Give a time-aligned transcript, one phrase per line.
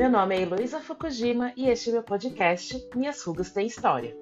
[0.00, 4.16] Meu nome é Heloísa Fukujima e este é meu podcast Minhas Rugas Têm História.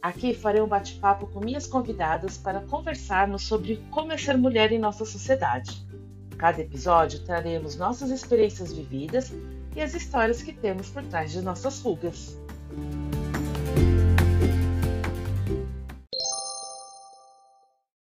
[0.00, 4.78] Aqui farei um bate-papo com minhas convidadas para conversarmos sobre como é ser mulher em
[4.78, 5.84] nossa sociedade.
[6.38, 9.32] Cada episódio traremos nossas experiências vividas
[9.74, 12.38] e as histórias que temos por trás de nossas rugas.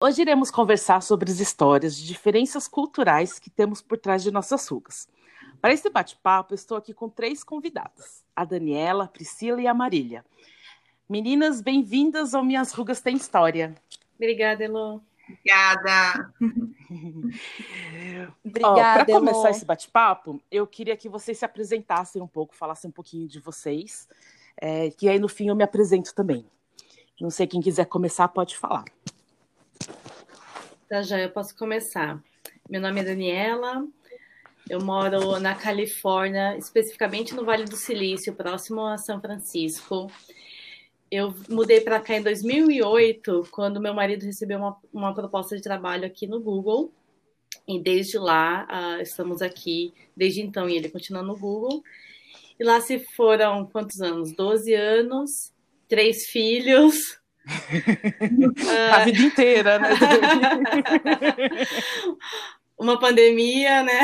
[0.02, 4.66] Hoje iremos conversar sobre as histórias de diferenças culturais que temos por trás de nossas
[4.66, 5.06] rugas.
[5.60, 10.24] Para esse bate-papo, estou aqui com três convidadas: a Daniela, a Priscila e a Marília.
[11.08, 13.74] Meninas, bem-vindas ao Minhas Rugas Tem História.
[14.16, 15.02] Obrigada, Elo.
[15.28, 16.32] Obrigada.
[18.44, 19.04] Obrigada.
[19.04, 23.28] Para começar esse bate-papo, eu queria que vocês se apresentassem um pouco, falassem um pouquinho
[23.28, 24.08] de vocês,
[24.56, 26.46] é, que aí no fim eu me apresento também.
[27.20, 28.84] Não sei quem quiser começar, pode falar.
[30.88, 32.22] Tá, já eu posso começar.
[32.68, 33.86] Meu nome é Daniela,
[34.68, 40.10] eu moro na Califórnia, especificamente no Vale do Silício, próximo a São Francisco.
[41.10, 46.04] Eu mudei para cá em 2008, quando meu marido recebeu uma, uma proposta de trabalho
[46.04, 46.92] aqui no Google.
[47.66, 51.82] E desde lá, uh, estamos aqui, desde então, e ele continua no Google.
[52.58, 54.32] E lá se foram quantos anos?
[54.32, 55.52] 12 anos,
[55.88, 57.20] três filhos.
[58.92, 59.90] A vida inteira, né?
[62.78, 64.02] Uma pandemia, né?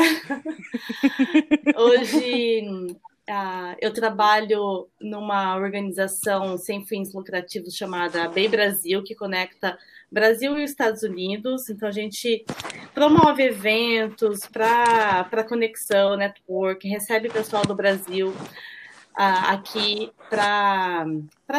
[1.77, 2.95] Hoje
[3.29, 9.79] Uh, eu trabalho numa organização sem fins lucrativos chamada Bem Brasil, que conecta
[10.11, 11.69] Brasil e Estados Unidos.
[11.69, 12.45] Então, a gente
[12.93, 21.05] promove eventos para conexão, network, recebe pessoal do Brasil uh, aqui para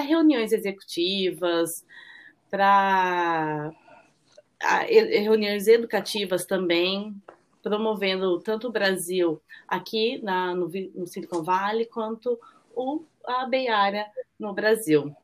[0.06, 1.82] reuniões executivas,
[2.50, 3.72] para
[4.88, 7.14] reuniões educativas também
[7.62, 12.38] promovendo tanto o Brasil aqui na, no, no Silicon Valley quanto
[12.74, 14.06] o, a Bay Area
[14.38, 15.14] no Brasil.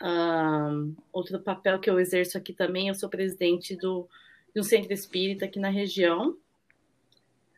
[0.00, 4.08] Um, outro papel que eu exerço aqui também, eu sou presidente do,
[4.54, 6.36] de um centro espírita aqui na região,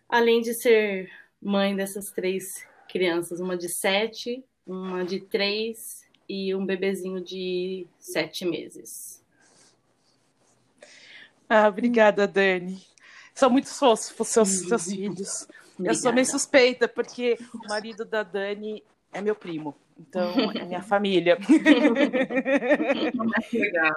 [0.08, 1.10] além de ser
[1.40, 8.46] mãe dessas três crianças, uma de sete, uma de três e um bebezinho de sete
[8.46, 9.19] meses.
[11.52, 12.80] Ah, obrigada, Dani.
[13.34, 15.48] São muito fofos seus, seus filhos.
[15.74, 15.90] Obrigada.
[15.90, 19.76] Eu sou meio suspeita, porque o marido da Dani é meu primo.
[19.98, 21.36] Então, é minha família.
[23.52, 23.96] Legal.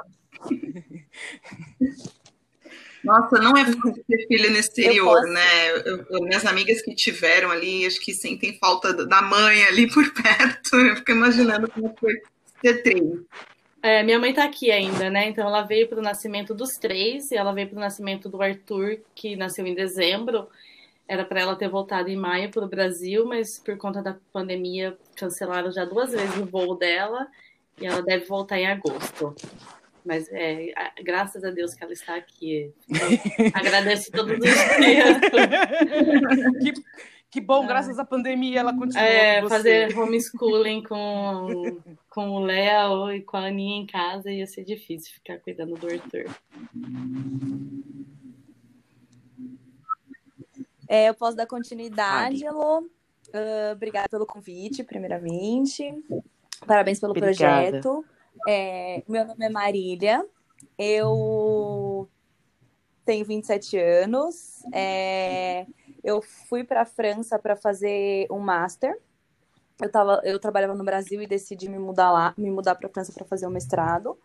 [3.03, 5.71] Nossa, não é fácil ter filho no exterior, né?
[5.85, 10.11] Eu, eu, minhas amigas que tiveram ali, acho que sentem falta da mãe ali por
[10.13, 10.75] perto.
[10.75, 12.15] Eu fico imaginando como foi
[12.63, 13.03] ter três.
[13.83, 15.27] É, minha mãe tá aqui ainda, né?
[15.27, 18.41] Então ela veio para o nascimento dos três e ela veio para o nascimento do
[18.41, 20.47] Arthur, que nasceu em dezembro.
[21.05, 24.97] Era para ela ter voltado em maio para o Brasil, mas por conta da pandemia
[25.17, 27.27] cancelaram já duas vezes o voo dela
[27.77, 29.35] e ela deve voltar em agosto.
[30.05, 30.73] Mas é,
[31.03, 32.71] graças a Deus que ela está aqui.
[33.53, 35.19] Agradeço todos os dias.
[36.61, 36.73] que,
[37.33, 39.03] que bom, graças à pandemia ela continua.
[39.03, 44.63] É, fazer homeschooling com, com o Léo e com a Aninha em casa ia ser
[44.63, 46.25] difícil ficar cuidando do Arthur.
[50.87, 52.81] É, eu posso dar continuidade, Elô.
[52.81, 55.91] Uh, obrigada pelo convite, primeiramente.
[56.67, 57.81] Parabéns pelo obrigada.
[57.81, 58.05] projeto.
[58.47, 60.23] É, meu nome é Marília.
[60.77, 62.07] Eu
[63.03, 64.61] tenho 27 anos.
[64.71, 65.65] É,
[66.03, 68.97] eu fui para a França para fazer um master.
[69.81, 72.91] Eu, tava, eu trabalhava no Brasil e decidi me mudar lá, me mudar para a
[72.91, 74.17] França para fazer um mestrado.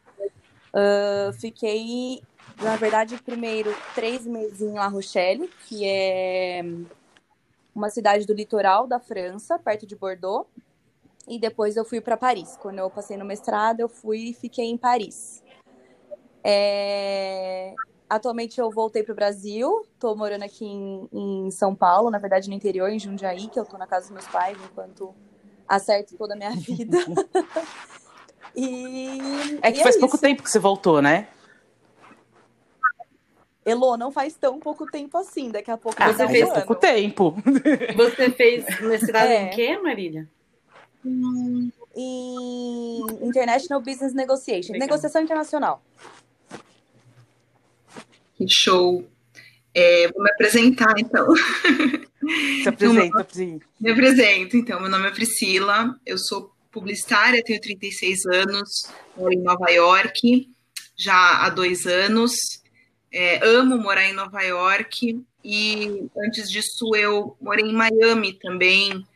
[0.68, 2.22] Uh, fiquei,
[2.60, 6.62] na verdade, primeiro três meses em La Rochelle, que é
[7.74, 10.46] uma cidade do litoral da França, perto de Bordeaux.
[11.26, 12.56] E depois eu fui para Paris.
[12.60, 15.42] Quando eu passei no mestrado, eu fui e fiquei em Paris.
[16.42, 17.74] É...
[18.08, 22.48] Atualmente eu voltei para o Brasil, estou morando aqui em, em, São Paulo, na verdade
[22.48, 25.14] no interior, em Jundiaí, que eu estou na casa dos meus pais enquanto
[25.66, 26.96] acerto toda a minha vida.
[28.56, 31.28] e, é que e faz é pouco tempo que você voltou, né?
[33.68, 37.36] Elô, não faz tão pouco tempo assim, daqui a pouco ah, você fez pouco tempo.
[37.94, 39.42] Você fez mestrado é.
[39.42, 40.26] em quê, Marília?
[41.04, 41.70] Em
[43.20, 44.88] International Business Negotiation, Legal.
[44.88, 45.82] negociação internacional.
[48.38, 49.06] Que show.
[49.74, 51.26] É, vou me apresentar, então.
[52.62, 53.60] Se apresenta, Pri.
[53.80, 54.80] Me apresento, então.
[54.80, 58.86] Meu nome é Priscila, eu sou publicitária, tenho 36 anos,
[59.16, 60.48] moro em Nova York
[60.98, 62.32] já há dois anos.
[63.10, 69.06] É, amo morar em Nova York e antes disso eu morei em Miami também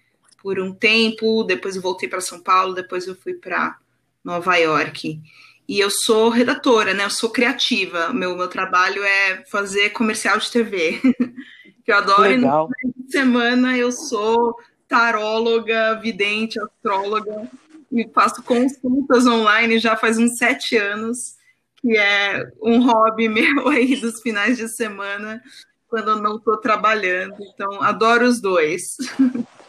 [0.42, 3.78] por um tempo, depois eu voltei para São Paulo, depois eu fui para
[4.24, 5.20] Nova York.
[5.68, 7.04] E eu sou redatora, né?
[7.04, 8.12] Eu sou criativa.
[8.12, 11.00] Meu, meu trabalho é fazer comercial de TV.
[11.84, 12.22] que eu adoro.
[12.22, 12.68] Legal.
[12.84, 14.56] E semana eu sou
[14.88, 17.48] taróloga, vidente, astróloga.
[17.90, 21.36] E faço consultas online já faz uns sete anos,
[21.80, 25.42] que é um hobby meu aí dos finais de semana,
[25.88, 27.36] quando eu não estou trabalhando.
[27.40, 28.96] Então, adoro os dois.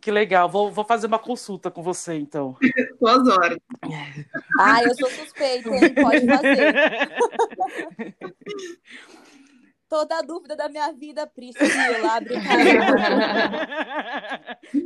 [0.00, 0.48] Que legal.
[0.48, 2.56] Vou, vou fazer uma consulta com você, então.
[2.98, 3.58] Suas horas.
[4.58, 5.94] Ah, eu sou suspeita, hein?
[5.94, 6.74] Pode fazer.
[9.88, 12.34] Toda dúvida da minha vida, Priscila, abre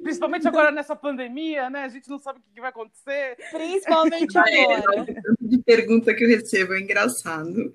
[0.03, 1.83] Principalmente agora nessa pandemia, né?
[1.83, 3.37] A gente não sabe o que vai acontecer.
[3.51, 5.01] Principalmente agora.
[5.01, 7.75] É, tanto de pergunta que eu recebo, é engraçado.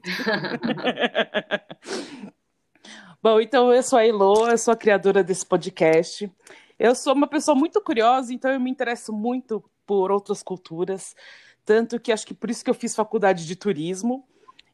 [3.21, 6.31] Bom, então eu sou a Elo, eu sou a criadora desse podcast.
[6.79, 11.13] Eu sou uma pessoa muito curiosa, então eu me interesso muito por outras culturas,
[11.65, 14.25] tanto que acho que por isso que eu fiz faculdade de turismo.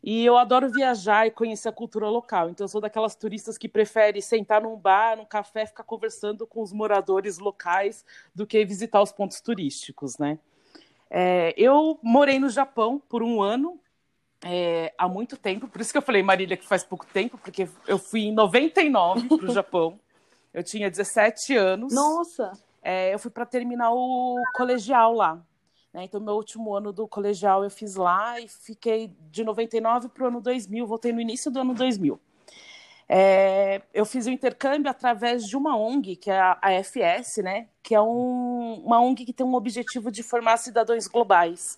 [0.03, 2.51] E eu adoro viajar e conhecer a cultura local.
[2.51, 6.61] Então, eu sou daquelas turistas que prefere sentar num bar, num café, ficar conversando com
[6.61, 8.05] os moradores locais
[8.35, 10.37] do que visitar os pontos turísticos, né?
[11.09, 13.79] É, eu morei no Japão por um ano,
[14.43, 15.67] é, há muito tempo.
[15.67, 19.27] Por isso que eu falei, Marília, que faz pouco tempo, porque eu fui em 99
[19.27, 19.99] para o Japão.
[20.55, 21.93] Eu tinha 17 anos.
[21.93, 22.53] Nossa!
[22.81, 25.45] É, eu fui para terminar o colegial lá.
[25.93, 26.05] Né?
[26.05, 30.27] Então, meu último ano do colegial eu fiz lá e fiquei de 99 para o
[30.27, 30.87] ano 2000.
[30.87, 32.17] Voltei no início do ano 2000.
[33.09, 37.67] É, eu fiz o intercâmbio através de uma ONG, que é a AFS, né?
[37.83, 41.77] que é um, uma ONG que tem um objetivo de formar cidadãos globais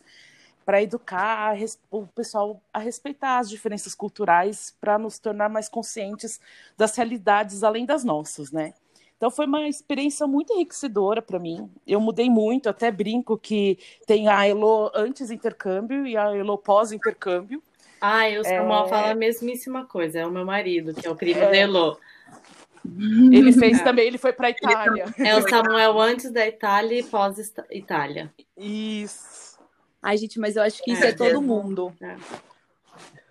[0.68, 1.56] para educar
[1.90, 6.42] o pessoal a respeitar as diferenças culturais, para nos tornar mais conscientes
[6.75, 8.74] das realidades além das nossas, né?
[9.16, 11.72] Então foi uma experiência muito enriquecedora para mim.
[11.88, 16.92] Eu mudei muito, até brinco que tem a Elo antes intercâmbio e a Elo pós
[16.92, 17.63] intercâmbio.
[18.02, 18.90] Ah, eu Samuel é...
[18.90, 21.50] fala a mesmíssima coisa, é o meu marido, que é o primo é...
[21.50, 21.98] da Elo.
[23.31, 23.84] Ele fez é.
[23.86, 25.06] também, ele foi para a Itália.
[25.18, 28.34] É o Samuel antes da Itália e pós Itália.
[28.58, 29.47] Isso.
[30.07, 31.94] Ai, gente, mas eu acho que isso é, é todo mundo.
[32.00, 32.15] É.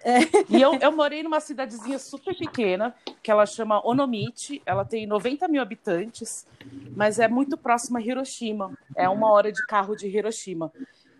[0.05, 0.19] É.
[0.51, 5.49] E eu, eu morei numa cidadezinha super pequena, que ela chama Onomichi, ela tem 90
[5.49, 6.47] mil habitantes,
[6.95, 10.71] mas é muito próxima a Hiroshima, é uma hora de carro de Hiroshima.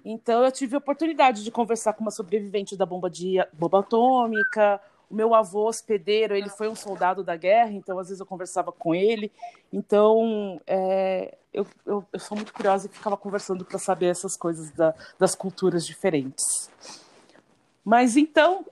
[0.05, 4.79] Então eu tive a oportunidade de conversar com uma sobrevivente da bomba, de, bomba atômica,
[5.11, 8.71] o meu avô hospedeiro, ele foi um soldado da guerra, então às vezes eu conversava
[8.71, 9.33] com ele.
[9.73, 14.71] Então é, eu, eu, eu, sou muito curiosa e ficava conversando para saber essas coisas
[14.73, 16.71] da, das culturas diferentes.
[17.83, 18.65] Mas então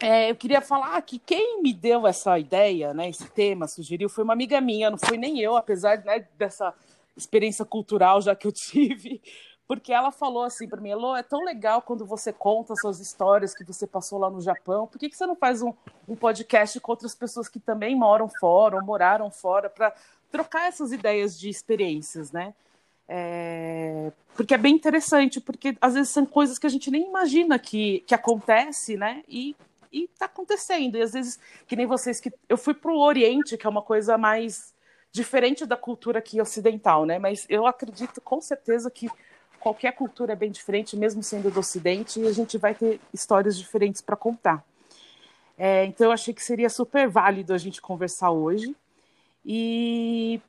[0.00, 4.22] é, eu queria falar que quem me deu essa ideia, né, esse tema, sugeriu, foi
[4.22, 6.74] uma amiga minha, não foi nem eu, apesar né, dessa
[7.16, 9.22] experiência cultural já que eu tive,
[9.66, 13.54] porque ela falou assim para mim, Elô, é tão legal quando você conta suas histórias
[13.54, 15.72] que você passou lá no Japão, por que, que você não faz um,
[16.06, 19.94] um podcast com outras pessoas que também moram fora ou moraram fora para
[20.30, 22.54] trocar essas ideias de experiências, né?
[23.08, 27.58] É, porque é bem interessante, porque às vezes são coisas que a gente nem imagina
[27.58, 29.22] que, que acontece, né?
[29.28, 29.54] E
[29.92, 30.96] está acontecendo.
[30.96, 33.82] E às vezes, que nem vocês que eu fui para o Oriente, que é uma
[33.82, 34.74] coisa mais
[35.12, 37.18] diferente da cultura aqui ocidental, né?
[37.18, 39.08] Mas eu acredito com certeza que
[39.58, 43.58] qualquer cultura é bem diferente, mesmo sendo do Ocidente, e a gente vai ter histórias
[43.58, 44.64] diferentes para contar.
[45.56, 48.76] É, então, eu achei que seria super válido a gente conversar hoje.
[49.46, 50.40] E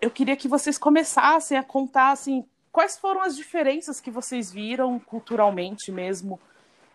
[0.00, 5.00] eu queria que vocês começassem a contar assim, quais foram as diferenças que vocês viram
[5.00, 6.38] culturalmente mesmo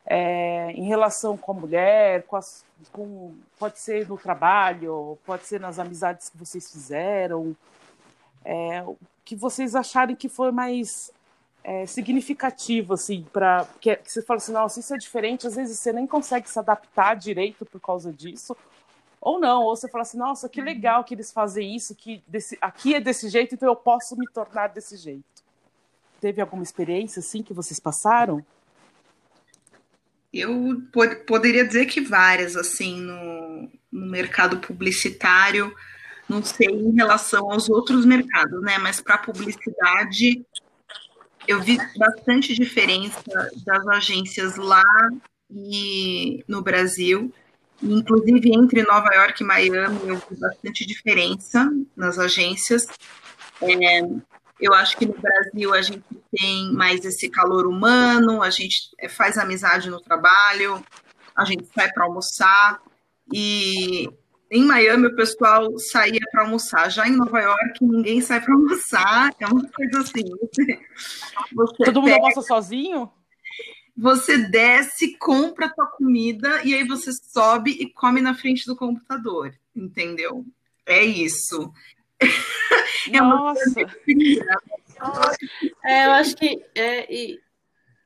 [0.06, 5.60] é, em relação com a mulher, com, as, com pode ser no trabalho, pode ser
[5.60, 7.56] nas amizades que vocês fizeram,
[8.46, 11.12] é, o que vocês acharem que foi mais
[11.64, 15.80] é, significativo, assim, para que, que, você fala assim, nossa, isso é diferente, às vezes
[15.80, 18.58] você nem consegue se adaptar direito por causa disso,
[19.22, 22.58] ou não, ou você fala assim, nossa, que legal que eles fazem isso, que desse,
[22.60, 25.24] aqui é desse jeito, então eu posso me tornar desse jeito.
[26.20, 28.44] Teve alguma experiência, assim, que vocês passaram?
[30.34, 35.76] Eu pod poderia dizer que várias, assim, no, no mercado publicitário,
[36.28, 38.78] não sei em relação aos outros mercados, né?
[38.80, 40.44] Mas para publicidade,
[41.48, 43.22] eu vi bastante diferença
[43.66, 44.84] das agências lá
[45.50, 47.32] e no Brasil.
[47.84, 52.86] Inclusive, entre Nova York e Miami, eu vi bastante diferença nas agências.
[53.62, 54.02] É,
[54.60, 59.38] eu acho que no Brasil a gente tem mais esse calor humano, a gente faz
[59.38, 60.84] amizade no trabalho,
[61.36, 62.80] a gente sai para almoçar.
[63.34, 64.08] E
[64.52, 66.92] em Miami o pessoal saía para almoçar.
[66.92, 69.32] Já em Nova York ninguém sai para almoçar.
[69.40, 70.24] É uma coisa assim.
[71.56, 73.12] Você, Todo mundo almoça sozinho?
[74.02, 78.76] Você desce, compra a tua comida e aí você sobe e come na frente do
[78.76, 80.44] computador, entendeu?
[80.88, 81.72] É isso.
[83.14, 83.82] Nossa.
[85.86, 87.40] É, eu acho que é, e,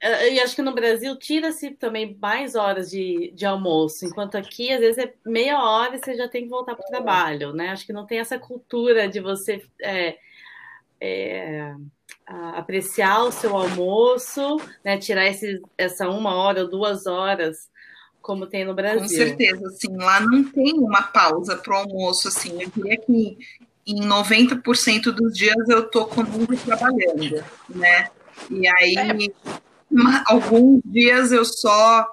[0.02, 4.74] é, e acho que no Brasil tira-se também mais horas de, de almoço, enquanto aqui
[4.74, 7.70] às vezes é meia hora e você já tem que voltar para o trabalho, né?
[7.70, 10.18] Acho que não tem essa cultura de você é,
[11.00, 11.74] é,
[12.26, 14.98] apreciar o seu almoço, né?
[14.98, 17.70] Tirar esse, essa uma hora ou duas horas
[18.26, 19.02] como tem no Brasil.
[19.02, 23.38] Com certeza, assim, lá não tem uma pausa para o almoço, assim, eu diria que
[23.86, 28.10] em 90% dos dias eu tô comigo trabalhando, né?
[28.50, 30.24] E aí, é.
[30.26, 32.08] alguns dias eu só,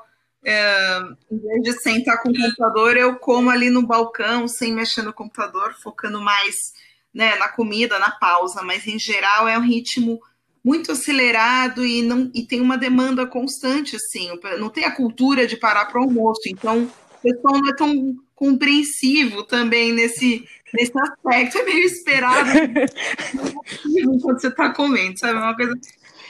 [0.44, 0.98] é,
[1.30, 5.14] em vez de sentar com o computador, eu como ali no balcão, sem mexer no
[5.14, 6.74] computador, focando mais
[7.14, 10.20] né, na comida, na pausa, mas em geral é um ritmo
[10.64, 15.56] muito acelerado e, não, e tem uma demanda constante, assim, não tem a cultura de
[15.56, 21.58] parar para o almoço, então o pessoal não é tão compreensivo também nesse, nesse aspecto,
[21.58, 22.50] é meio esperado
[24.22, 25.38] quando você está comendo, sabe?
[25.38, 25.74] É uma coisa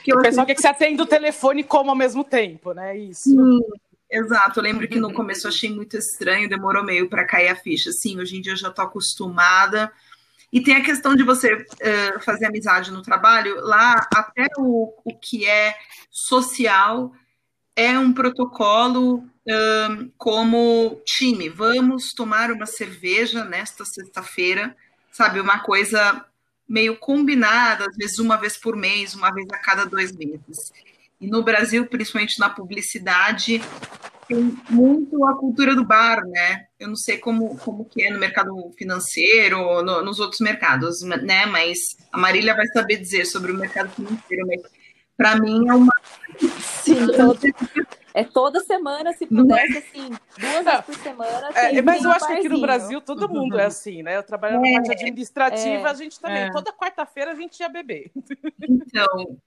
[0.03, 2.97] que o pessoal quer que você atenda o telefone e coma ao mesmo tempo, né?
[2.97, 3.29] Isso.
[3.29, 3.61] Sim,
[4.11, 4.59] exato.
[4.59, 7.91] Eu lembro que no começo eu achei muito estranho, demorou meio para cair a ficha.
[7.93, 9.91] Sim, hoje em dia eu já estou acostumada.
[10.53, 13.59] E tem a questão de você uh, fazer amizade no trabalho.
[13.61, 15.75] Lá, até o, o que é
[16.11, 17.11] social
[17.75, 21.49] é um protocolo um, como time.
[21.49, 24.77] Vamos tomar uma cerveja nesta sexta-feira,
[25.11, 25.39] sabe?
[25.39, 26.23] Uma coisa
[26.69, 30.71] meio combinada, às vezes uma vez por mês, uma vez a cada dois meses.
[31.19, 33.59] E no Brasil, principalmente na publicidade,
[34.27, 36.67] tem muito a cultura do bar, né?
[36.83, 41.45] Eu não sei como, como que é no mercado financeiro, no, nos outros mercados, né?
[41.45, 44.45] Mas a Marília vai saber dizer sobre o mercado financeiro.
[44.47, 44.61] Mas
[45.15, 45.93] para mim é uma.
[46.59, 47.39] Sim, todo,
[48.13, 49.79] é toda semana, se pudesse, é?
[49.79, 51.49] assim, duas vezes por semana.
[51.55, 54.17] É, mas eu acho que aqui no Brasil todo mundo é assim, né?
[54.17, 56.51] Eu trabalho na é, parte administrativa, a gente também, é.
[56.51, 58.11] toda quarta-feira a gente ia beber.
[58.61, 59.37] Então.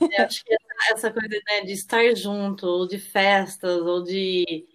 [0.00, 0.56] Eu acho que
[0.90, 4.66] essa coisa né, de estar junto, ou de festas, ou de.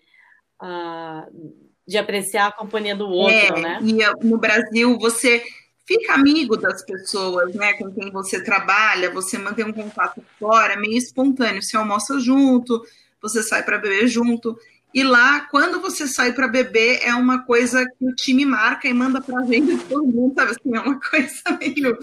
[0.63, 3.79] Uh, de apreciar a companhia do outro, né?
[3.81, 5.43] E no Brasil, você
[5.85, 10.97] fica amigo das pessoas, né, com quem você trabalha, você mantém um contato fora, meio
[10.97, 11.61] espontâneo.
[11.61, 12.81] Você almoça junto,
[13.21, 14.57] você sai para beber junto.
[14.93, 18.93] E lá, quando você sai para beber, é uma coisa que o time marca e
[18.93, 20.51] manda para a gente todo mundo, sabe?
[20.51, 21.99] Assim, é uma coisa meio.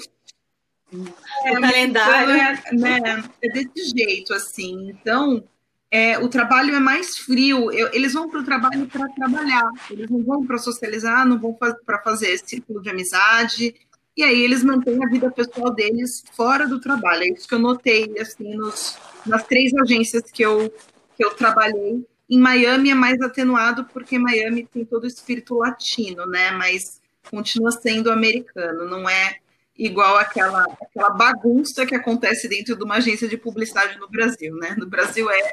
[1.44, 2.32] É, o calendário.
[2.32, 4.90] É, né, é desse jeito, assim.
[4.90, 5.44] Então,
[5.90, 7.72] é, o trabalho é mais frio.
[7.72, 11.52] Eu, eles vão para o trabalho para trabalhar, eles não vão para socializar, não vão
[11.52, 13.74] para fazer círculo de amizade.
[14.16, 17.24] E aí eles mantêm a vida pessoal deles fora do trabalho.
[17.24, 20.72] É isso que eu notei assim nos, nas três agências que eu
[21.16, 22.06] que eu trabalhei.
[22.28, 26.50] Em Miami é mais atenuado porque Miami tem todo o espírito latino, né?
[26.52, 29.36] Mas continua sendo americano, não é
[29.76, 34.74] igual aquela, aquela bagunça que acontece dentro de uma agência de publicidade no Brasil, né?
[34.78, 35.52] No Brasil é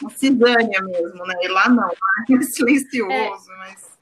[0.00, 1.34] uma cisânia mesmo, né?
[1.42, 3.56] E lá não, lá é silencioso, é.
[3.58, 3.96] mas.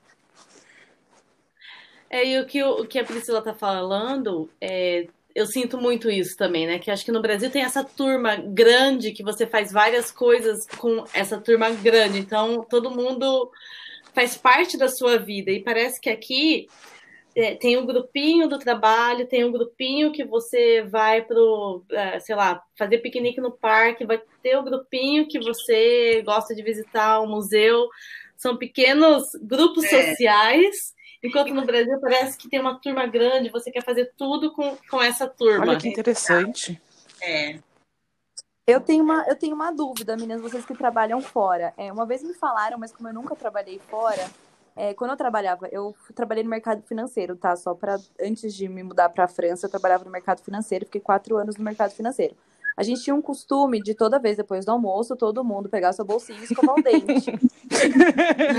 [2.10, 6.36] É, e o que, o que a Priscila tá falando, é, eu sinto muito isso
[6.36, 6.78] também, né?
[6.78, 11.04] Que acho que no Brasil tem essa turma grande que você faz várias coisas com
[11.12, 12.20] essa turma grande.
[12.20, 13.50] Então, todo mundo
[14.14, 15.50] faz parte da sua vida.
[15.50, 16.68] E parece que aqui
[17.36, 22.36] é, tem um grupinho do trabalho, tem um grupinho que você vai pro, é, sei
[22.36, 27.18] lá, fazer piquenique no parque, vai ter o um grupinho que você gosta de visitar
[27.18, 27.88] o um museu.
[28.36, 30.10] São pequenos grupos é.
[30.10, 34.76] sociais, enquanto no Brasil parece que tem uma turma grande, você quer fazer tudo com,
[34.88, 35.66] com essa turma.
[35.66, 36.80] Olha que interessante.
[37.20, 37.58] É.
[38.66, 41.74] Eu tenho uma, eu tenho uma dúvida, meninas, vocês que trabalham fora.
[41.76, 44.30] É, uma vez me falaram, mas como eu nunca trabalhei fora,
[44.76, 47.54] é, quando eu trabalhava, eu trabalhei no mercado financeiro, tá?
[47.54, 51.00] Só para antes de me mudar para a França, eu trabalhava no mercado financeiro, fiquei
[51.00, 52.36] quatro anos no mercado financeiro.
[52.76, 56.04] A gente tinha um costume de toda vez depois do almoço, todo mundo pegar sua
[56.04, 57.30] bolsinha e escovar o dente.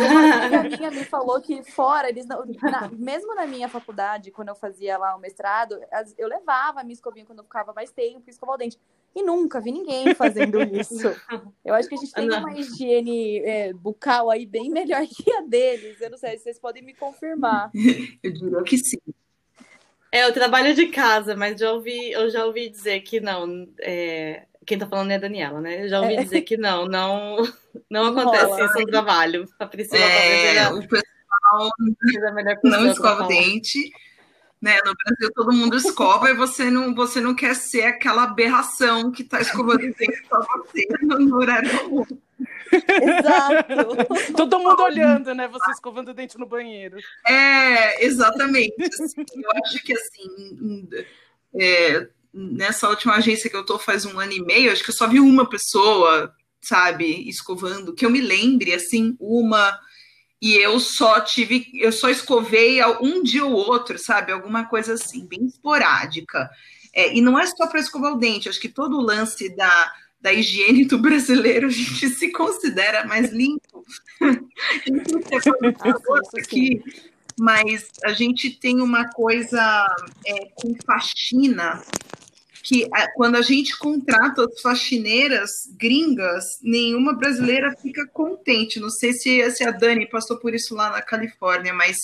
[0.10, 4.48] uma amiga minha me falou que fora, eles não, na, mesmo na minha faculdade, quando
[4.50, 5.78] eu fazia lá o mestrado,
[6.18, 8.80] eu levava a minha escovinha quando eu ficava mais tempo e escovar o dente.
[9.16, 11.16] E nunca vi ninguém fazendo isso.
[11.64, 15.42] Eu acho que a gente tem uma higiene é, bucal aí bem melhor que a
[15.42, 16.02] deles.
[16.02, 17.72] Eu não sei, vocês podem me confirmar.
[18.22, 18.98] Eu diria que sim.
[20.12, 23.68] É, o trabalho de casa, mas já ouvi, eu já ouvi dizer que não.
[23.80, 25.84] É, quem tá falando é a Daniela, né?
[25.84, 26.24] Eu já ouvi é.
[26.24, 27.38] dizer que não, não,
[27.90, 29.48] não acontece isso no trabalho.
[29.60, 31.70] A Priscila é, o pessoal
[32.64, 33.92] não escova o dente.
[34.66, 34.80] Né?
[34.84, 39.22] No Brasil todo mundo escova e você não, você não quer ser aquela aberração que
[39.22, 42.04] está escovando o dente só você no horário comum.
[42.74, 44.34] Exato.
[44.36, 45.48] Todo mundo olhando, né?
[45.50, 46.98] Você escovando o dente no banheiro.
[47.28, 48.74] É, exatamente.
[48.86, 50.90] Assim, eu acho que assim,
[51.62, 54.96] é, nessa última agência que eu tô faz um ano e meio, acho que eu
[54.96, 59.80] só vi uma pessoa, sabe, escovando, que eu me lembre, assim, uma
[60.42, 64.32] e eu só tive, eu só escovei um dia ou outro, sabe?
[64.32, 66.50] Alguma coisa assim, bem esporádica.
[66.94, 69.92] É, e não é só para escovar o dente, acho que todo o lance da,
[70.22, 73.84] da higiene do brasileiro a gente se considera mais limpo.
[76.40, 76.82] aqui,
[77.38, 79.86] mas a gente tem uma coisa
[80.26, 81.82] é, com faxina
[82.66, 88.80] que quando a gente contrata as faxineiras gringas, nenhuma brasileira fica contente.
[88.80, 91.96] Não sei se, se a Dani passou por isso lá na Califórnia, mas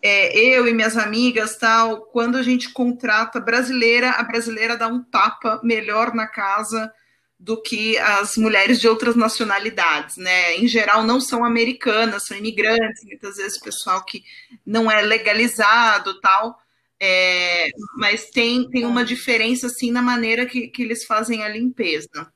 [0.00, 5.02] é, eu e minhas amigas, tal, quando a gente contrata brasileira, a brasileira dá um
[5.02, 6.92] tapa melhor na casa
[7.36, 10.56] do que as mulheres de outras nacionalidades, né?
[10.58, 14.22] Em geral, não são americanas, são imigrantes, muitas vezes pessoal que
[14.64, 16.56] não é legalizado, tal.
[17.00, 22.32] É, mas tem, tem uma diferença assim na maneira que, que eles fazem a limpeza.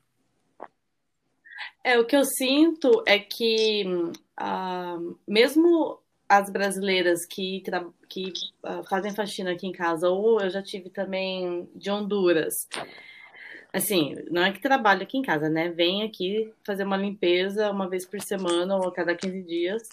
[1.83, 7.61] É, o que eu sinto é que uh, mesmo as brasileiras que,
[8.07, 8.31] que
[8.63, 12.53] uh, fazem faxina aqui em casa, ou eu já tive também de Honduras,
[13.73, 15.69] assim, não é que trabalho aqui em casa, né?
[15.69, 19.83] Vem aqui fazer uma limpeza uma vez por semana ou a cada 15 dias.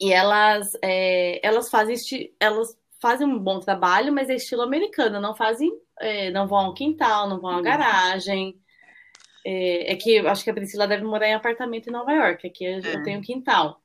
[0.00, 1.94] E elas, é, elas fazem,
[2.40, 6.74] elas fazem um bom trabalho, mas é estilo americano, não fazem, é, não vão ao
[6.74, 7.62] quintal, não vão à uhum.
[7.62, 8.60] garagem.
[9.44, 12.64] É, é, que acho que a Priscila deve morar em apartamento em Nova York, aqui
[12.64, 13.02] eu é.
[13.02, 13.80] tenho quintal.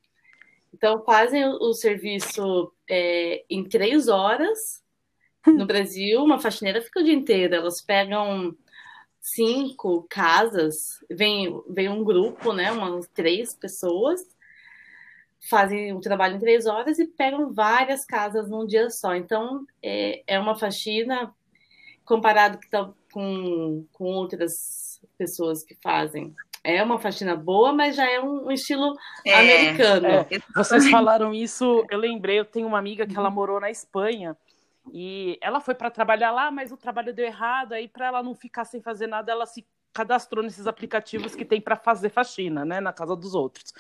[0.74, 4.84] Então fazem o, o serviço é, em três horas.
[5.48, 7.56] No Brasil, uma faxineira fica o dia inteiro.
[7.56, 8.54] Elas pegam
[9.22, 12.72] cinco casas, vem, vem um grupo, né?
[12.72, 14.22] Umas três pessoas,
[15.50, 19.16] fazem o trabalho em três horas e pegam várias casas num dia só.
[19.16, 21.34] Então, é, é uma faxina
[22.04, 26.34] comparado tá com, com outras pessoas que fazem.
[26.64, 30.08] É uma faxina boa, mas já é um, um estilo é, americano.
[30.08, 30.28] É.
[30.56, 34.36] Vocês falaram isso, eu lembrei, eu tenho uma amiga que ela morou na Espanha
[34.92, 38.36] e ela foi para trabalhar lá, mas o trabalho deu errado, aí para ela não
[38.36, 42.82] ficar sem fazer nada, ela se cadastrou nesses aplicativos que tem para fazer faxina, né,
[42.82, 43.74] na casa dos outros.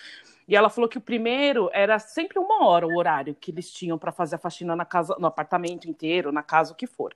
[0.47, 3.97] E ela falou que o primeiro era sempre uma hora o horário que eles tinham
[3.97, 7.15] para fazer a faxina na casa, no apartamento inteiro, na casa, o que for.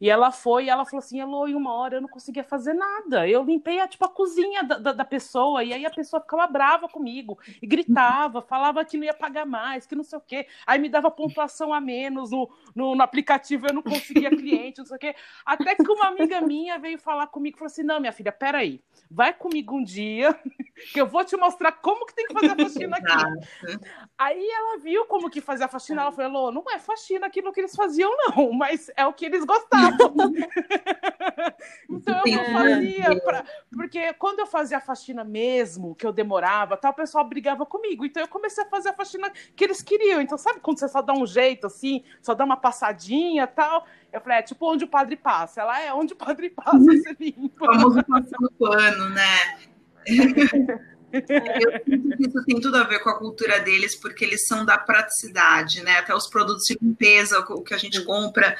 [0.00, 2.72] E ela foi e ela falou assim: Elô, em uma hora eu não conseguia fazer
[2.72, 3.28] nada.
[3.28, 6.46] Eu limpei a, tipo, a cozinha da, da, da, pessoa, e aí a pessoa ficava
[6.46, 10.46] brava comigo e gritava, falava que não ia pagar mais, que não sei o quê.
[10.66, 14.86] Aí me dava pontuação a menos no, no, no aplicativo, eu não conseguia cliente, não
[14.86, 15.14] sei o quê.
[15.44, 18.80] Até que uma amiga minha veio falar comigo e falou assim: não, minha filha, peraí,
[19.10, 20.34] vai comigo um dia,
[20.94, 23.78] que eu vou te mostrar como que tem que fazer a faxina aqui.
[24.18, 27.60] Aí ela viu como que fazia a faxina, ela falou: não é faxina aquilo que
[27.60, 30.14] eles faziam, não, mas é o que eles gostavam.
[31.90, 33.44] então eu não fazia, pra...
[33.70, 38.04] porque quando eu fazia a faxina mesmo, que eu demorava, tal, o pessoal brigava comigo.
[38.04, 40.20] Então eu comecei a fazer a faxina que eles queriam.
[40.20, 43.86] Então, sabe quando você só dá um jeito assim, só dá uma passadinha tal?
[44.12, 45.60] Eu falei, é tipo onde o padre passa.
[45.60, 47.64] Ela é onde o padre passa, você limpa.
[47.64, 49.70] O famoso passando pano, né?
[51.12, 54.64] Eu sinto que isso tem tudo a ver com a cultura deles, porque eles são
[54.64, 55.98] da praticidade, né?
[55.98, 58.56] Até os produtos de limpeza, o que a gente compra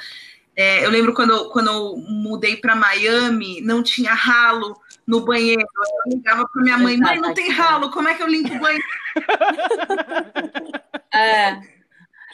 [0.55, 5.61] é, eu lembro quando quando eu mudei para Miami, não tinha ralo no banheiro.
[5.61, 8.59] Eu ligava para minha mãe: mãe, não tem ralo, como é que eu limpo o
[8.59, 8.83] banheiro?
[11.13, 11.59] É.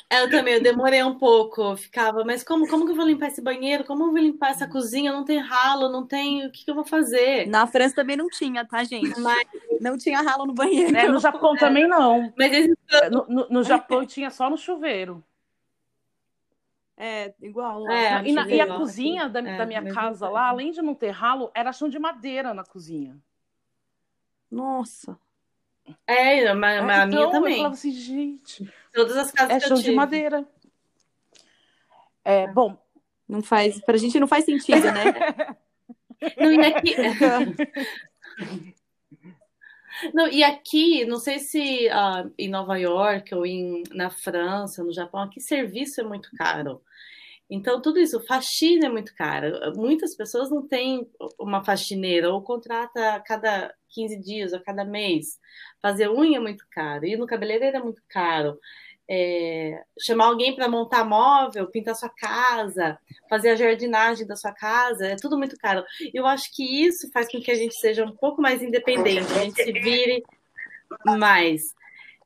[0.09, 3.41] Eu também, eu demorei um pouco, ficava, mas como, como que eu vou limpar esse
[3.41, 3.83] banheiro?
[3.83, 5.11] Como eu vou limpar essa cozinha?
[5.11, 6.45] Não tem ralo, não tem.
[6.47, 7.45] O que, que eu vou fazer?
[7.47, 9.19] Na França também não tinha, tá, gente?
[9.19, 9.45] Mas...
[9.81, 10.95] Não tinha ralo no banheiro.
[10.95, 11.59] É, no Japão é.
[11.59, 12.33] também não.
[12.37, 12.67] Mas
[13.11, 15.21] no, no, no Japão tinha só no chuveiro.
[16.95, 17.87] É, igual.
[17.91, 20.95] É, e, na, e, a cozinha da, é, da minha casa lá, além de não
[20.95, 23.15] ter ralo, era chão de madeira na cozinha.
[24.49, 25.19] Nossa.
[26.05, 27.51] É, mas, mas é, a minha então, também.
[27.51, 28.73] Eu falava assim, gente.
[28.97, 30.43] Todas as casas é chão de madeira.
[32.25, 32.75] É, bom.
[33.29, 35.55] Não faz, pra gente não faz sentido, né?
[36.35, 36.95] não, e aqui.
[40.13, 44.93] Não, e aqui, não sei se uh, em Nova York ou em, na França, no
[44.93, 46.83] Japão, aqui serviço é muito caro.
[47.49, 49.73] Então, tudo isso, faxina é muito caro.
[49.75, 55.39] Muitas pessoas não têm uma faxineira ou contrata a cada 15 dias, a cada mês.
[55.81, 58.59] Fazer unha é muito caro, ir no cabeleireiro é muito caro.
[59.09, 65.07] É, chamar alguém para montar móvel, pintar sua casa, fazer a jardinagem da sua casa,
[65.07, 65.83] é tudo muito caro.
[66.13, 69.43] Eu acho que isso faz com que a gente seja um pouco mais independente, a
[69.45, 70.23] gente se vire
[71.05, 71.73] mais.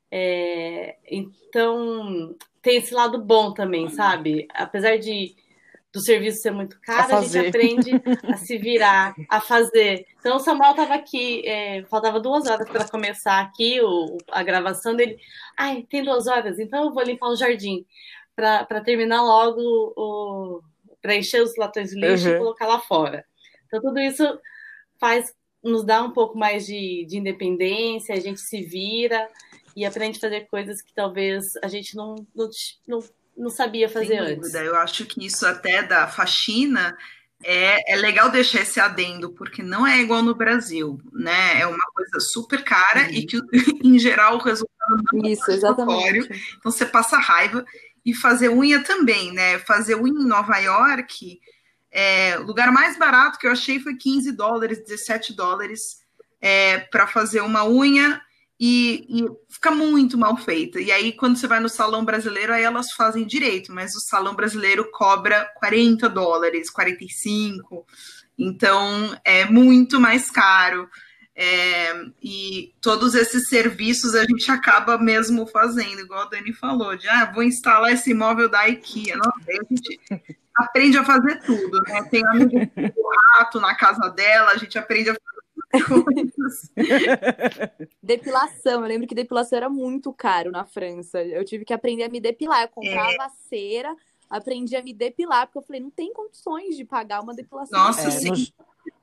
[0.09, 4.47] É, então, tem esse lado bom também, sabe?
[4.53, 5.35] Apesar de
[5.93, 7.91] do serviço ser muito caro, a, a, gente aprende
[8.23, 10.05] a se virar, a fazer.
[10.19, 14.95] Então, o Samuel estava aqui, é, faltava duas horas para começar aqui o, a gravação
[14.95, 15.17] dele.
[15.57, 17.85] Ai, tem duas horas, então eu vou limpar o jardim
[18.35, 20.63] para terminar logo
[21.01, 22.35] para encher os latões de lixo uhum.
[22.35, 23.25] e colocar lá fora.
[23.67, 24.23] Então, tudo isso
[24.99, 29.29] faz nos dá um pouco mais de, de independência, a gente se vira
[29.75, 32.49] e aprende a fazer coisas que talvez a gente não, não,
[32.87, 32.99] não,
[33.37, 34.53] não sabia fazer Sem antes.
[34.53, 36.95] Eu acho que isso até da faxina
[37.43, 41.59] é, é legal deixar esse adendo, porque não é igual no Brasil, né?
[41.59, 43.09] É uma coisa super cara uhum.
[43.09, 43.39] e que,
[43.83, 46.29] em geral, o resultado não isso, é exatamente.
[46.57, 47.65] Então você passa raiva.
[48.03, 49.59] E fazer unha também, né?
[49.59, 51.39] Fazer unha em Nova York,
[51.91, 56.01] é, o lugar mais barato que eu achei foi 15 dólares, 17 dólares
[56.41, 58.19] é, para fazer uma unha
[58.63, 60.79] e, e, fica muito mal feita.
[60.79, 64.35] E aí, quando você vai no salão brasileiro, aí elas fazem direito, mas o salão
[64.35, 67.83] brasileiro cobra 40 dólares, 45,
[68.37, 70.87] então é muito mais caro.
[71.35, 77.09] É, e todos esses serviços a gente acaba mesmo fazendo, igual a Dani falou, de
[77.09, 79.17] ah, vou instalar esse móvel da IKEA.
[79.17, 79.99] Não, a gente
[80.55, 82.03] aprende a fazer tudo, né?
[82.11, 85.40] Tem do rato na casa dela, a gente aprende a fazer
[88.01, 91.23] depilação, eu lembro que depilação era muito caro na França.
[91.23, 92.63] Eu tive que aprender a me depilar.
[92.63, 93.29] Eu comprava é.
[93.49, 93.95] cera,
[94.29, 97.77] aprendi a me depilar, porque eu falei, não tem condições de pagar uma depilação.
[97.77, 98.51] Nossa, é, sim.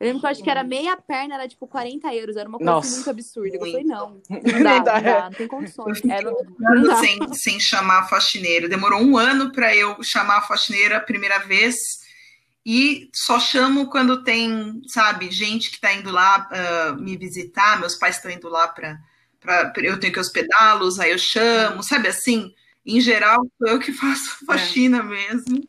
[0.00, 2.58] Eu lembro que eu acho que era meia perna, era tipo 40 euros, era uma
[2.58, 2.96] coisa Nossa.
[2.96, 3.56] muito absurda.
[3.56, 6.00] Eu falei, não, não dá, não, dá, não tem condições.
[6.04, 8.68] É, não sem, sem chamar a faxineira.
[8.68, 11.74] Demorou um ano para eu chamar a faxineira a primeira vez
[12.70, 17.94] e só chamo quando tem, sabe, gente que está indo lá uh, me visitar, meus
[17.94, 19.00] pais estão indo lá para.
[19.78, 22.54] Eu tenho que hospedá-los, aí eu chamo, sabe assim?
[22.84, 25.02] Em geral, sou eu que faço faxina é.
[25.02, 25.66] mesmo.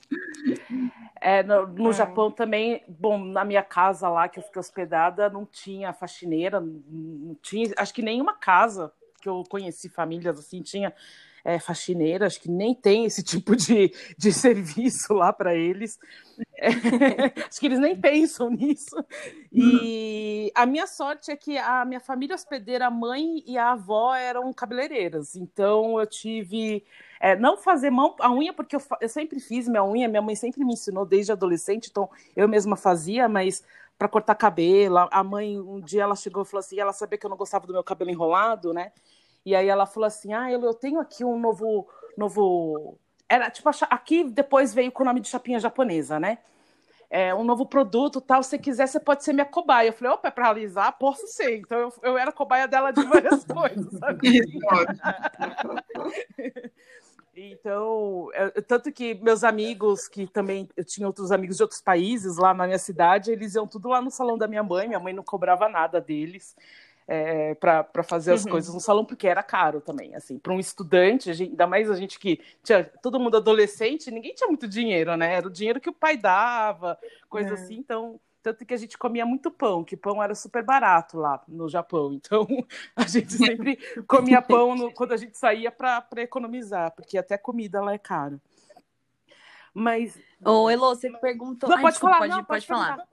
[1.21, 1.93] É, no, no é.
[1.93, 7.33] Japão também, bom, na minha casa lá que eu fiquei hospedada, não tinha faxineira, não
[7.41, 10.93] tinha, acho que nenhuma casa que eu conheci famílias assim tinha
[11.43, 15.97] é, faxineira, acho que nem tem esse tipo de, de serviço lá para eles.
[16.58, 16.69] É,
[17.47, 18.95] acho que eles nem pensam nisso.
[19.52, 24.13] E a minha sorte é que a minha família hospedeira, a mãe e a avó
[24.13, 26.84] eram cabeleireiras, então eu tive.
[27.21, 30.36] É, não fazer mão a unha, porque eu, eu sempre fiz minha unha, minha mãe
[30.38, 33.62] sempre me ensinou desde adolescente, então eu mesma fazia, mas
[33.99, 34.97] para cortar cabelo.
[35.12, 37.67] A mãe, um dia ela chegou e falou assim: ela sabia que eu não gostava
[37.67, 38.93] do meu cabelo enrolado, né?
[39.45, 41.88] E aí ela falou assim: ah, eu, eu tenho aqui um novo.
[42.17, 42.97] novo...
[43.28, 46.39] Era tipo, aqui depois veio com o nome de chapinha japonesa, né?
[47.12, 48.43] É, um novo produto, tal.
[48.43, 49.89] Se quiser, você pode ser minha cobaia.
[49.89, 50.95] Eu falei, opa, é para alisar?
[50.97, 51.58] Posso ser.
[51.58, 53.91] Então eu, eu era cobaia dela de várias coisas?
[57.41, 62.36] Então, é, tanto que meus amigos, que também eu tinha outros amigos de outros países
[62.36, 65.13] lá na minha cidade, eles iam tudo lá no salão da minha mãe, minha mãe
[65.13, 66.54] não cobrava nada deles
[67.12, 68.52] é, para fazer as uhum.
[68.52, 71.95] coisas no salão, porque era caro também, assim, para um estudante, gente, ainda mais a
[71.95, 75.34] gente que tinha todo mundo adolescente, ninguém tinha muito dinheiro, né?
[75.34, 77.54] Era o dinheiro que o pai dava, coisa é.
[77.54, 81.41] assim, então tanto que a gente comia muito pão, que pão era super barato lá
[81.48, 82.13] no Japão.
[82.19, 82.48] Então,
[82.95, 87.82] a gente sempre comia pão no, quando a gente saía para economizar, porque até comida
[87.82, 88.39] lá é caro.
[89.74, 90.17] Mas.
[90.45, 91.69] Ô, Elô, você perguntou.
[91.69, 93.08] Não, Ai, pode desculpa, falar, pode, não, pode, pode falar.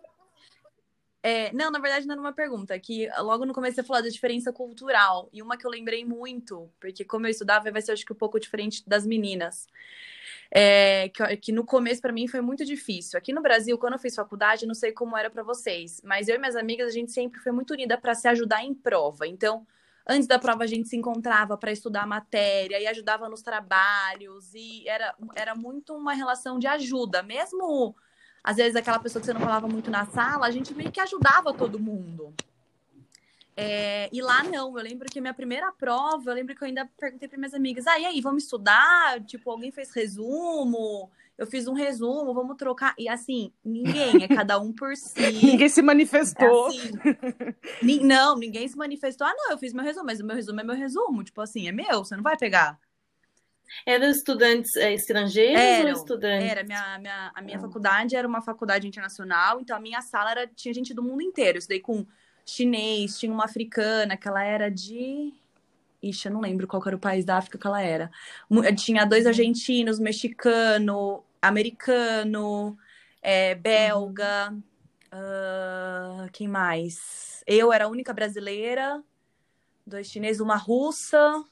[1.28, 4.08] É, não, na verdade não era uma pergunta, que logo no começo você falou da
[4.08, 8.06] diferença cultural, e uma que eu lembrei muito, porque como eu estudava, vai ser acho
[8.06, 9.66] que um pouco diferente das meninas.
[10.48, 13.18] É, que, que, no começo para mim foi muito difícil.
[13.18, 16.36] Aqui no Brasil, quando eu fiz faculdade, não sei como era para vocês, mas eu
[16.36, 19.26] e minhas amigas, a gente sempre foi muito unida para se ajudar em prova.
[19.26, 19.66] Então,
[20.08, 24.54] antes da prova, a gente se encontrava para estudar a matéria e ajudava nos trabalhos,
[24.54, 27.96] e era, era muito uma relação de ajuda, mesmo
[28.46, 31.00] às vezes aquela pessoa que você não falava muito na sala, a gente meio que
[31.00, 32.32] ajudava todo mundo.
[33.56, 36.88] É, e lá não, eu lembro que minha primeira prova, eu lembro que eu ainda
[36.96, 39.20] perguntei para minhas amigas, ah, e aí, vamos estudar?
[39.24, 41.10] Tipo, alguém fez resumo?
[41.36, 42.94] Eu fiz um resumo, vamos trocar.
[42.96, 45.18] E assim, ninguém, é cada um por si.
[45.42, 46.68] ninguém se manifestou.
[46.68, 49.26] É assim, não, ninguém se manifestou.
[49.26, 51.24] Ah, não, eu fiz meu resumo, mas o meu resumo é meu resumo.
[51.24, 52.78] Tipo assim, é meu, você não vai pegar.
[53.84, 56.50] Eram estudantes é, estrangeiros Eram, ou estudantes?
[56.50, 60.46] Era, minha, minha, a minha faculdade era uma faculdade internacional, então a minha sala era,
[60.46, 61.58] tinha gente do mundo inteiro.
[61.58, 62.06] Estudei com
[62.44, 65.34] chinês, tinha uma africana, que ela era de.
[66.02, 68.10] Ixi, eu não lembro qual era o país da África que ela era.
[68.76, 72.78] Tinha dois argentinos, mexicano, americano,
[73.20, 74.54] é, belga.
[75.12, 77.42] Uh, quem mais?
[77.46, 79.02] Eu era a única brasileira,
[79.86, 81.44] dois chineses, uma russa.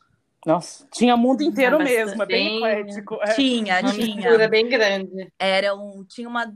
[0.45, 3.19] Nossa, tinha mundo inteiro mesmo, é bem eclético.
[3.23, 3.35] É.
[3.35, 4.17] Tinha, uma tinha.
[4.17, 5.33] mistura bem grande.
[5.39, 6.55] Era um, tinha uma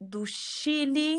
[0.00, 1.18] do Chile,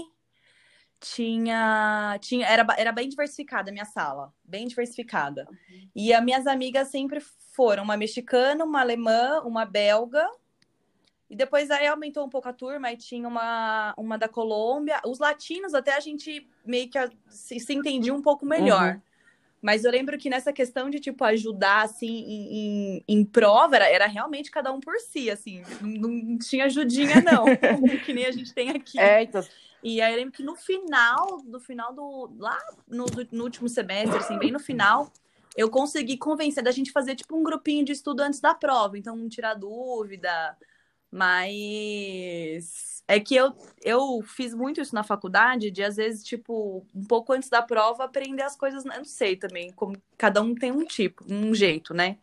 [0.99, 5.47] tinha, tinha era, era bem diversificada a minha sala, bem diversificada.
[5.49, 5.89] Uhum.
[5.95, 7.21] E as minhas amigas sempre
[7.55, 10.25] foram uma mexicana, uma alemã, uma belga.
[11.29, 14.99] E depois aí aumentou um pouco a turma e tinha uma, uma da Colômbia.
[15.05, 18.95] Os latinos até a gente meio que se, se entendia um pouco melhor.
[18.95, 19.01] Uhum.
[19.61, 23.89] Mas eu lembro que nessa questão de, tipo, ajudar, assim, em, em, em prova, era,
[23.89, 25.61] era, realmente cada um por si, assim.
[25.81, 27.45] Não, não tinha ajudinha, não.
[28.05, 28.99] que nem a gente tem aqui.
[28.99, 29.43] É, então...
[29.81, 32.33] E aí eu lembro que no final, no final do...
[32.37, 35.11] Lá no, no último semestre, assim, bem no final,
[35.55, 38.97] eu consegui convencer da gente fazer, tipo, um grupinho de estudantes da prova.
[38.97, 40.57] Então, tirar dúvida.
[41.11, 47.03] Mas é que eu, eu fiz muito isso na faculdade, de às vezes, tipo, um
[47.03, 50.71] pouco antes da prova, aprender as coisas, eu não sei também, como cada um tem
[50.71, 52.17] um tipo, um jeito, né?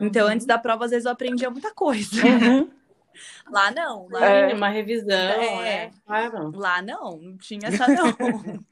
[0.00, 0.32] Então, uhum.
[0.32, 2.22] antes da prova, às vezes eu aprendia muita coisa.
[2.24, 2.70] Uhum.
[3.50, 4.08] Lá não.
[4.10, 5.10] Lá é, uma revisão.
[5.10, 6.50] É, é, claro.
[6.54, 8.06] Lá não, não tinha essa não.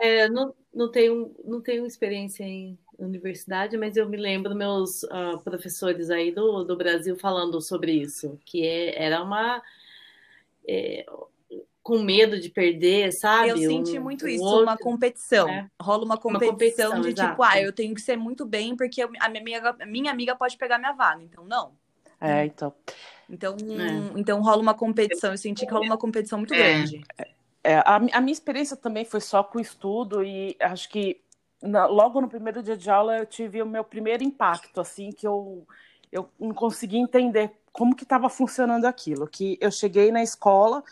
[0.00, 5.38] é, não, não, tenho, não tenho experiência em universidade, mas eu me lembro meus uh,
[5.42, 9.62] professores aí do, do Brasil falando sobre isso, que é, era uma
[10.66, 11.06] é,
[11.82, 13.50] com medo de perder, sabe?
[13.50, 15.46] Eu senti um, muito isso, outro, uma competição.
[15.46, 15.70] Né?
[15.80, 17.30] Rola uma competição, uma competição de tipo, exato.
[17.32, 20.56] tipo, ah, eu tenho que ser muito bem porque a minha amiga, minha amiga pode
[20.56, 21.72] pegar minha vaga, então não.
[22.18, 22.72] É, então.
[23.28, 24.18] Então, é.
[24.18, 25.32] então rola uma competição.
[25.32, 26.56] Eu senti que rola uma competição muito é.
[26.56, 27.04] grande.
[27.62, 31.20] É, a, a, minha experiência também foi só com estudo e acho que
[31.62, 35.26] na, logo no primeiro dia de aula eu tive o meu primeiro impacto, assim, que
[35.26, 35.66] eu,
[36.12, 39.26] eu não consegui entender como que estava funcionando aquilo.
[39.26, 40.82] Que eu cheguei na escola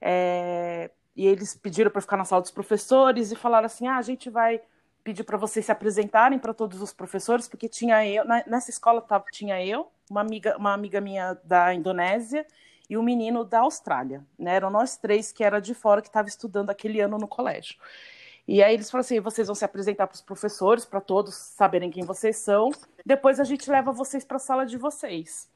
[0.00, 4.02] é, e eles pediram para ficar na sala dos professores e falaram assim: ah, a
[4.02, 4.60] gente vai
[5.02, 9.24] pedir para vocês se apresentarem para todos os professores, porque tinha eu, nessa escola tava,
[9.32, 12.46] tinha eu, uma amiga, uma amiga minha da Indonésia
[12.88, 14.24] e um menino da Austrália.
[14.38, 14.54] Né?
[14.54, 17.76] Eram nós três que era de fora que estava estudando aquele ano no colégio.
[18.46, 21.90] E aí eles falaram assim: vocês vão se apresentar para os professores, para todos saberem
[21.90, 22.70] quem vocês são.
[23.04, 25.50] Depois a gente leva vocês para a sala de vocês.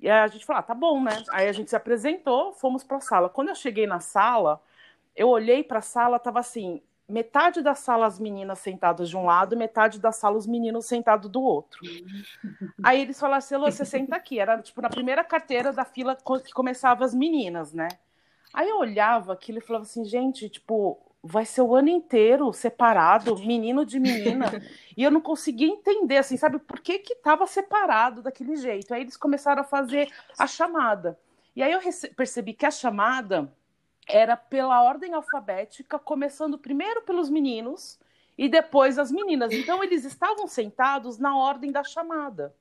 [0.00, 1.22] E a gente falou, ah, tá bom, né?
[1.30, 3.28] Aí a gente se apresentou, fomos para a sala.
[3.28, 4.62] Quando eu cheguei na sala,
[5.16, 9.24] eu olhei para a sala, tava assim, metade da sala as meninas sentadas de um
[9.24, 11.80] lado, metade da sala os meninos sentados do outro.
[12.82, 14.38] Aí eles falaram assim, você senta aqui.
[14.38, 17.88] Era tipo na primeira carteira da fila que começava as meninas, né?
[18.54, 23.36] Aí eu olhava aquilo e falava assim, gente, tipo, vai ser o ano inteiro separado,
[23.38, 24.46] menino de menina.
[24.96, 28.94] e eu não conseguia entender, assim, sabe, por que que estava separado daquele jeito.
[28.94, 31.18] Aí eles começaram a fazer a chamada.
[31.54, 31.80] E aí eu
[32.14, 33.52] percebi que a chamada
[34.06, 37.98] era pela ordem alfabética, começando primeiro pelos meninos
[38.36, 39.52] e depois as meninas.
[39.52, 42.54] Então eles estavam sentados na ordem da chamada.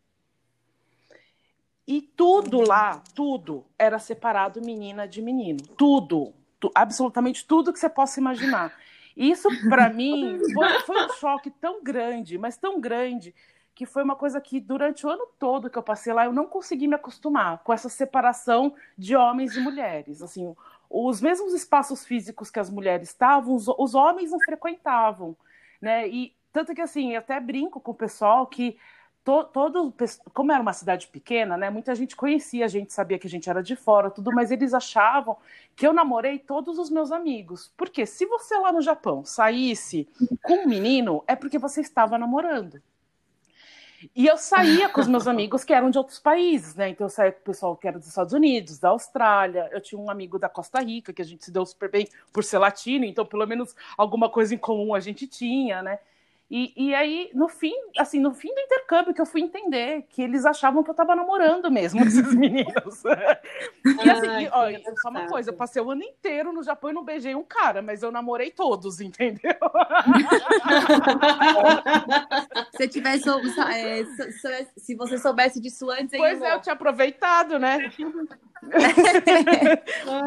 [1.87, 5.59] E tudo lá, tudo era separado menina de menino.
[5.77, 6.33] Tudo
[6.73, 8.73] absolutamente tudo que você possa imaginar.
[9.15, 13.33] Isso, para mim, foi, foi um choque tão grande, mas tão grande,
[13.73, 16.47] que foi uma coisa que durante o ano todo que eu passei lá, eu não
[16.47, 20.21] consegui me acostumar com essa separação de homens e mulheres.
[20.21, 20.55] Assim,
[20.89, 25.37] os mesmos espaços físicos que as mulheres estavam, os, os homens não frequentavam,
[25.81, 26.07] né?
[26.07, 28.77] E tanto que assim, eu até brinco com o pessoal que
[29.27, 29.93] to, todo,
[30.33, 31.69] como era uma cidade pequena, né?
[31.69, 34.73] Muita gente conhecia a gente, sabia que a gente era de fora, tudo, mas eles
[34.73, 35.35] achavam
[35.75, 37.69] que eu namorei todos os meus amigos.
[37.75, 40.07] Porque se você lá no Japão saísse
[40.41, 42.81] com um menino, é porque você estava namorando.
[44.15, 46.87] E eu saía com os meus amigos que eram de outros países, né?
[46.87, 49.67] Então eu saía com o pessoal que era dos Estados Unidos, da Austrália.
[49.73, 52.45] Eu tinha um amigo da Costa Rica, que a gente se deu super bem por
[52.45, 55.99] ser latino, então pelo menos alguma coisa em comum a gente tinha, né?
[56.49, 60.21] E, e aí, no fim, assim, no fim do intercâmbio que eu fui entender que
[60.21, 63.03] eles achavam que eu tava namorando mesmo esses meninos.
[63.03, 64.69] e assim, Ai, ó,
[65.01, 67.81] só uma coisa, eu passei o ano inteiro no Japão e não beijei um cara,
[67.81, 69.41] mas eu namorei todos, entendeu?
[72.77, 74.31] se tivesse é, se,
[74.77, 77.91] se, você soubesse disso antes, Pois é, eu tinha aproveitado, né?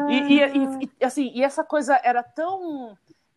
[0.07, 0.39] e, e,
[0.99, 2.95] e, assim, e essa coisa era tão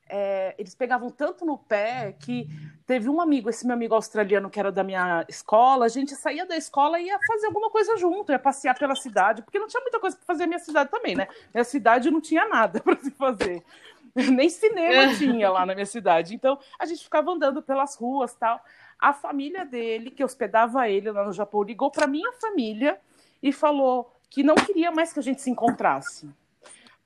[0.09, 2.49] é, eles pegavam tanto no pé que
[2.87, 6.45] teve um amigo, esse meu amigo australiano que era da minha escola, a gente saía
[6.45, 9.81] da escola e ia fazer alguma coisa junto, ia passear pela cidade, porque não tinha
[9.81, 11.29] muita coisa para fazer na minha cidade também, né?
[11.53, 13.63] Minha cidade não tinha nada para se fazer.
[14.15, 15.15] Nem cinema é.
[15.15, 16.35] tinha lá na minha cidade.
[16.35, 18.63] Então, a gente ficava andando pelas ruas tal.
[18.99, 22.99] A família dele, que hospedava ele lá no Japão, ligou para minha família
[23.43, 26.29] e falou que não queria mais que a gente se encontrasse.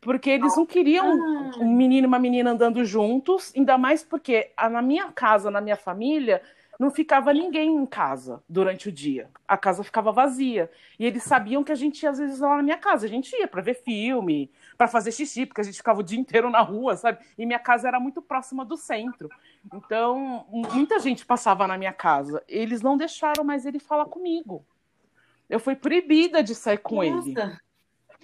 [0.09, 1.59] Porque eles não queriam ah.
[1.59, 5.77] um menino e uma menina andando juntos, ainda mais porque na minha casa, na minha
[5.77, 6.41] família,
[6.79, 9.29] não ficava ninguém em casa durante o dia.
[9.47, 10.71] A casa ficava vazia.
[10.99, 13.05] E eles sabiam que a gente ia, às vezes, lá na minha casa.
[13.05, 16.19] A gente ia para ver filme, para fazer xixi, porque a gente ficava o dia
[16.19, 17.19] inteiro na rua, sabe?
[17.37, 19.29] E minha casa era muito próxima do centro.
[19.75, 22.43] Então, muita gente passava na minha casa.
[22.49, 24.65] Eles não deixaram mais ele falar comigo.
[25.51, 27.29] Eu fui proibida de sair com Nossa.
[27.29, 27.59] ele.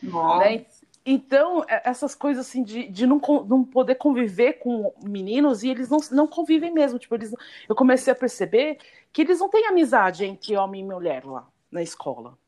[0.02, 0.44] Nossa.
[0.44, 0.64] Né?
[1.06, 5.90] Então, é, essas coisas assim de, de não, não poder conviver com meninos e eles
[5.90, 6.98] não, não convivem mesmo.
[6.98, 7.34] Tipo, eles,
[7.68, 8.78] eu comecei a perceber
[9.12, 12.38] que eles não têm amizade entre homem e mulher lá na escola.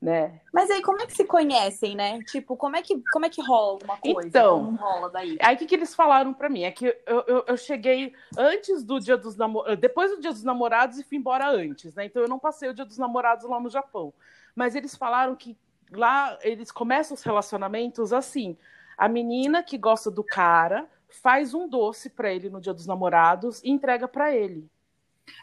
[0.00, 0.40] Né?
[0.52, 2.22] Mas aí como é que se conhecem, né?
[2.24, 4.28] Tipo, como é que, como é que rola alguma coisa?
[4.28, 5.38] Então, não rola daí?
[5.40, 6.64] Aí o que, que eles falaram para mim?
[6.64, 10.44] É que eu, eu, eu, cheguei antes do dia dos namorados, depois do dia dos
[10.44, 12.04] namorados e fui embora antes, né?
[12.04, 14.12] Então eu não passei o dia dos namorados lá no Japão.
[14.54, 15.56] Mas eles falaram que
[15.90, 18.56] lá eles começam os relacionamentos assim.
[18.96, 23.62] A menina que gosta do cara faz um doce para ele no Dia dos Namorados
[23.62, 24.68] e entrega para ele.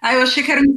[0.02, 0.76] Ah, eu achei que era um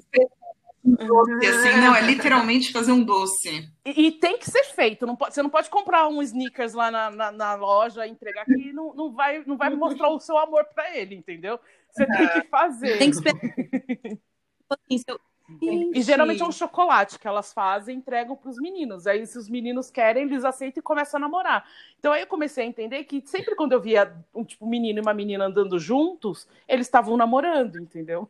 [0.85, 3.69] doce, assim, não, é literalmente fazer um doce.
[3.85, 6.91] E, e, tem que ser feito, não pode, você não pode comprar um sneakers lá
[6.91, 10.39] na, na, na loja e entregar que não, não, vai, não vai mostrar o seu
[10.39, 11.59] amor para ele, entendeu?
[11.91, 12.99] Você tem que fazer.
[12.99, 13.41] Tem que esperar.
[15.61, 19.07] E geralmente é um chocolate que elas fazem e entregam para os meninos.
[19.07, 21.69] Aí, se os meninos querem, eles aceitam e começam a namorar.
[21.99, 25.03] Então, aí eu comecei a entender que sempre quando eu via um tipo menino e
[25.03, 28.29] uma menina andando juntos, eles estavam namorando, entendeu?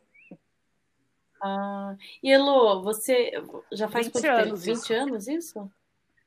[1.42, 3.32] Ah, e Elo, você
[3.72, 4.92] já faz 20 anos, 20 isso.
[4.94, 5.70] anos isso?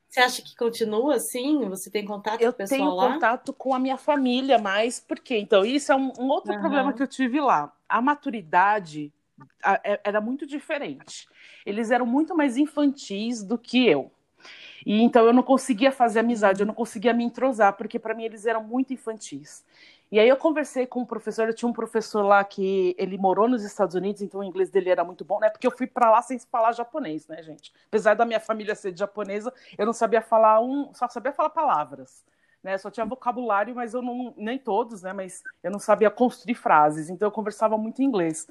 [0.08, 1.68] Você acha que continua assim?
[1.68, 3.04] Você tem contato eu com o pessoal lá?
[3.04, 5.38] Eu tenho contato com a minha família, mas por quê?
[5.38, 6.60] Então, isso é um, um outro uhum.
[6.60, 7.72] problema que eu tive lá.
[7.88, 9.12] A maturidade
[10.04, 11.28] era muito diferente.
[11.64, 14.10] Eles eram muito mais infantis do que eu.
[14.86, 18.24] E então eu não conseguia fazer amizade, eu não conseguia me entrosar, porque para mim
[18.24, 19.64] eles eram muito infantis.
[20.10, 23.48] E aí eu conversei com um professor, eu tinha um professor lá que ele morou
[23.48, 25.48] nos Estados Unidos, então o inglês dele era muito bom, né?
[25.48, 27.72] Porque eu fui para lá sem falar japonês, né, gente?
[27.86, 32.24] Apesar da minha família ser japonesa, eu não sabia falar um, só sabia falar palavras.
[32.62, 36.54] Né, só tinha vocabulário, mas eu não, nem todos, né, mas eu não sabia construir
[36.54, 38.46] frases, então eu conversava muito inglês.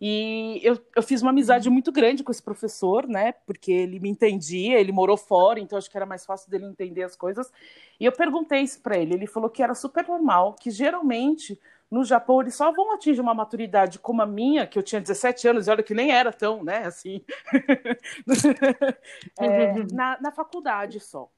[0.00, 3.32] E eu, eu fiz uma amizade muito grande com esse professor, né?
[3.32, 7.02] Porque ele me entendia, ele morou fora, então acho que era mais fácil dele entender
[7.02, 7.52] as coisas.
[7.98, 9.12] E eu perguntei isso para ele.
[9.14, 11.60] Ele falou que era super normal, que geralmente
[11.90, 15.48] no Japão eles só vão atingir uma maturidade como a minha, que eu tinha 17
[15.48, 17.20] anos, e olha que nem era tão, né, assim,
[19.38, 21.28] é, na, na faculdade só.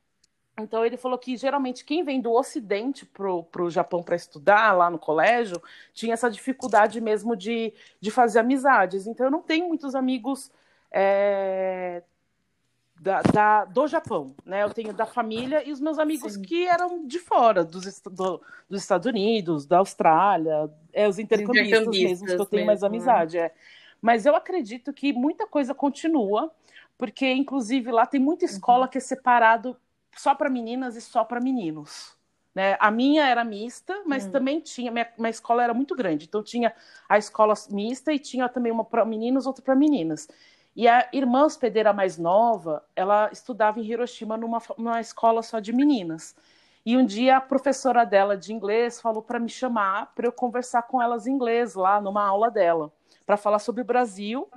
[0.58, 4.90] Então ele falou que geralmente quem vem do Ocidente para o Japão para estudar lá
[4.90, 5.60] no colégio
[5.94, 9.06] tinha essa dificuldade mesmo de, de fazer amizades.
[9.06, 10.50] Então eu não tenho muitos amigos
[10.90, 12.02] é,
[13.00, 14.62] da, da, do Japão, né?
[14.62, 16.42] Eu tenho da família e os meus amigos Sim.
[16.42, 22.20] que eram de fora, dos, do, dos Estados Unidos, da Austrália, é, os intercambistas, intercambistas
[22.20, 23.38] mesmo que eu tenho mesmo, mais amizade.
[23.38, 23.52] É.
[24.00, 26.52] Mas eu acredito que muita coisa continua,
[26.96, 28.90] porque inclusive lá tem muita escola uhum.
[28.90, 29.76] que é separado
[30.16, 32.16] só para meninas e só para meninos.
[32.54, 32.76] Né?
[32.78, 34.30] A minha era mista, mas hum.
[34.30, 34.90] também tinha.
[34.90, 36.74] Minha, minha escola era muito grande, então tinha
[37.08, 40.28] a escola mista e tinha também uma para meninos, outra para meninas.
[40.74, 45.72] E a irmã hospedeira mais nova, ela estudava em Hiroshima numa, numa escola só de
[45.72, 46.34] meninas.
[46.84, 50.82] E um dia a professora dela de inglês falou para me chamar para eu conversar
[50.82, 52.92] com elas em inglês lá numa aula dela,
[53.24, 54.48] para falar sobre o Brasil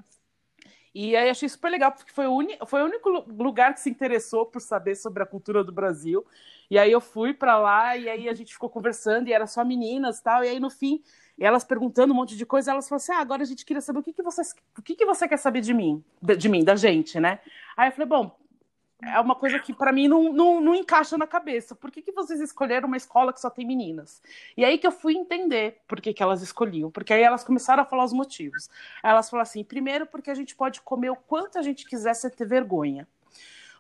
[0.95, 4.45] e aí achei super legal, porque foi o, foi o único lugar que se interessou
[4.45, 6.25] por saber sobre a cultura do Brasil.
[6.71, 9.65] E aí eu fui para lá e aí a gente ficou conversando e era só
[9.65, 10.41] meninas tal.
[10.41, 11.03] E aí no fim,
[11.37, 13.99] elas perguntando um monte de coisa, elas falaram assim: ah, agora a gente queria saber
[13.99, 14.41] o que, que, você,
[14.77, 17.41] o que, que você quer saber de mim, de, de mim, da gente, né?
[17.75, 18.33] Aí eu falei: bom,
[19.05, 21.75] é uma coisa que para mim não, não, não, encaixa na cabeça.
[21.75, 24.21] Por que, que vocês escolheram uma escola que só tem meninas?
[24.57, 26.89] E aí que eu fui entender por que, que elas escolhiam.
[26.89, 28.69] Porque aí elas começaram a falar os motivos.
[29.03, 32.29] Elas falaram assim: primeiro, porque a gente pode comer o quanto a gente quiser sem
[32.29, 33.07] ter vergonha.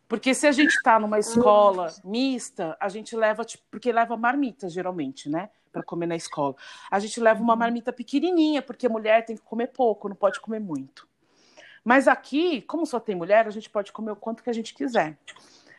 [0.07, 4.69] Porque se a gente está numa escola mista, a gente leva, tipo, porque leva marmita
[4.69, 5.49] geralmente, né?
[5.71, 6.55] Para comer na escola.
[6.91, 10.59] A gente leva uma marmita pequenininha, porque mulher tem que comer pouco, não pode comer
[10.59, 11.07] muito.
[11.85, 14.73] Mas aqui, como só tem mulher, a gente pode comer o quanto que a gente
[14.73, 15.15] quiser.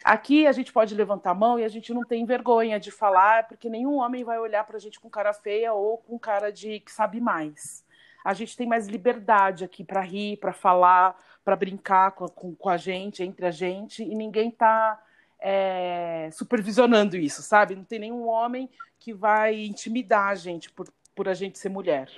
[0.05, 3.49] Aqui a gente pode levantar a mão e a gente não tem vergonha de falar,
[3.49, 6.79] porque nenhum homem vai olhar para a gente com cara feia ou com cara de
[6.79, 7.85] que sabe mais.
[8.25, 12.69] a gente tem mais liberdade aqui para rir, para falar, para brincar com, com, com,
[12.69, 15.01] a gente, entre a gente, e ninguém está
[15.41, 17.75] é, supervisionando isso, sabe?
[17.75, 20.87] Não tem nenhum homem que vai intimidar a gente por,
[21.17, 22.09] por a gente ser mulher.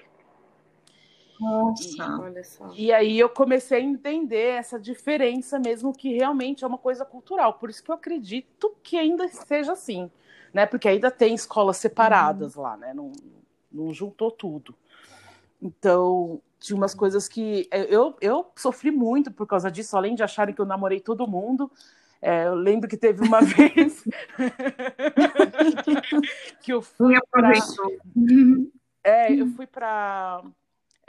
[1.41, 2.73] Nossa, e, olha só.
[2.75, 7.55] E aí eu comecei a entender essa diferença mesmo, que realmente é uma coisa cultural.
[7.55, 10.11] Por isso que eu acredito que ainda seja assim,
[10.53, 10.67] né?
[10.67, 12.63] Porque ainda tem escolas separadas uhum.
[12.63, 12.93] lá, né?
[12.93, 13.13] Não,
[13.71, 14.75] não juntou tudo.
[15.61, 20.55] Então, tinha umas coisas que eu, eu sofri muito por causa disso, além de acharem
[20.55, 21.71] que eu namorei todo mundo.
[22.21, 24.05] É, eu lembro que teve uma vez
[26.61, 27.53] que eu fui para
[29.05, 30.43] é, eu fui para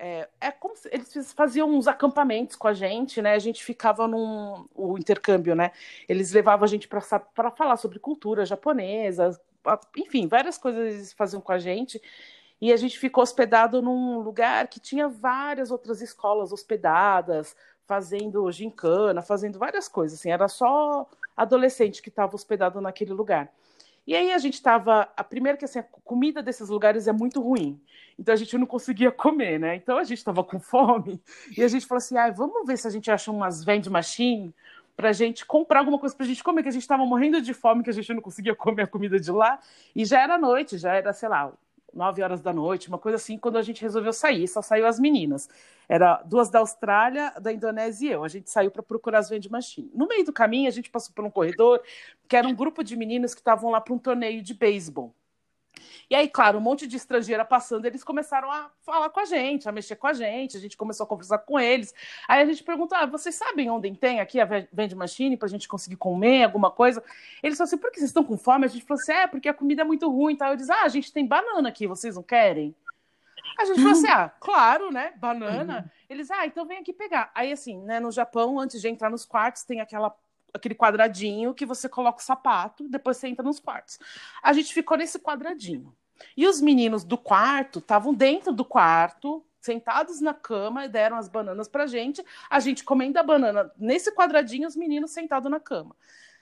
[0.02, 3.34] é, é, como se eles faziam uns acampamentos com a gente, né?
[3.34, 5.72] A gente ficava num o intercâmbio, né?
[6.08, 9.40] Eles levavam a gente para falar sobre cultura japonesa,
[9.98, 12.02] enfim, várias coisas eles faziam com a gente.
[12.62, 19.22] E a gente ficou hospedado num lugar que tinha várias outras escolas hospedadas, fazendo gincana,
[19.22, 20.20] fazendo várias coisas.
[20.20, 23.52] Assim, era só adolescente que estava hospedado naquele lugar.
[24.10, 25.08] E aí a gente estava.
[25.16, 27.80] A primeira que assim, a comida desses lugares é muito ruim.
[28.18, 29.76] Então a gente não conseguia comer, né?
[29.76, 31.22] Então a gente estava com fome
[31.56, 34.52] e a gente falou assim: ah, vamos ver se a gente acha umas vend machine
[34.98, 37.40] para a gente comprar alguma coisa para a gente comer, que a gente estava morrendo
[37.40, 39.60] de fome, que a gente não conseguia comer a comida de lá.
[39.96, 41.54] E já era noite, já era, sei lá,
[41.94, 45.00] nove horas da noite, uma coisa assim, quando a gente resolveu sair, só saiu as
[45.00, 45.50] meninas.
[45.88, 48.24] Era duas da Austrália, da Indonésia e eu.
[48.24, 49.92] A gente saiu para procurar as vending machine.
[49.94, 51.82] No meio do caminho, a gente passou por um corredor
[52.28, 55.14] que era um grupo de meninas que estavam lá para um torneio de beisebol.
[56.10, 59.70] E aí, claro, um monte de estrangeira passando, eles começaram a falar com a gente,
[59.70, 61.94] a mexer com a gente, a gente começou a conversar com eles.
[62.28, 65.50] Aí a gente perguntou: ah, vocês sabem onde tem aqui a vending machine para a
[65.50, 67.04] gente conseguir comer alguma coisa?
[67.44, 68.66] Eles falaram assim: por que vocês estão com fome?
[68.66, 70.36] A gente falou assim: é, porque a comida é muito ruim.
[70.36, 70.50] Tá?
[70.50, 72.76] Eu disse: ah, a gente tem banana aqui, vocês não querem?
[73.60, 75.14] A gente falou assim: ah, claro, né?
[75.18, 75.80] Banana.
[75.80, 75.90] Uhum.
[76.10, 77.30] Eles, ah, então vem aqui pegar.
[77.36, 80.16] Aí, assim, né, no Japão, antes de entrar nos quartos, tem aquela
[80.54, 84.00] aquele quadradinho que você coloca o sapato, depois você entra nos quartos.
[84.42, 85.96] A gente ficou nesse quadradinho.
[86.36, 91.28] E os meninos do quarto estavam dentro do quarto, sentados na cama, e deram as
[91.28, 92.24] bananas pra gente.
[92.50, 95.96] A gente comendo a banana nesse quadradinho, os meninos sentados na cama.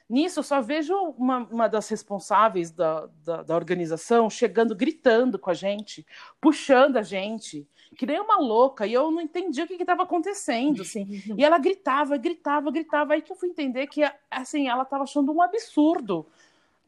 [0.10, 5.50] Nisso, eu só vejo uma, uma das responsáveis da, da, da organização chegando, gritando com
[5.50, 6.06] a gente,
[6.40, 10.82] puxando a gente que nem uma louca, e eu não entendia o que estava acontecendo,
[10.82, 11.22] assim.
[11.38, 13.14] E ela gritava, gritava, gritava.
[13.14, 16.26] Aí que eu fui entender que, assim, ela estava achando um absurdo.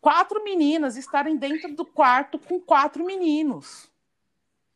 [0.01, 3.89] Quatro meninas estarem dentro do quarto com quatro meninos.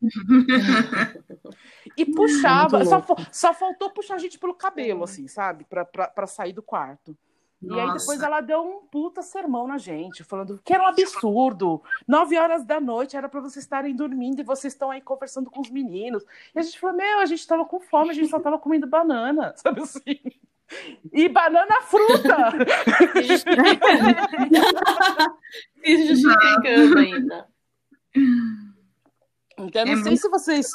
[1.97, 5.65] e puxava, só, só faltou puxar a gente pelo cabelo, assim, sabe?
[5.65, 7.17] Para sair do quarto.
[7.63, 7.79] Nossa.
[7.79, 11.81] E aí depois ela deu um puta sermão na gente, falando que era um absurdo.
[12.05, 15.61] Nove horas da noite era para vocês estarem dormindo e vocês estão aí conversando com
[15.61, 16.23] os meninos.
[16.53, 18.85] E a gente falou, meu, a gente tava com fome, a gente só tava comendo
[18.85, 20.19] banana, sabe assim?
[21.11, 22.51] E banana fruta!
[25.83, 27.47] Se justificando ainda.
[29.57, 30.21] Então, não é sei muito...
[30.21, 30.71] se vocês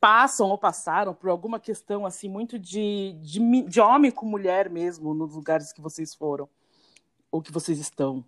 [0.00, 5.14] passam ou passaram por alguma questão assim muito de, de, de homem com mulher mesmo
[5.14, 6.48] nos lugares que vocês foram
[7.30, 8.24] ou que vocês estão?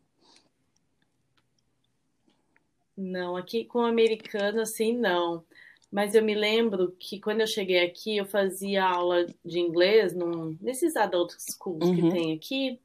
[2.96, 5.44] Não, aqui com americano assim não.
[5.92, 10.56] Mas eu me lembro que quando eu cheguei aqui, eu fazia aula de inglês num,
[10.60, 11.94] nesses adult schools uhum.
[11.94, 12.80] que tem aqui,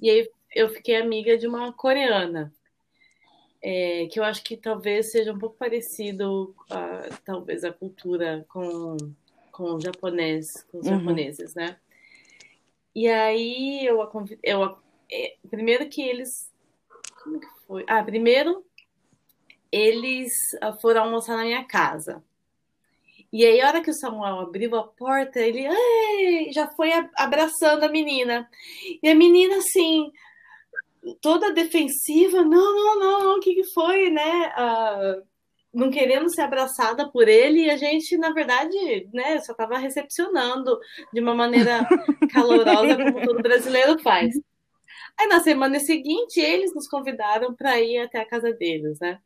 [0.00, 2.53] e aí eu fiquei amiga de uma coreana
[3.66, 8.98] é, que eu acho que talvez seja um pouco parecido, uh, talvez, a cultura com,
[9.50, 10.98] com o japonês, com os uhum.
[10.98, 11.78] japoneses, né?
[12.94, 14.06] E aí eu,
[14.42, 14.76] eu
[15.10, 16.52] é, primeiro que eles
[17.22, 17.86] como que foi?
[17.88, 18.62] Ah, primeiro
[19.72, 22.22] eles ah, foram almoçar na minha casa.
[23.32, 25.66] E aí, a hora que o Samuel abriu a porta, ele
[26.52, 28.48] já foi abraçando a menina.
[29.02, 30.12] E a menina, assim,
[31.20, 34.52] toda defensiva, não, não, não, não, o que, que foi, né?
[34.56, 35.22] Uh,
[35.72, 40.78] não querendo ser abraçada por ele, e a gente, na verdade, né, só estava recepcionando
[41.12, 41.86] de uma maneira
[42.32, 44.34] calorosa, como todo brasileiro faz.
[45.18, 49.18] Aí na semana seguinte, eles nos convidaram para ir até a casa deles, né?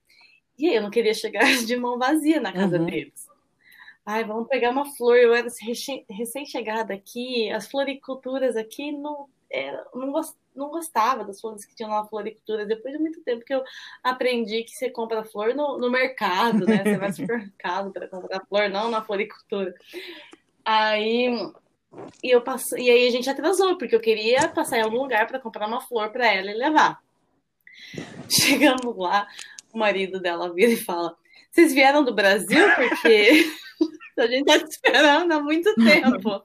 [0.58, 2.86] E aí eu não queria chegar de mão vazia na casa uhum.
[2.86, 3.26] deles.
[4.04, 5.16] Ai, vamos pegar uma flor.
[5.16, 5.48] Eu era
[6.10, 11.90] recém-chegada aqui, as floriculturas aqui não, era, não gostava não gostava das flores que tinham
[11.90, 12.66] na floricultura.
[12.66, 13.62] Depois de muito tempo que eu
[14.02, 16.82] aprendi que você compra flor no, no mercado, né?
[16.82, 19.74] Você vai no supermercado para comprar flor, não na floricultura.
[20.64, 21.28] Aí
[22.22, 25.26] e eu passo, e aí a gente atrasou, porque eu queria passar em algum lugar
[25.26, 27.00] para comprar uma flor para ela e levar.
[28.28, 29.26] Chegamos lá,
[29.72, 31.16] o marido dela vira e fala:
[31.50, 32.66] Vocês vieram do Brasil?
[32.76, 33.46] Porque
[34.18, 36.42] A gente tá te esperando há muito tempo.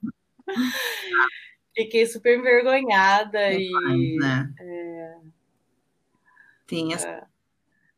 [1.75, 4.17] Fiquei super envergonhada é e.
[4.17, 4.53] Né?
[4.59, 5.15] É,
[6.67, 7.09] Tem essa.
[7.09, 7.23] É,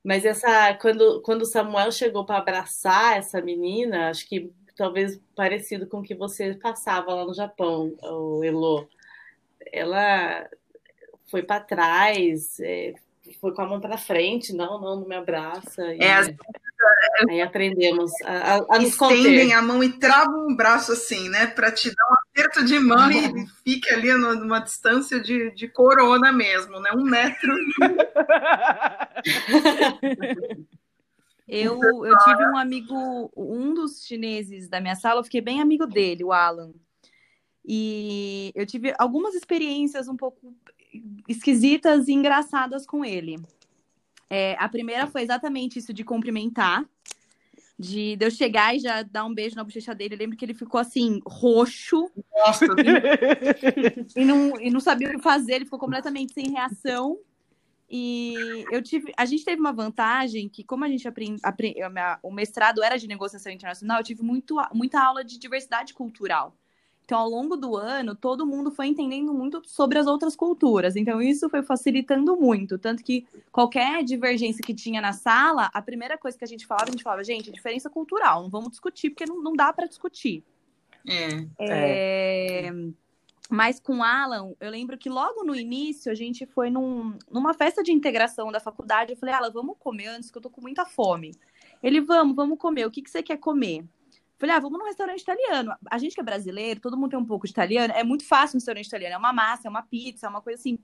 [0.04, 6.00] mas essa quando quando Samuel chegou para abraçar essa menina, acho que talvez parecido com
[6.00, 8.88] o que você passava lá no Japão, o Elo.
[9.72, 10.48] Ela
[11.26, 12.94] foi para trás, é,
[13.34, 15.94] foi com a mão para frente, não, não, não me abraça.
[15.94, 16.34] E, é, as...
[17.30, 21.48] Aí aprendemos a, a, a nos Estendem a mão e travam o braço assim, né,
[21.48, 23.38] para te dar um aperto de mão uhum.
[23.38, 27.56] e fique ali numa distância de, de corona mesmo, né, um metro.
[31.48, 35.86] Eu, eu tive um amigo, um dos chineses da minha sala, eu fiquei bem amigo
[35.86, 36.74] dele, o Alan.
[37.68, 40.54] E eu tive algumas experiências um pouco
[41.28, 43.38] esquisitas e engraçadas com ele.
[44.30, 46.86] É, a primeira foi exatamente isso de cumprimentar,
[47.78, 50.16] de, eu chegar e já dar um beijo na bochecha dele.
[50.16, 52.10] Eu lembro que ele ficou assim, roxo.
[52.34, 52.66] Nossa.
[54.16, 57.18] E, não, e não sabia o que fazer, ele ficou completamente sem reação.
[57.90, 61.80] E eu tive, a gente teve uma vantagem que, como a gente aprende, aprende
[62.24, 66.56] o mestrado era de negociação internacional, eu tive muito, muita aula de diversidade cultural.
[67.06, 70.96] Então, ao longo do ano, todo mundo foi entendendo muito sobre as outras culturas.
[70.96, 72.80] Então, isso foi facilitando muito.
[72.80, 76.90] Tanto que qualquer divergência que tinha na sala, a primeira coisa que a gente falava,
[76.90, 80.44] a gente falava, gente, diferença cultural, não vamos discutir, porque não, não dá para discutir.
[81.08, 81.46] É.
[81.60, 82.72] é...
[83.48, 87.84] Mas com Alan, eu lembro que logo no início a gente foi num, numa festa
[87.84, 89.12] de integração da faculdade.
[89.12, 91.36] Eu falei, Alan, vamos comer antes que eu tô com muita fome.
[91.84, 92.88] Ele, vamos, vamos comer.
[92.88, 93.86] O que, que você quer comer?
[94.38, 95.74] Falei, ah, vamos num restaurante italiano.
[95.90, 98.58] A gente que é brasileiro, todo mundo tem um pouco de italiano, é muito fácil
[98.58, 99.16] um restaurante italiano.
[99.16, 100.78] É uma massa, é uma pizza, é uma coisa assim,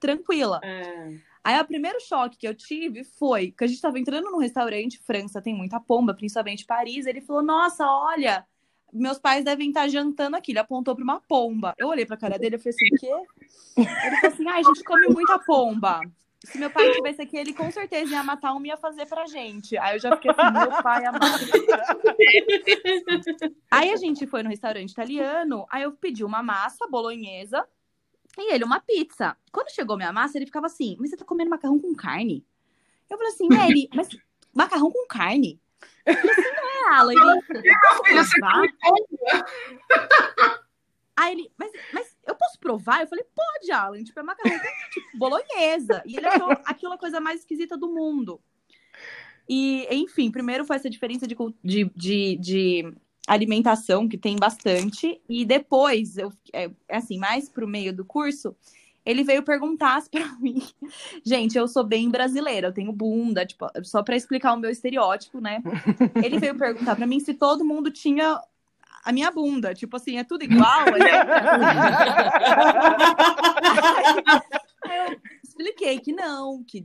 [0.00, 0.60] tranquila.
[0.62, 1.14] É.
[1.44, 4.98] Aí o primeiro choque que eu tive foi que a gente estava entrando num restaurante,
[4.98, 7.06] França tem muita pomba, principalmente Paris.
[7.06, 8.44] Ele falou: Nossa, olha,
[8.92, 10.50] meus pais devem estar jantando aqui.
[10.50, 11.72] Ele apontou para uma pomba.
[11.78, 13.86] Eu olhei para a cara dele e falei assim: O quê?
[14.06, 16.00] Ele falou assim: Ah, a gente come muita pomba
[16.46, 19.26] se meu pai tivesse aqui, ele com certeza ia matar um e ia fazer pra
[19.26, 19.76] gente.
[19.78, 21.44] Aí eu já fiquei assim, meu pai amado.
[23.70, 27.66] aí a gente foi no restaurante italiano, aí eu pedi uma massa bolonhesa
[28.38, 29.36] e ele uma pizza.
[29.50, 32.44] Quando chegou minha massa, ele ficava assim, mas você tá comendo macarrão com carne?
[33.10, 34.08] Eu falei assim, é, ele, mas
[34.54, 35.60] macarrão com carne?
[36.04, 37.12] Eu falei assim, não é, Alan.
[37.12, 37.42] Ele,
[41.16, 43.00] Aí ele, mas, mas eu posso provar?
[43.00, 44.04] Eu falei, pode, Alan.
[44.04, 44.58] Tipo, é macarrão
[44.92, 46.02] tipo, bolonhesa.
[46.04, 48.40] E ele achou aquilo a coisa mais esquisita do mundo.
[49.48, 52.94] E, enfim, primeiro foi essa diferença de, de, de, de
[53.26, 55.20] alimentação, que tem bastante.
[55.28, 58.54] E depois, eu, é, assim, mais pro meio do curso,
[59.04, 60.62] ele veio perguntar para mim.
[61.24, 65.40] Gente, eu sou bem brasileira, eu tenho bunda, tipo, só para explicar o meu estereótipo,
[65.40, 65.62] né?
[66.22, 68.38] Ele veio perguntar para mim se todo mundo tinha
[69.06, 69.72] a minha bunda.
[69.72, 70.84] Tipo assim, é tudo igual.
[74.84, 76.84] Aí eu expliquei que não, que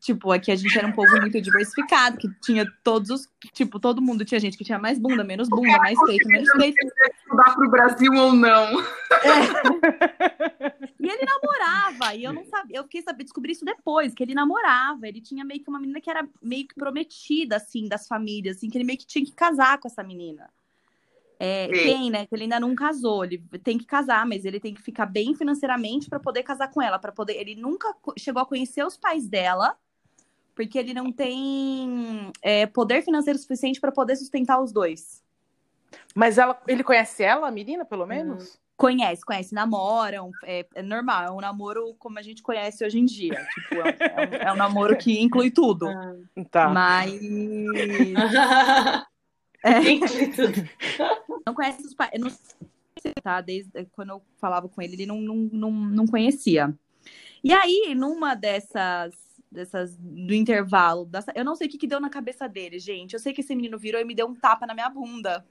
[0.00, 4.00] tipo, aqui a gente era um povo muito diversificado, que tinha todos os, tipo, todo
[4.00, 6.78] mundo tinha gente que tinha mais bunda, menos bunda, mais peito, menos peito.
[7.18, 8.80] Estudar pro Brasil ou não.
[8.80, 8.84] É.
[11.00, 14.34] E ele namorava, e eu não sabia, eu fiquei saber descobrir isso depois, que ele
[14.34, 18.56] namorava, ele tinha meio que uma menina que era meio que prometida assim das famílias,
[18.56, 20.48] assim, que ele meio que tinha que casar com essa menina.
[21.40, 22.26] É, tem, né?
[22.26, 25.34] Que ele ainda não casou, ele tem que casar, mas ele tem que ficar bem
[25.34, 27.34] financeiramente para poder casar com ela, para poder.
[27.34, 29.76] Ele nunca chegou a conhecer os pais dela,
[30.54, 35.22] porque ele não tem é, poder financeiro suficiente para poder sustentar os dois.
[36.14, 38.08] Mas ela, ele conhece ela, a menina, pelo uhum.
[38.08, 38.54] menos?
[38.54, 38.58] Hum.
[38.76, 43.04] Conhece, conhece, namoram, é, é, normal, é um namoro como a gente conhece hoje em
[43.04, 43.34] dia.
[43.54, 45.88] Tipo, é, é, um, é um namoro que inclui tudo.
[45.88, 46.14] Ah,
[46.48, 46.68] tá.
[46.68, 47.20] Mas.
[49.64, 49.80] É.
[51.46, 52.12] não conhece os pais.
[52.18, 53.40] Não sei, tá?
[53.40, 56.74] Desde quando eu falava com ele, ele não, não, não, não conhecia.
[57.42, 59.14] E aí, numa dessas
[59.50, 63.14] dessas do intervalo, dessa, eu não sei o que, que deu na cabeça dele, gente.
[63.14, 65.44] Eu sei que esse menino virou e me deu um tapa na minha bunda.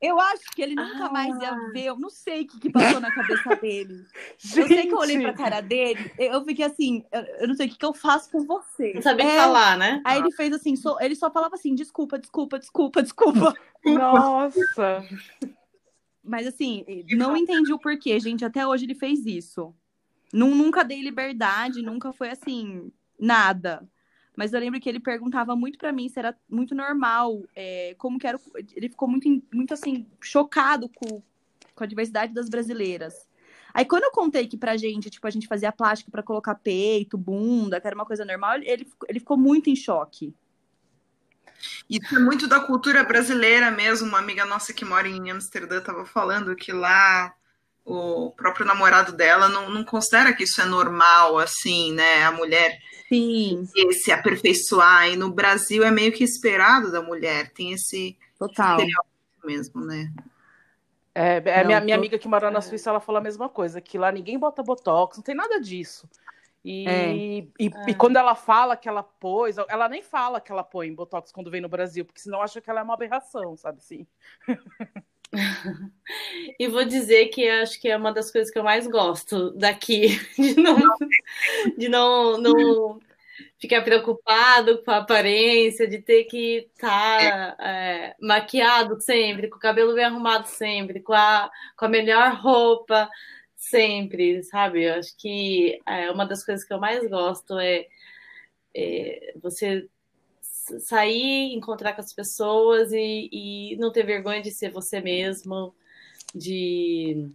[0.00, 1.12] Eu acho que ele nunca ah.
[1.12, 1.70] mais ia ah.
[1.72, 1.84] ver.
[1.84, 4.04] Eu não sei o que, que passou na cabeça dele.
[4.38, 4.60] Gente.
[4.60, 7.66] Eu sei que eu olhei pra cara dele, eu fiquei assim, eu, eu não sei
[7.66, 8.92] o que, que eu faço com você.
[8.94, 10.02] Não sabia é, falar, né?
[10.04, 13.54] Aí ele fez assim, so, ele só falava assim, desculpa, desculpa, desculpa, desculpa.
[13.84, 15.04] Nossa!
[16.22, 18.44] Mas assim, não entendi o porquê, gente.
[18.44, 19.74] Até hoje ele fez isso.
[20.32, 23.86] Nunca dei liberdade, nunca foi assim, nada.
[24.36, 28.18] Mas eu lembro que ele perguntava muito para mim se era muito normal, é, como
[28.18, 28.40] que era.
[28.74, 31.22] Ele ficou muito, muito assim, chocado com,
[31.74, 33.26] com a diversidade das brasileiras.
[33.74, 37.16] Aí quando eu contei que pra gente, tipo, a gente fazia plástico para colocar peito,
[37.16, 40.34] bunda, que era uma coisa normal, ele, ele ficou muito em choque.
[41.88, 44.08] Isso é muito da cultura brasileira mesmo.
[44.08, 47.34] Uma amiga nossa que mora em Amsterdã estava falando que lá
[47.84, 52.24] o próprio namorado dela não, não considera que isso é normal, assim, né?
[52.24, 52.78] A mulher
[53.08, 53.66] Sim.
[53.90, 55.08] se aperfeiçoar.
[55.08, 57.50] E no Brasil é meio que esperado da mulher.
[57.50, 58.78] Tem esse Total.
[59.44, 60.12] mesmo, né?
[61.14, 63.80] É, é não, minha, minha amiga que mora na Suíça, ela falou a mesma coisa,
[63.80, 66.08] que lá ninguém bota botox, não tem nada disso.
[66.64, 67.14] E, é.
[67.14, 67.90] e, é.
[67.90, 71.50] e, quando ela fala que ela pôs, ela nem fala que ela põe Botox quando
[71.50, 74.06] vem no Brasil, porque senão acha que ela é uma aberração, sabe assim?
[76.58, 80.18] e vou dizer que acho que é uma das coisas que eu mais gosto daqui,
[80.36, 80.78] de não,
[81.78, 83.00] de não, não
[83.58, 89.60] ficar preocupado com a aparência, de ter que estar tá, é, maquiado sempre, com o
[89.60, 93.08] cabelo bem arrumado sempre, com a, com a melhor roupa
[93.56, 94.84] sempre, sabe?
[94.84, 97.86] Eu acho que é, uma das coisas que eu mais gosto é,
[98.74, 99.88] é você
[100.80, 105.74] sair, encontrar com as pessoas e, e, não ter vergonha de ser você mesmo,
[106.34, 107.30] de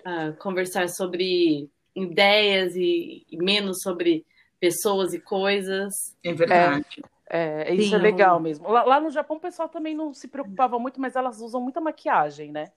[0.00, 4.24] uh, conversar sobre ideias e, e, menos sobre
[4.60, 5.92] pessoas e coisas.
[6.24, 7.02] É verdade.
[7.30, 7.94] É, é isso Sim.
[7.96, 8.68] é legal mesmo.
[8.68, 11.80] Lá, lá no Japão o pessoal também não se preocupava muito, mas elas usam muita
[11.80, 12.72] maquiagem, né?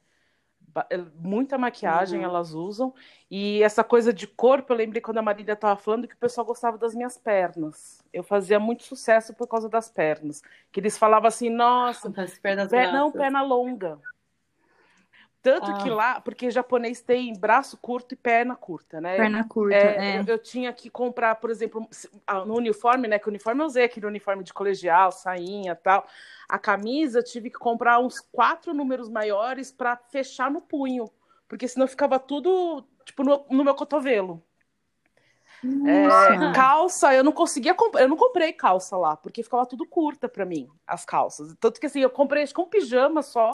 [0.90, 2.26] É, muita maquiagem uhum.
[2.26, 2.94] elas usam.
[3.30, 6.46] E essa coisa de corpo, eu lembrei quando a Marília estava falando que o pessoal
[6.46, 8.04] gostava das minhas pernas.
[8.12, 10.42] Eu fazia muito sucesso por causa das pernas.
[10.72, 12.10] Que eles falavam assim, nossa,
[12.42, 14.00] pernas pé, não, perna longa.
[15.42, 15.78] Tanto ah.
[15.82, 19.18] que lá, porque japonês tem braço curto e perna curta, né?
[19.18, 20.20] Perna curta, é, é.
[20.20, 21.88] Eu, eu, tinha que comprar, por exemplo,
[22.46, 23.18] no uniforme, né?
[23.18, 26.06] Que o uniforme eu usei aquele uniforme de colegial, sainha tal.
[26.48, 31.10] A camisa tive que comprar uns quatro números maiores para fechar no punho,
[31.48, 34.44] porque senão ficava tudo tipo no, no meu cotovelo.
[35.64, 40.46] É, calça, eu não conseguia eu não comprei calça lá, porque ficava tudo curta para
[40.46, 41.56] mim, as calças.
[41.60, 43.52] Tanto que assim, eu comprei com pijama só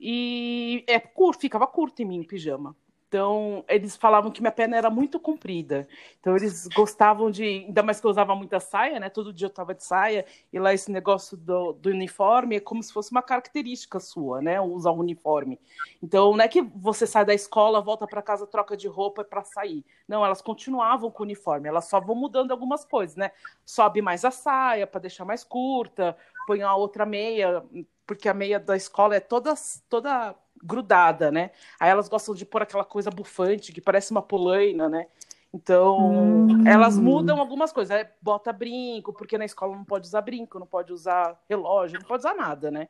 [0.00, 2.74] e é curto, ficava curto em mim o pijama.
[3.10, 5.88] Então, eles falavam que minha perna era muito comprida.
[6.20, 7.42] Então, eles gostavam de.
[7.42, 9.10] Ainda mais que eu usava muita saia, né?
[9.10, 10.24] Todo dia eu tava de saia.
[10.52, 14.60] E lá, esse negócio do, do uniforme é como se fosse uma característica sua, né?
[14.60, 15.58] Usar um uniforme.
[16.00, 19.42] Então, não é que você sai da escola, volta para casa, troca de roupa para
[19.42, 19.84] sair.
[20.06, 21.68] Não, elas continuavam com o uniforme.
[21.68, 23.32] Elas só vão mudando algumas coisas, né?
[23.66, 26.16] Sobe mais a saia para deixar mais curta,
[26.50, 27.62] põe a outra meia
[28.04, 29.54] porque a meia da escola é toda,
[29.88, 31.52] toda grudada, né?
[31.78, 35.06] Aí elas gostam de pôr aquela coisa bufante, que parece uma polaina, né?
[35.54, 36.66] Então, hum.
[36.66, 37.96] elas mudam algumas coisas.
[37.96, 42.06] É, bota brinco, porque na escola não pode usar brinco, não pode usar relógio, não
[42.06, 42.88] pode usar nada, né?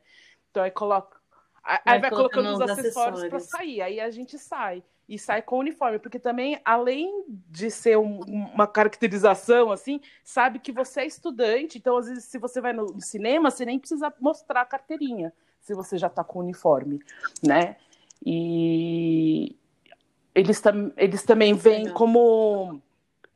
[0.51, 1.21] Então, aí coloca.
[1.63, 3.83] Aí vai, vai colocando os acessórios para sair.
[3.83, 8.21] Aí a gente sai e sai com o uniforme, porque também, além de ser um,
[8.21, 13.01] uma caracterização, assim, sabe que você é estudante, então, às vezes, se você vai no
[13.01, 17.03] cinema, você nem precisa mostrar a carteirinha, se você já está com o uniforme,
[17.43, 17.77] né?
[18.25, 19.57] E
[20.33, 22.81] eles, tam eles também veem como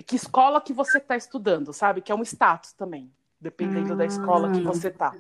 [0.07, 2.01] que escola que você está estudando, sabe?
[2.01, 3.11] Que é um status também,
[3.41, 5.13] dependendo da escola que você está.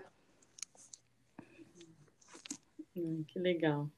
[3.26, 3.90] Que legal.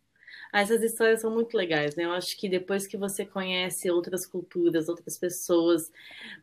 [0.56, 2.04] Ah, essas histórias são muito legais, né?
[2.04, 5.92] Eu acho que depois que você conhece outras culturas, outras pessoas,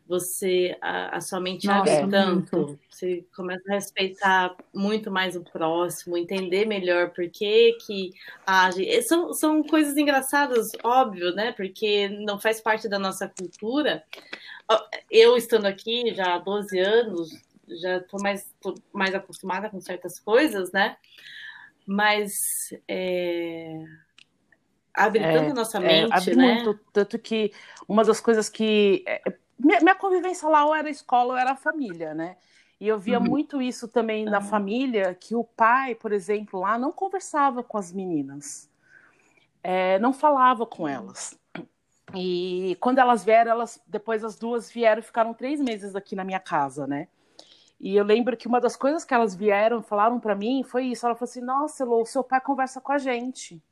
[0.06, 2.80] você a, a sua mente Nossa, abre tanto, muito.
[2.88, 8.12] você começa a respeitar muito mais o próximo, entender melhor por que que
[8.46, 9.02] age.
[9.02, 11.50] São, são coisas engraçadas, óbvio, né?
[11.50, 14.04] Porque não faz parte da nossa cultura.
[15.10, 17.30] Eu estando aqui já há 12 anos,
[17.82, 20.96] já estou mais, tô mais acostumada com certas coisas, né?
[21.86, 23.84] mas é,
[24.94, 26.54] abre é, tanto a nossa mente, é, abre né?
[26.54, 27.52] Muito, tanto que
[27.88, 29.20] uma das coisas que é,
[29.58, 32.36] minha, minha, convivência lá ou era escola ou era família, né?
[32.80, 33.24] E eu via uhum.
[33.24, 34.44] muito isso também na uhum.
[34.44, 38.68] família, que o pai, por exemplo, lá não conversava com as meninas,
[39.62, 41.38] é, não falava com elas.
[42.14, 46.40] E quando elas vieram, elas depois as duas vieram, ficaram três meses aqui na minha
[46.40, 47.08] casa, né?
[47.80, 51.04] E eu lembro que uma das coisas que elas vieram, falaram para mim, foi isso.
[51.04, 53.62] Ela falou assim: Nossa, Lô, o seu pai conversa com a gente.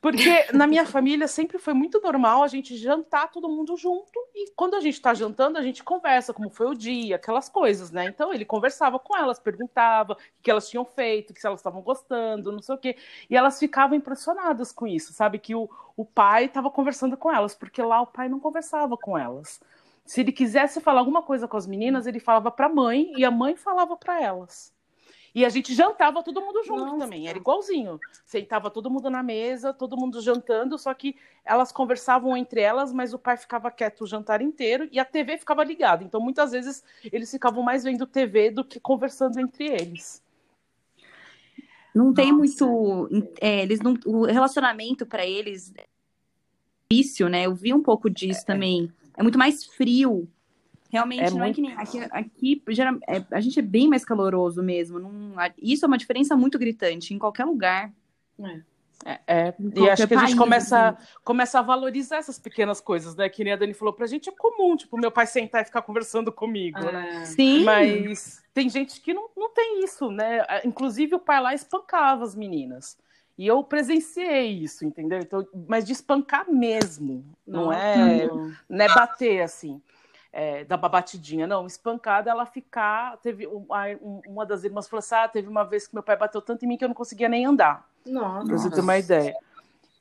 [0.00, 4.12] Porque na minha família sempre foi muito normal a gente jantar todo mundo junto.
[4.34, 7.90] E quando a gente está jantando, a gente conversa como foi o dia, aquelas coisas,
[7.90, 8.06] né?
[8.06, 12.52] Então ele conversava com elas, perguntava o que elas tinham feito, se elas estavam gostando,
[12.52, 12.96] não sei o quê.
[13.28, 15.38] E elas ficavam impressionadas com isso, sabe?
[15.38, 19.16] Que o, o pai estava conversando com elas, porque lá o pai não conversava com
[19.18, 19.60] elas.
[20.04, 23.24] Se ele quisesse falar alguma coisa com as meninas, ele falava para a mãe e
[23.24, 24.72] a mãe falava para elas.
[25.34, 26.98] E a gente jantava todo mundo junto Nossa.
[26.98, 27.98] também, era igualzinho.
[28.24, 33.12] Sentava todo mundo na mesa, todo mundo jantando, só que elas conversavam entre elas, mas
[33.12, 36.04] o pai ficava quieto o jantar inteiro e a TV ficava ligada.
[36.04, 40.22] Então, muitas vezes, eles ficavam mais vendo TV do que conversando entre eles.
[41.92, 42.66] Não tem Nossa.
[42.66, 43.08] muito.
[43.40, 45.84] É, eles não, o relacionamento para eles é
[46.88, 47.46] difícil, né?
[47.46, 48.44] Eu vi um pouco disso é.
[48.44, 48.92] também.
[49.16, 50.28] É muito mais frio.
[50.94, 51.50] Realmente é não muito...
[51.50, 55.00] é que nem aqui, aqui geral, é, a gente é bem mais caloroso mesmo.
[55.00, 57.92] Não, isso é uma diferença muito gritante em qualquer lugar.
[58.38, 58.60] É.
[59.04, 59.54] É, é.
[59.74, 61.06] e acho que a gente começa, assim.
[61.24, 63.28] começa a valorizar essas pequenas coisas, né?
[63.28, 65.82] Que nem a Dani falou, pra gente é comum, tipo, meu pai sentar e ficar
[65.82, 66.88] conversando comigo, né?
[66.88, 66.92] é.
[66.92, 67.24] né?
[67.24, 67.64] Sim.
[67.64, 70.46] Mas tem gente que não, não tem isso, né?
[70.64, 72.96] Inclusive o pai lá espancava as meninas.
[73.36, 75.18] E eu presenciei isso, entendeu?
[75.18, 78.28] Então, mas de espancar mesmo, não, não é,
[78.68, 79.82] não é bater assim
[80.36, 83.16] é, da batidinha, não, espancada, ela ficar.
[83.18, 86.64] Teve uma das irmãs falou assim: ah, teve uma vez que meu pai bateu tanto
[86.64, 87.88] em mim que eu não conseguia nem andar.
[88.04, 88.44] Nossa.
[88.44, 89.32] Pra você ter uma ideia.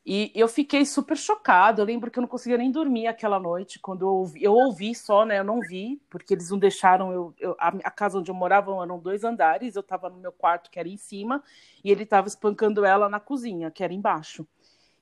[0.04, 1.82] E eu fiquei super chocada.
[1.82, 3.80] Eu lembro que eu não conseguia nem dormir aquela noite.
[3.80, 5.38] Quando eu ouvi, eu ouvi só, né?
[5.38, 7.14] Eu não vi, porque eles não deixaram.
[7.14, 9.76] Eu, eu a, a, casa onde eu morava eram dois andares.
[9.76, 11.44] Eu estava no meu quarto, que era em cima,
[11.84, 14.48] e ele estava espancando ela na cozinha, que era embaixo.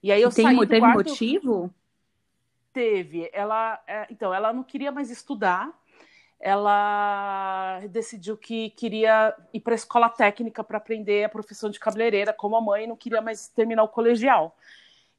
[0.03, 1.73] E aí eu Tem, saí do teve quarto, motivo?
[2.73, 3.29] Teve.
[3.33, 5.71] Ela, é, então, ela não queria mais estudar.
[6.39, 12.33] Ela decidiu que queria ir para a escola técnica para aprender a profissão de cabeleireira,
[12.33, 14.57] como a mãe não queria mais terminar o colegial.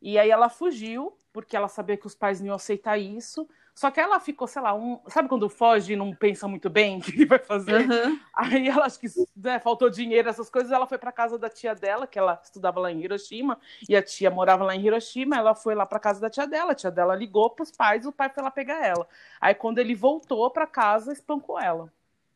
[0.00, 3.48] E aí ela fugiu, porque ela sabia que os pais não iam aceitar isso.
[3.74, 5.00] Só que ela ficou, sei lá, um.
[5.08, 7.88] Sabe quando foge e não pensa muito bem o que vai fazer?
[7.88, 8.20] Uhum.
[8.34, 10.70] Aí ela acho que né, faltou dinheiro, essas coisas.
[10.70, 13.58] Ela foi para casa da tia dela, que ela estudava lá em Hiroshima,
[13.88, 15.36] e a tia morava lá em Hiroshima.
[15.36, 16.72] Ela foi lá para casa da tia dela.
[16.72, 19.08] A tia dela ligou para os pais, o pai foi lá pegar ela.
[19.40, 21.90] Aí quando ele voltou para casa, espancou ela.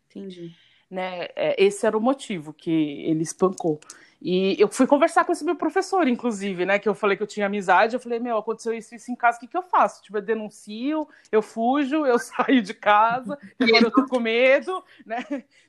[0.09, 0.57] Entendi.
[0.91, 1.29] Né?
[1.35, 3.81] É, esse era o motivo que ele espancou.
[4.21, 6.79] E eu fui conversar com esse meu professor, inclusive, né?
[6.79, 7.95] Que eu falei que eu tinha amizade.
[7.95, 10.03] Eu falei, meu, aconteceu isso, isso em casa, o que, que eu faço?
[10.03, 15.25] Tipo, eu denuncio, eu fujo, eu saio de casa, agora eu tô com medo, né?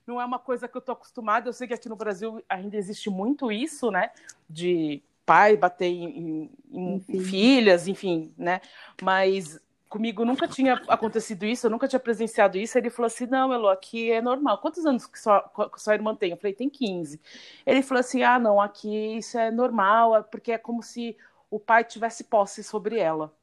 [0.05, 1.49] Não é uma coisa que eu tô acostumada.
[1.49, 4.11] Eu sei que aqui no Brasil ainda existe muito isso, né?
[4.49, 8.61] De pai bater em, em, em filhas, enfim, né?
[9.01, 9.59] Mas
[9.89, 12.77] comigo nunca tinha acontecido isso, eu nunca tinha presenciado isso.
[12.77, 14.59] Ele falou assim: não, Elo, aqui é normal.
[14.59, 16.31] Quantos anos que sua, sua irmã tem?
[16.31, 17.19] Eu falei: tem 15.
[17.65, 21.17] Ele falou assim: ah, não, aqui isso é normal, é porque é como se
[21.49, 23.33] o pai tivesse posse sobre ela.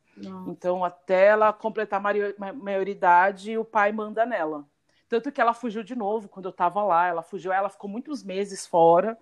[0.46, 4.64] Então, até ela completar a maioridade, o pai manda nela.
[5.08, 7.08] Tanto que ela fugiu de novo quando eu estava lá.
[7.08, 9.18] Ela fugiu, ela ficou muitos meses fora,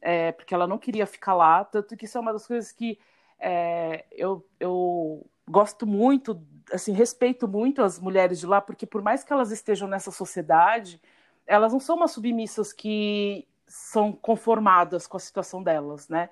[0.00, 1.64] é, porque ela não queria ficar lá.
[1.64, 2.98] Tanto que isso é uma das coisas que
[3.38, 6.40] é, eu, eu gosto muito
[6.72, 11.00] assim, respeito muito as mulheres de lá, porque por mais que elas estejam nessa sociedade,
[11.46, 16.30] elas não são umas submissas que são conformadas com a situação delas, né?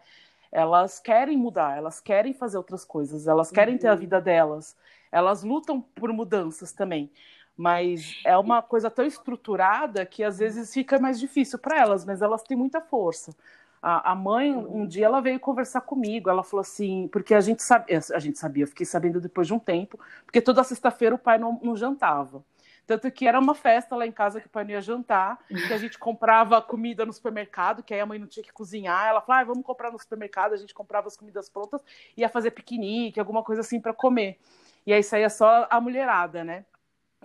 [0.51, 3.81] Elas querem mudar, elas querem fazer outras coisas, elas querem uhum.
[3.81, 3.99] ter a uhum.
[3.99, 4.77] vida delas,
[5.11, 7.11] elas lutam por mudanças também.
[7.57, 12.23] Mas é uma coisa tão estruturada que às vezes fica mais difícil para elas, mas
[12.23, 13.35] elas têm muita força.
[13.83, 16.31] A, a mãe, um dia, ela veio conversar comigo.
[16.31, 19.53] Ela falou assim, porque a gente sabia, a gente sabia, eu fiquei sabendo depois de
[19.53, 22.45] um tempo, porque toda sexta-feira o pai não, não jantava.
[22.87, 25.73] Tanto que era uma festa lá em casa que o pai não ia jantar, que
[25.73, 29.09] a gente comprava comida no supermercado, que aí a mãe não tinha que cozinhar.
[29.09, 30.53] Ela falou: ah, vamos comprar no supermercado.
[30.53, 31.81] A gente comprava as comidas prontas,
[32.17, 34.39] ia fazer piquenique, alguma coisa assim para comer.
[34.85, 36.65] E aí saía só a mulherada, né?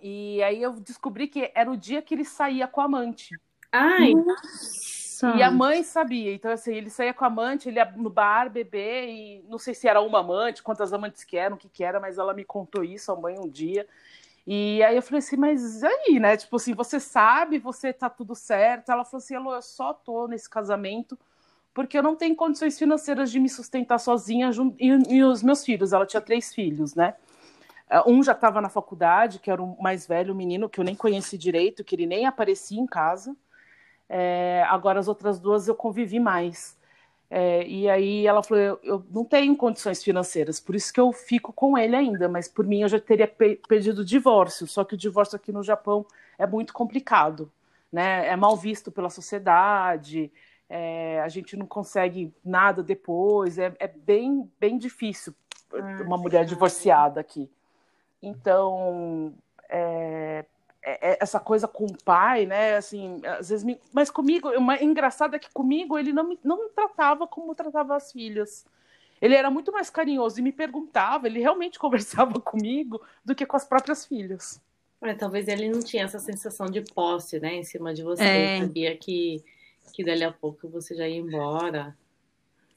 [0.01, 3.36] E aí eu descobri que era o dia que ele saía com a amante.
[3.72, 4.14] Ai!
[4.14, 5.07] Nossa.
[5.36, 6.34] E a mãe sabia.
[6.34, 9.74] Então, assim, ele saía com a amante, ele ia no bar beber, e não sei
[9.74, 12.43] se era uma amante, quantas amantes que eram, o que que era, mas ela me
[12.43, 13.88] contou isso, a mãe, um dia.
[14.45, 16.38] E aí eu falei assim, mas aí, né?
[16.38, 18.91] Tipo assim, você sabe, você tá tudo certo.
[18.91, 21.18] Ela falou assim, Alô, eu só tô nesse casamento
[21.74, 24.49] porque eu não tenho condições financeiras de me sustentar sozinha
[24.80, 24.88] e,
[25.18, 25.93] e os meus filhos.
[25.93, 27.13] Ela tinha três filhos, né?
[28.07, 30.95] Um já estava na faculdade, que era o mais velho, o menino, que eu nem
[30.95, 33.36] conheci direito, que ele nem aparecia em casa.
[34.10, 36.78] É, agora as outras duas eu convivi mais.
[37.30, 41.12] É, e aí ela falou: eu, eu, não tenho condições financeiras, por isso que eu
[41.12, 44.66] fico com ele ainda, mas por mim eu já teria pe pedido o divórcio.
[44.68, 46.05] Só que o divórcio aqui no Japão
[46.38, 47.51] é muito complicado,
[47.91, 48.28] né?
[48.28, 50.32] É mal visto pela sociedade,
[50.70, 55.34] é, a gente não consegue nada depois, é, é bem, bem difícil
[55.74, 57.49] ah, uma mulher divorciada aqui.
[58.22, 59.34] Então,
[59.70, 60.45] é,
[61.20, 62.78] essa coisa com o pai, né?
[62.78, 63.80] Assim, às vezes me...
[63.92, 67.96] Mas comigo, o engraçado é que comigo ele não me, não me tratava como tratava
[67.96, 68.66] as filhas.
[69.22, 73.58] Ele era muito mais carinhoso e me perguntava, ele realmente conversava comigo do que com
[73.58, 74.62] as próprias filhas.
[75.02, 78.24] É, talvez ele não tinha essa sensação de posse, né, em cima de você.
[78.24, 78.60] É.
[78.62, 79.44] Sabia que,
[79.94, 81.96] que dali a pouco você já ia embora.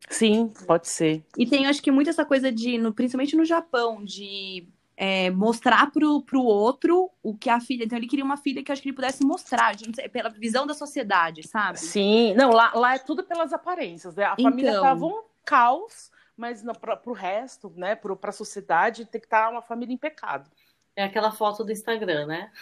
[0.09, 1.23] Sim, pode ser.
[1.39, 4.67] E tem, acho que, muito essa coisa de, no, principalmente no Japão, de
[5.03, 7.85] é, mostrar pro, pro outro o que a filha.
[7.85, 10.75] Então, ele queria uma filha que acho que ele pudesse mostrar, sei, pela visão da
[10.75, 11.81] sociedade, sabe?
[11.81, 14.25] Sim, não, lá, lá é tudo pelas aparências, né?
[14.25, 14.51] A então...
[14.51, 19.47] família tava um caos, mas para o resto, né, para a sociedade, tem que estar
[19.47, 20.53] tá uma família impecável.
[20.95, 22.53] É aquela foto do Instagram, né?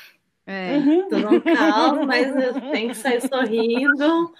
[0.50, 0.78] É.
[0.78, 1.08] Uhum.
[1.10, 2.32] Tô no caos, mas
[2.72, 4.32] tem que sair sorrindo.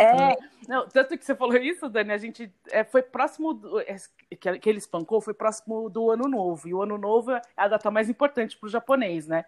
[0.00, 3.96] É, não, tanto que você falou isso, Dani, a gente é, foi próximo do, é,
[4.40, 6.66] que, que ele espancou foi próximo do ano novo.
[6.66, 9.44] E o ano novo é a data mais importante para o japonês, né?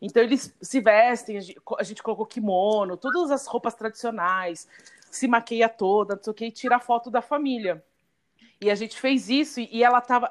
[0.00, 4.68] Então eles se vestem, a gente, a gente, colocou kimono, todas as roupas tradicionais,
[5.10, 7.82] se maqueia toda, não sei o que, e tira a foto da família.
[8.60, 10.30] E a gente fez isso e ela tava,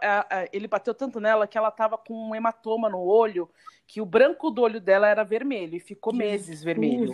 [0.54, 3.50] ele bateu tanto nela que ela tava com um hematoma no olho
[3.90, 7.12] que o branco do olho dela era vermelho e ficou meses vermelho.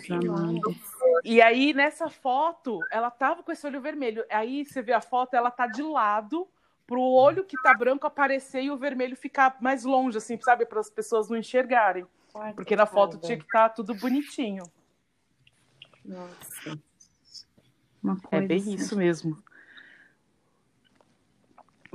[1.24, 4.26] E aí, nessa foto, ela tava com esse olho vermelho.
[4.30, 6.46] Aí você vê a foto, ela tá de lado
[6.86, 10.66] pro olho que tá branco aparecer e o vermelho ficar mais longe, assim, sabe?
[10.66, 12.06] Para as pessoas não enxergarem.
[12.36, 14.66] Ai, Porque na foto tinha que estar tá tudo bonitinho.
[16.04, 16.78] Nossa.
[18.32, 18.74] É bem assim.
[18.74, 19.42] isso mesmo.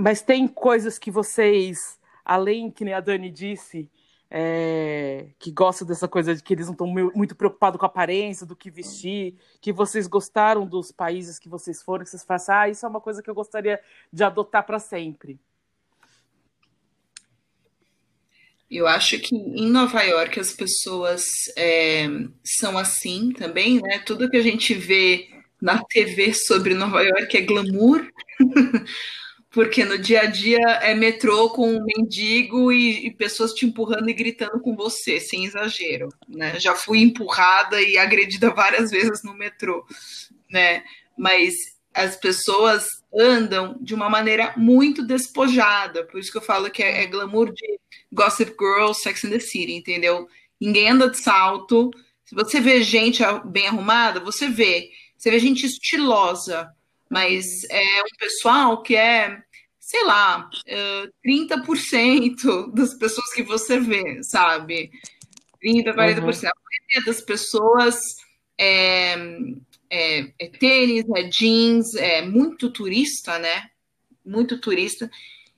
[0.00, 3.86] Mas tem coisas que vocês, além que nem a Dani disse,
[4.30, 8.46] é, que gosta dessa coisa de que eles não estão muito preocupados com a aparência,
[8.46, 12.68] do que vestir, que vocês gostaram dos países que vocês foram, que vocês façam, ah,
[12.70, 13.78] isso é uma coisa que eu gostaria
[14.10, 15.38] de adotar para sempre.
[18.70, 21.24] Eu acho que em Nova York as pessoas
[21.58, 22.06] é,
[22.42, 23.98] são assim também, né?
[23.98, 25.28] Tudo que a gente vê
[25.60, 28.08] na TV sobre Nova York é glamour.
[29.50, 34.08] porque no dia a dia é metrô com um mendigo e, e, pessoas te empurrando
[34.08, 36.58] e gritando com você, sem exagero, né?
[36.60, 39.84] Já fui empurrada e agredida várias vezes no metrô,
[40.48, 40.84] né?
[41.18, 41.54] Mas
[41.92, 47.02] as pessoas andam de uma maneira muito despojada, por isso que eu falo que é,
[47.02, 47.80] é glamour de
[48.12, 50.28] Gossip Girl, Sex and the City, entendeu?
[50.60, 51.90] Ninguém anda de salto.
[52.24, 54.90] Se você vê gente bem arrumada, você vê.
[55.16, 56.72] Você vê gente estilosa,
[57.10, 59.42] mas é um pessoal que é,
[59.80, 60.48] sei lá,
[61.26, 64.92] 30% é, das pessoas que você vê, sabe?
[65.62, 65.96] 30%, 40%.
[65.96, 66.28] Uhum.
[66.28, 68.00] A maioria das pessoas
[68.56, 69.14] é,
[69.90, 73.70] é, é, tênis, é jeans, é muito turista, né?
[74.24, 75.10] Muito turista.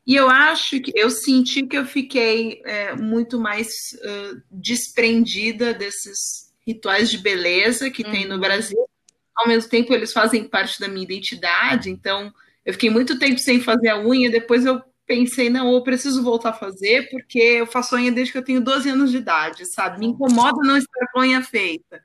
[0.07, 6.51] E eu acho que eu senti que eu fiquei é, muito mais uh, desprendida desses
[6.67, 8.11] rituais de beleza que uhum.
[8.11, 8.41] tem no uhum.
[8.41, 8.89] Brasil
[9.37, 12.33] ao mesmo tempo eles fazem parte da minha identidade, então
[12.65, 16.51] eu fiquei muito tempo sem fazer a unha, depois eu pensei, não, eu preciso voltar
[16.51, 19.99] a fazer, porque eu faço unha desde que eu tenho 12 anos de idade, sabe?
[19.99, 22.03] Me incomoda não estar com a unha feita.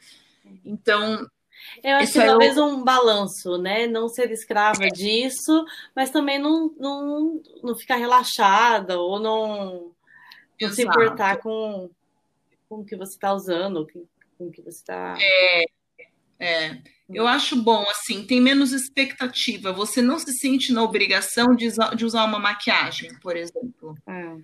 [0.66, 1.26] Então.
[1.84, 3.88] Eu acho que é talvez um balanço, né?
[3.88, 4.90] Não ser escrava é.
[4.90, 5.66] disso,
[5.96, 9.92] mas também não, não, não ficar relaxada ou não,
[10.60, 11.90] não se importar com,
[12.68, 13.88] com o que você está usando,
[14.38, 15.18] com o que você está.
[15.20, 15.66] É,
[16.40, 16.82] é.
[17.14, 19.72] Eu acho bom, assim, tem menos expectativa.
[19.72, 23.96] Você não se sente na obrigação de, de usar uma maquiagem, por exemplo.
[24.06, 24.38] É.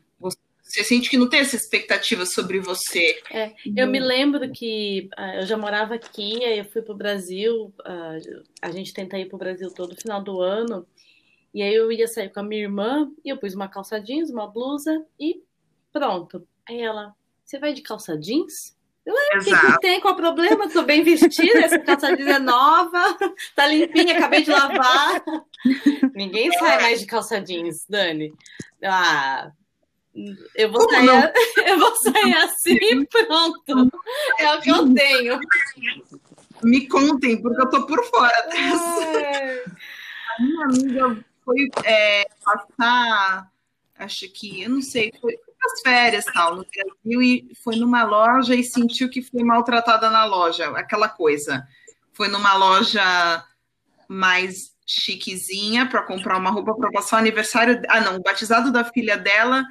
[0.73, 3.21] Você sente que não tem essa expectativa sobre você.
[3.29, 6.97] É, eu me lembro que uh, eu já morava aqui, aí eu fui para o
[6.97, 10.87] Brasil, uh, a gente tenta ir para o Brasil todo final do ano,
[11.53, 14.31] e aí eu ia sair com a minha irmã, e eu pus uma calça jeans,
[14.31, 15.43] uma blusa, e
[15.91, 16.47] pronto.
[16.67, 17.13] Aí ela,
[17.45, 18.75] você vai de calça jeans?
[19.05, 19.99] O que, que, tem?
[19.99, 20.69] Qual o problema?
[20.69, 23.17] Tô bem vestida, essa calça jeans é nova,
[23.53, 25.21] tá limpinha, acabei de lavar.
[26.15, 28.33] Ninguém sai mais de calça jeans, Dani.
[28.81, 29.51] Ah,
[30.55, 31.33] eu vou, sair,
[31.67, 33.91] eu vou sair assim e pronto.
[34.39, 35.39] É o que eu tenho.
[36.63, 39.71] Me contem, porque eu tô por fora dessa.
[40.37, 43.51] A minha amiga foi é, passar,
[43.99, 48.55] acho que, eu não sei, foi as férias tal no Brasil e foi numa loja
[48.55, 51.65] e sentiu que foi maltratada na loja, aquela coisa.
[52.13, 53.43] Foi numa loja
[54.07, 58.83] mais chiquezinha para comprar uma roupa para passar o aniversário, ah não, o batizado da
[58.83, 59.63] filha dela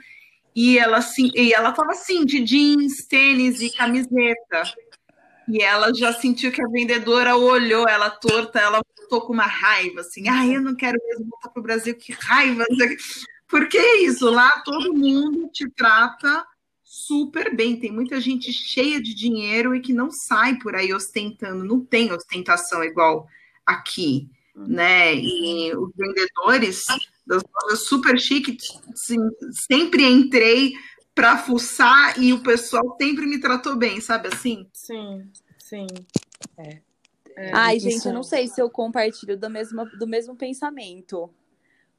[0.54, 4.62] e ela assim, e ela tava assim de jeans, tênis e camiseta.
[5.48, 10.00] E ela já sentiu que a vendedora olhou ela torta, ela voltou com uma raiva,
[10.00, 12.64] assim, ah, eu não quero mesmo voltar para o Brasil, que raiva.
[13.52, 16.42] Porque é isso, lá todo mundo te trata
[16.82, 17.78] super bem.
[17.78, 22.10] Tem muita gente cheia de dinheiro e que não sai por aí ostentando, não tem
[22.10, 23.28] ostentação igual
[23.66, 24.26] aqui,
[24.56, 25.14] né?
[25.14, 26.80] E os vendedores
[27.26, 28.56] das lojas super chiques,
[28.90, 29.18] assim,
[29.68, 30.72] sempre entrei
[31.14, 34.66] para fuçar e o pessoal sempre me tratou bem, sabe assim?
[34.72, 35.86] Sim, sim.
[36.56, 36.80] É.
[37.36, 41.30] É, Ai, gente, eu não sei se eu compartilho do mesmo, do mesmo pensamento.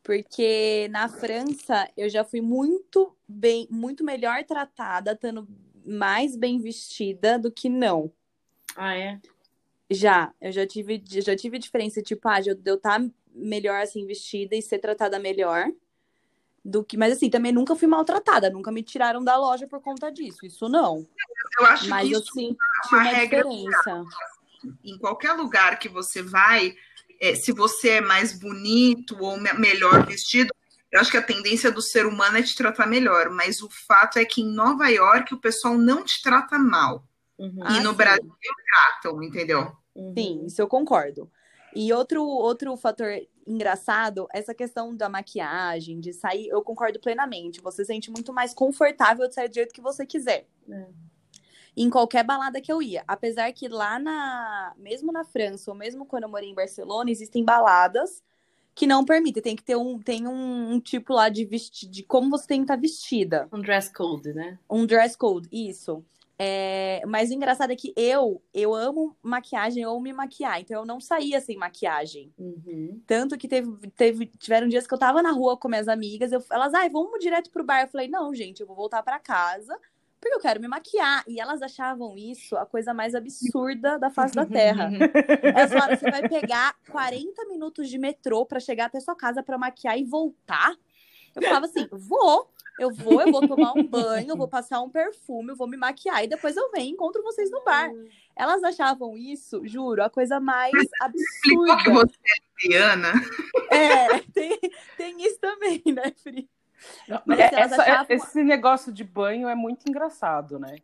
[0.04, 5.48] Porque na França eu já fui muito bem, muito melhor tratada, estando
[5.86, 8.12] mais bem vestida do que não.
[8.76, 9.20] Ah, é?
[9.90, 14.06] Já, eu já tive, já tive diferença, tipo, ah, de eu estar tá melhor assim
[14.06, 15.72] vestida e ser tratada melhor
[16.64, 20.10] do que, mas assim, também nunca fui maltratada, nunca me tiraram da loja por conta
[20.10, 21.06] disso, isso não.
[21.60, 22.58] Eu acho mas que isso eu senti
[22.92, 24.06] é uma, uma diferença.
[24.84, 26.74] Em qualquer lugar que você vai,
[27.24, 30.54] é, se você é mais bonito ou melhor vestido,
[30.92, 34.20] eu acho que a tendência do ser humano é te tratar melhor, mas o fato
[34.20, 37.08] é que em Nova York o pessoal não te trata mal.
[37.40, 37.60] Uhum.
[37.60, 37.96] E ah, no sim.
[37.96, 38.36] Brasil
[38.70, 39.72] tratam, entendeu?
[40.18, 41.32] Sim, isso eu concordo.
[41.74, 43.10] E outro, outro fator
[43.48, 47.62] engraçado, essa questão da maquiagem, de sair, eu concordo plenamente.
[47.62, 50.46] Você se sente muito mais confortável de sair do jeito que você quiser.
[50.70, 50.88] É.
[51.76, 53.04] Em qualquer balada que eu ia.
[53.08, 54.74] Apesar que lá na.
[54.78, 58.22] Mesmo na França, ou mesmo quando eu morei em Barcelona, existem baladas
[58.76, 59.42] que não permitem.
[59.42, 62.60] Tem que ter um, tem um, um tipo lá de vestir, de como você tem
[62.60, 63.48] que estar vestida.
[63.52, 64.60] Um dress code, né?
[64.70, 66.04] Um dress code, isso.
[66.38, 70.82] É, mas o engraçado é que eu, eu amo maquiagem, eu amo me maquiar, então
[70.82, 72.34] eu não saía sem maquiagem.
[72.38, 73.00] Uhum.
[73.06, 76.44] Tanto que teve, teve, tiveram dias que eu tava na rua com minhas amigas, eu,
[76.52, 77.84] elas, ai, vamos direto pro bar.
[77.84, 79.78] Eu falei, não, gente, eu vou voltar para casa,
[80.24, 81.24] porque eu quero me maquiar.
[81.28, 84.90] E elas achavam isso a coisa mais absurda da face da terra.
[85.44, 89.58] Elas falaram, você vai pegar 40 minutos de metrô para chegar até sua casa para
[89.58, 90.74] maquiar e voltar?
[91.36, 92.50] Eu falava assim, vou.
[92.80, 95.78] Eu vou, eu vou tomar um banho, eu vou passar um perfume, eu vou me
[95.78, 97.92] maquiar e depois eu venho e encontro vocês no bar.
[98.36, 101.84] Elas achavam isso, juro, a coisa mais absurda.
[101.84, 103.14] que você é Diana.
[103.70, 104.60] É, tem,
[104.98, 106.50] tem isso também, né, Fri?
[107.10, 108.06] É, essa, achavam...
[108.10, 110.78] Esse negócio de banho é muito engraçado, né?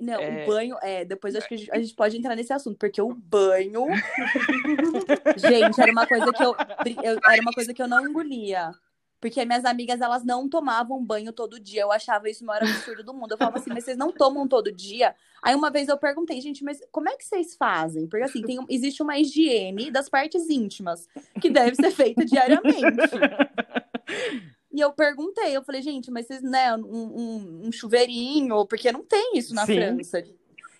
[0.00, 0.44] Não, é...
[0.44, 3.86] o banho, é, depois acho que a gente pode entrar nesse assunto, porque o banho.
[5.36, 6.54] gente, era uma coisa que eu,
[7.02, 8.72] eu, era uma coisa que eu não engolia.
[9.20, 11.82] Porque minhas amigas, elas não tomavam banho todo dia.
[11.82, 13.32] Eu achava isso o maior absurdo do mundo.
[13.32, 15.14] Eu falava assim, mas vocês não tomam todo dia?
[15.42, 18.06] Aí uma vez eu perguntei, gente, mas como é que vocês fazem?
[18.06, 21.06] Porque assim, tem, existe uma higiene das partes íntimas,
[21.38, 22.80] que deve ser feita diariamente.
[24.72, 29.04] E eu perguntei, eu falei, gente, mas vocês, né, um, um, um chuveirinho, porque não
[29.04, 29.74] tem isso na Sim.
[29.74, 30.24] França.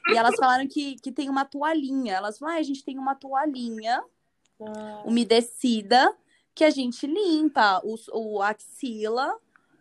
[0.08, 2.14] E elas falaram que, que tem uma toalhinha.
[2.14, 4.02] Elas falaram, ah, a gente tem uma toalhinha
[4.60, 5.02] ah.
[5.04, 6.14] umedecida
[6.54, 9.36] que a gente limpa o, o axila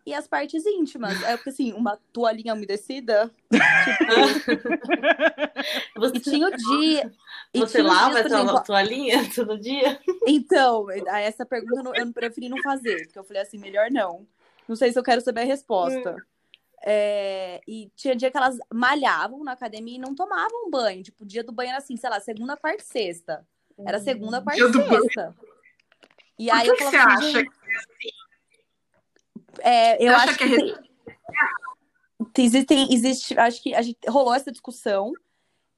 [0.09, 1.23] e as partes íntimas.
[1.23, 3.31] É porque assim, uma toalhinha umedecida.
[3.51, 3.55] Tipo...
[5.97, 6.17] Você...
[6.17, 7.11] E tinha o dia.
[7.53, 9.99] Você lava essa toalhinha todo dia?
[10.27, 14.27] Então, essa pergunta eu não, eu preferi não fazer, porque eu falei assim, melhor não.
[14.67, 16.13] Não sei se eu quero saber a resposta.
[16.13, 16.17] Hum.
[16.85, 21.03] É, e tinha dia que elas malhavam na academia e não tomavam banho.
[21.03, 23.45] Tipo, o dia do banho era assim, sei lá, segunda, quarta e sexta.
[23.85, 25.35] Era segunda, quarta e sexta.
[26.37, 28.28] E aí Por que eu você assim, acha que é assim?
[29.59, 30.89] É, eu acho que, que
[32.33, 35.13] tem, existem, existe, acho que a gente rolou essa discussão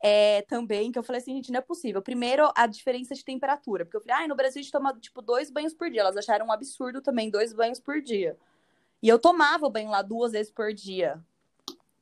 [0.01, 2.01] é, também, que eu falei assim, gente, não é possível.
[2.01, 5.21] Primeiro, a diferença de temperatura, porque eu falei, ah, no Brasil a gente toma, tipo,
[5.21, 6.01] dois banhos por dia.
[6.01, 8.35] Elas acharam um absurdo também, dois banhos por dia.
[9.01, 11.23] E eu tomava banho lá duas vezes por dia.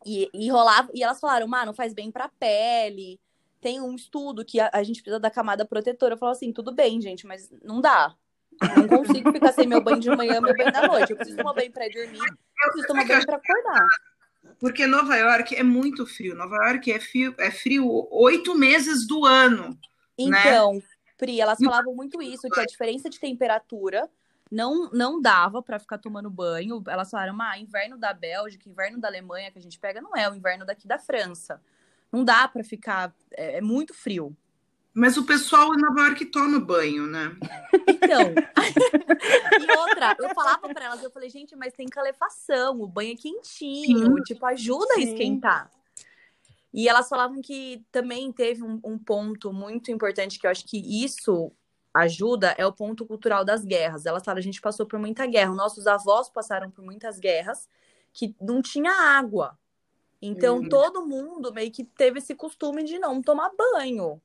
[0.06, 3.20] E, e rolava, e elas falaram, mano, faz bem pra pele.
[3.60, 6.14] Tem um estudo que a, a gente precisa da camada protetora.
[6.14, 8.16] Eu falo assim, tudo bem, gente, mas não dá.
[8.76, 11.12] Não consigo ficar sem meu banho de manhã, meu banho da noite.
[11.12, 13.88] Eu preciso tomar banho para dormir, eu preciso tomar banho para acordar.
[14.60, 16.36] Porque Nova York é muito frio.
[16.36, 19.70] Nova York é frio, é frio oito meses do ano.
[19.70, 19.78] Né?
[20.18, 20.82] Então, né?
[21.18, 24.10] Pri, elas falavam muito isso, que a diferença de temperatura
[24.52, 26.82] não, não dava para ficar tomando banho.
[26.88, 30.30] Elas falaram, ah, inverno da Bélgica, inverno da Alemanha que a gente pega, não é
[30.30, 31.62] o inverno daqui da França.
[32.12, 34.36] Não dá para ficar, é, é muito frio.
[35.00, 37.34] Mas o pessoal em Nova York toma banho, né?
[37.88, 38.20] Então.
[39.62, 43.16] e outra, eu falava para elas, eu falei, gente, mas tem calefação, o banho é
[43.16, 44.24] quentinho, Sim.
[44.24, 45.00] tipo, ajuda Sim.
[45.00, 45.72] a esquentar.
[46.74, 50.78] E elas falavam que também teve um, um, ponto muito importante que eu acho que
[50.78, 51.50] isso
[51.94, 54.06] ajuda, é o ponto cultural das guerras.
[54.06, 57.70] Elas falaram, a gente passou por muita guerra, nossos avós passaram por muitas guerras
[58.12, 59.58] que não tinha água.
[60.22, 60.68] Então, uhum.
[60.68, 64.22] todo mundo meio que teve esse costume de não tomar banho.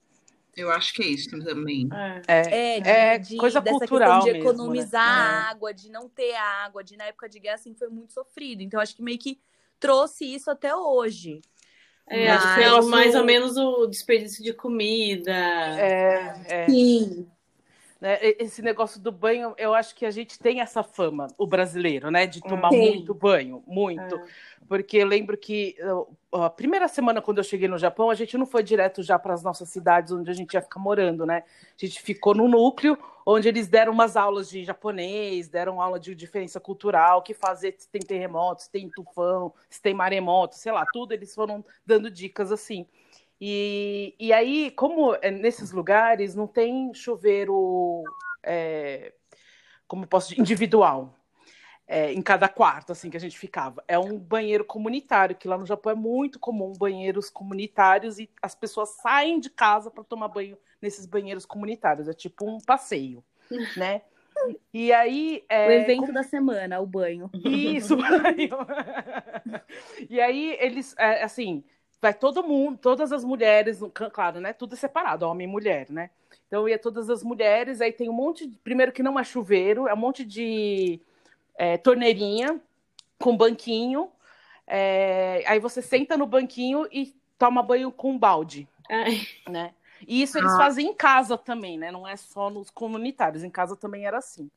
[0.56, 1.88] Eu acho que é isso também.
[2.26, 5.50] É, é, de, é de, coisa cultural de mesmo, economizar né?
[5.50, 8.62] água, de não ter água, de na época de guerra assim foi muito sofrido.
[8.62, 9.40] Então acho que meio que
[9.80, 11.40] trouxe isso até hoje.
[12.06, 12.44] É, Mas...
[12.44, 15.32] acho que é mais ou menos o desperdício de comida.
[15.32, 16.66] É, é.
[16.68, 17.26] Sim.
[18.00, 18.18] Né?
[18.20, 22.26] Esse negócio do banho, eu acho que a gente tem essa fama, o brasileiro, né?
[22.26, 22.78] De tomar Sim.
[22.78, 24.16] muito banho, muito.
[24.16, 24.24] É.
[24.68, 25.76] Porque eu lembro que
[26.32, 29.34] a primeira semana, quando eu cheguei no Japão, a gente não foi direto já para
[29.34, 31.44] as nossas cidades onde a gente ia ficar morando, né?
[31.46, 36.14] A gente ficou no núcleo, onde eles deram umas aulas de japonês, deram aula de
[36.14, 40.84] diferença cultural, que fazer se tem terremoto, se tem tufão, se tem maremoto, sei lá,
[40.92, 42.86] tudo eles foram dando dicas assim.
[43.46, 48.02] E, e aí, como é, nesses lugares não tem chuveiro,
[48.42, 49.12] é,
[49.86, 51.14] como posso dizer, individual,
[51.86, 53.84] é, em cada quarto, assim, que a gente ficava.
[53.86, 58.54] É um banheiro comunitário, que lá no Japão é muito comum banheiros comunitários e as
[58.54, 62.08] pessoas saem de casa para tomar banho nesses banheiros comunitários.
[62.08, 63.22] É tipo um passeio,
[63.76, 64.00] né?
[64.72, 65.44] E aí.
[65.50, 67.30] É, o evento da semana, o banho.
[67.44, 68.56] Isso, banho.
[70.08, 71.62] e aí, eles, assim,
[72.04, 73.80] vai todo mundo, todas as mulheres,
[74.12, 74.52] claro, né?
[74.52, 76.10] Tudo separado, homem e mulher, né?
[76.46, 79.88] Então ia todas as mulheres, aí tem um monte, de, primeiro que não é chuveiro,
[79.88, 81.00] é um monte de
[81.56, 82.60] é, torneirinha
[83.18, 84.10] com banquinho.
[84.66, 89.26] É, aí você senta no banquinho e toma banho com balde, Ai.
[89.48, 89.72] né?
[90.06, 90.58] E isso eles ah.
[90.58, 91.90] fazem em casa também, né?
[91.90, 94.50] Não é só nos comunitários, em casa também era assim.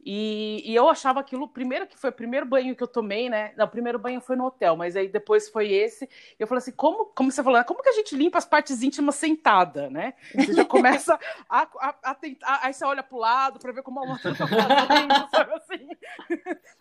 [0.00, 3.52] E, e, eu achava aquilo, primeiro que foi o primeiro banho que eu tomei, né?
[3.56, 6.08] Não, o primeiro banho foi no hotel, mas aí depois foi esse.
[6.38, 9.16] Eu falei assim, como, como você falou, como que a gente limpa as partes íntimas
[9.16, 10.14] sentada, né?
[10.34, 11.18] Você já começa
[11.50, 14.46] a, a, a tentar, aí você olha pro lado para ver como a outra tá
[14.46, 15.88] fazendo, sabe assim?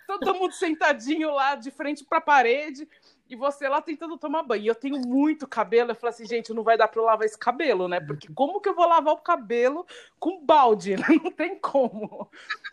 [0.06, 2.88] Todo mundo sentadinho lá de frente para a parede
[3.30, 4.64] e você lá tentando tomar banho.
[4.64, 5.92] E eu tenho muito cabelo.
[5.92, 8.00] Eu falei assim, gente, não vai dar para eu lavar esse cabelo, né?
[8.00, 9.86] Porque como que eu vou lavar o cabelo
[10.20, 10.96] com balde?
[10.98, 11.20] Né?
[11.24, 12.30] Não tem como.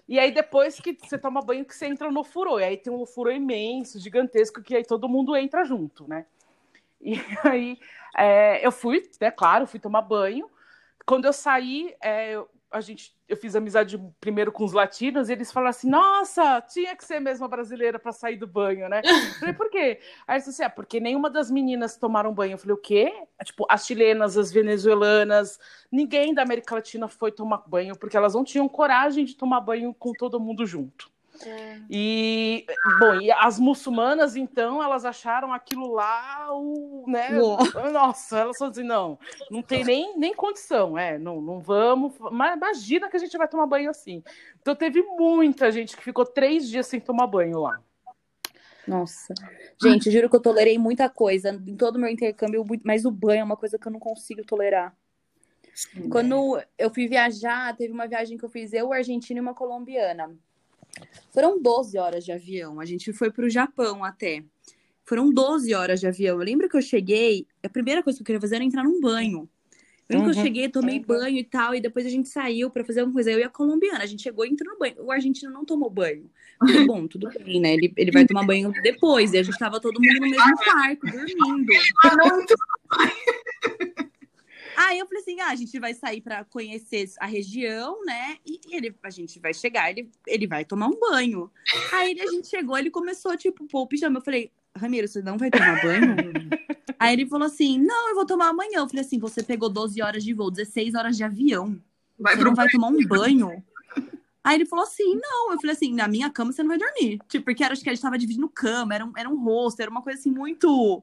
[0.08, 2.58] E aí depois que você toma banho, que você entra no furô.
[2.60, 6.26] E aí tem um furô imenso, gigantesco, que aí todo mundo entra junto, né?
[7.00, 7.78] E aí
[8.16, 10.48] é, eu fui, é né, claro, fui tomar banho.
[11.04, 12.42] Quando eu saí, é,
[12.74, 16.96] a gente, eu fiz amizade primeiro com os latinos e eles falaram assim: nossa, tinha
[16.96, 19.00] que ser mesmo a brasileira para sair do banho, né?
[19.04, 20.00] Eu falei, por quê?
[20.26, 22.54] Aí eles assim: ah, porque nenhuma das meninas tomaram banho.
[22.54, 23.12] Eu falei, o quê?
[23.44, 25.60] Tipo, as chilenas, as venezuelanas,
[25.90, 29.94] ninguém da América Latina foi tomar banho, porque elas não tinham coragem de tomar banho
[29.94, 31.13] com todo mundo junto.
[31.44, 31.80] É.
[31.90, 32.64] E,
[33.00, 37.30] bom, e as muçulmanas, então, elas acharam aquilo lá, o, né?
[37.92, 39.18] Nossa, elas só dizem, não,
[39.50, 42.14] não tem nem, nem condição, é, não, não vamos.
[42.30, 44.22] Mas imagina que a gente vai tomar banho assim.
[44.60, 47.80] Então teve muita gente que ficou três dias sem tomar banho lá.
[48.86, 49.34] Nossa.
[49.82, 53.40] Gente, juro que eu tolerei muita coisa em todo o meu intercâmbio, mas o banho
[53.40, 54.94] é uma coisa que eu não consigo tolerar.
[55.74, 59.54] Sim, Quando eu fui viajar, teve uma viagem que eu fiz eu, argentina e uma
[59.54, 60.30] colombiana.
[61.32, 62.80] Foram 12 horas de avião.
[62.80, 64.44] A gente foi para o Japão até.
[65.04, 66.38] Foram 12 horas de avião.
[66.38, 69.00] Eu lembro que eu cheguei, a primeira coisa que eu queria fazer era entrar num
[69.00, 69.48] banho.
[70.08, 70.32] Eu lembro uhum.
[70.32, 70.46] que eu uhum.
[70.46, 71.04] cheguei, tomei uhum.
[71.04, 73.30] banho e tal, e depois a gente saiu para fazer alguma coisa.
[73.30, 74.94] Eu e a colombiana, a gente chegou e entrou no banho.
[74.98, 76.30] O argentino não tomou banho.
[76.58, 77.74] Falei, bom, tudo bem, né?
[77.74, 79.32] Ele, ele vai tomar banho depois.
[79.32, 81.72] E a gente tava todo mundo no mesmo quarto, dormindo.
[84.76, 88.36] Aí eu falei assim: ah, a gente vai sair para conhecer a região, né?
[88.46, 91.50] E ele, a gente vai chegar, ele, ele vai tomar um banho.
[91.92, 94.18] Aí a gente chegou, ele começou, tipo, pô, o pijama.
[94.18, 96.16] Eu falei, Ramiro, você não vai tomar banho?
[96.98, 98.78] Aí ele falou assim: não, eu vou tomar amanhã.
[98.78, 101.80] Eu falei assim: você pegou 12 horas de voo, 16 horas de avião.
[102.18, 103.62] Vai você não vai tomar um banho?
[104.42, 105.52] Aí ele falou assim: não.
[105.52, 107.18] Eu falei assim: na minha cama você não vai dormir.
[107.28, 109.80] Tipo, porque era, acho que a gente tava dividindo cama, era um, era um rosto,
[109.80, 111.02] era uma coisa assim muito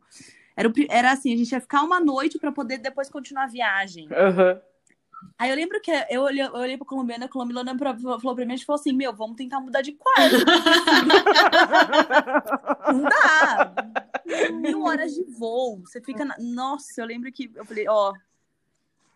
[0.56, 4.08] era, era assim, a gente ia ficar uma noite para poder depois continuar a viagem.
[4.08, 4.60] Uhum.
[5.38, 8.54] Aí eu lembro que eu olhei, eu olhei pra colombiana, a colombiana falou pra mim,
[8.54, 10.36] a gente falou assim, meu, vamos tentar mudar de quarto.
[12.92, 13.74] não dá.
[14.54, 15.82] Mil horas de voo.
[15.82, 16.26] Você fica.
[16.26, 16.36] Na...
[16.40, 18.14] Nossa, eu lembro que eu falei, ó.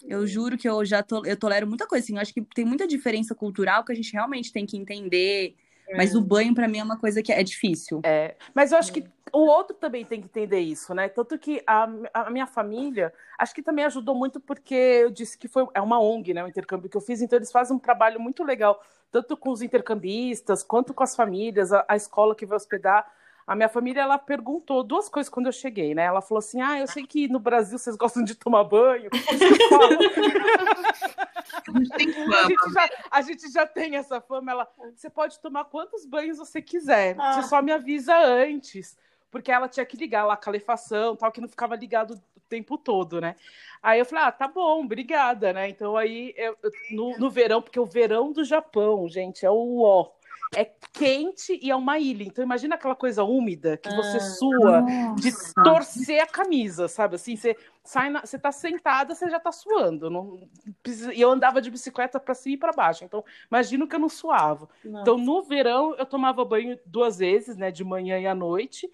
[0.04, 1.26] Eu juro que eu já to...
[1.26, 2.16] eu tolero muita coisa, assim.
[2.16, 5.56] Eu acho que tem muita diferença cultural que a gente realmente tem que entender
[5.94, 8.02] mas o banho, para mim, é uma coisa que é difícil.
[8.04, 11.10] É, mas eu acho que o outro também tem que entender isso, né?
[11.10, 15.48] Tanto que a, a minha família, acho que também ajudou muito porque eu disse que
[15.48, 16.44] foi é uma ONG, né?
[16.44, 18.82] O intercâmbio que eu fiz, então eles fazem um trabalho muito legal,
[19.12, 23.06] tanto com os intercambistas quanto com as famílias, a, a escola que vai hospedar.
[23.48, 26.04] A minha família, ela perguntou duas coisas quando eu cheguei, né?
[26.04, 29.10] Ela falou assim: Ah, eu sei que no Brasil vocês gostam de tomar banho.
[31.68, 34.52] A gente, a, gente já, a gente já tem essa fama.
[34.52, 37.16] Ela, você pode tomar quantos banhos você quiser.
[37.20, 37.34] Ah.
[37.34, 38.98] Você só me avisa antes.
[39.32, 42.78] Porque ela tinha que ligar lá a calefação, tal, que não ficava ligado o tempo
[42.78, 43.36] todo, né?
[43.84, 45.68] Aí eu falei, ah, tá bom, obrigada, né?
[45.68, 46.56] Então aí, eu,
[46.92, 50.12] no, no verão, porque o verão do Japão, gente, é o ó.
[50.54, 52.24] É quente e é uma ilha.
[52.24, 55.22] Então imagina aquela coisa úmida que você ah, sua nossa.
[55.22, 55.32] de
[55.64, 57.16] torcer a camisa, sabe?
[57.16, 60.10] Assim, você sai, na, você tá sentada, você já tá suando.
[60.10, 60.48] Não,
[61.14, 63.04] e eu andava de bicicleta para cima e para baixo.
[63.04, 64.70] Então imagino que eu não suava.
[64.84, 65.02] Nossa.
[65.02, 67.72] Então no verão eu tomava banho duas vezes, né?
[67.72, 68.90] De manhã e à noite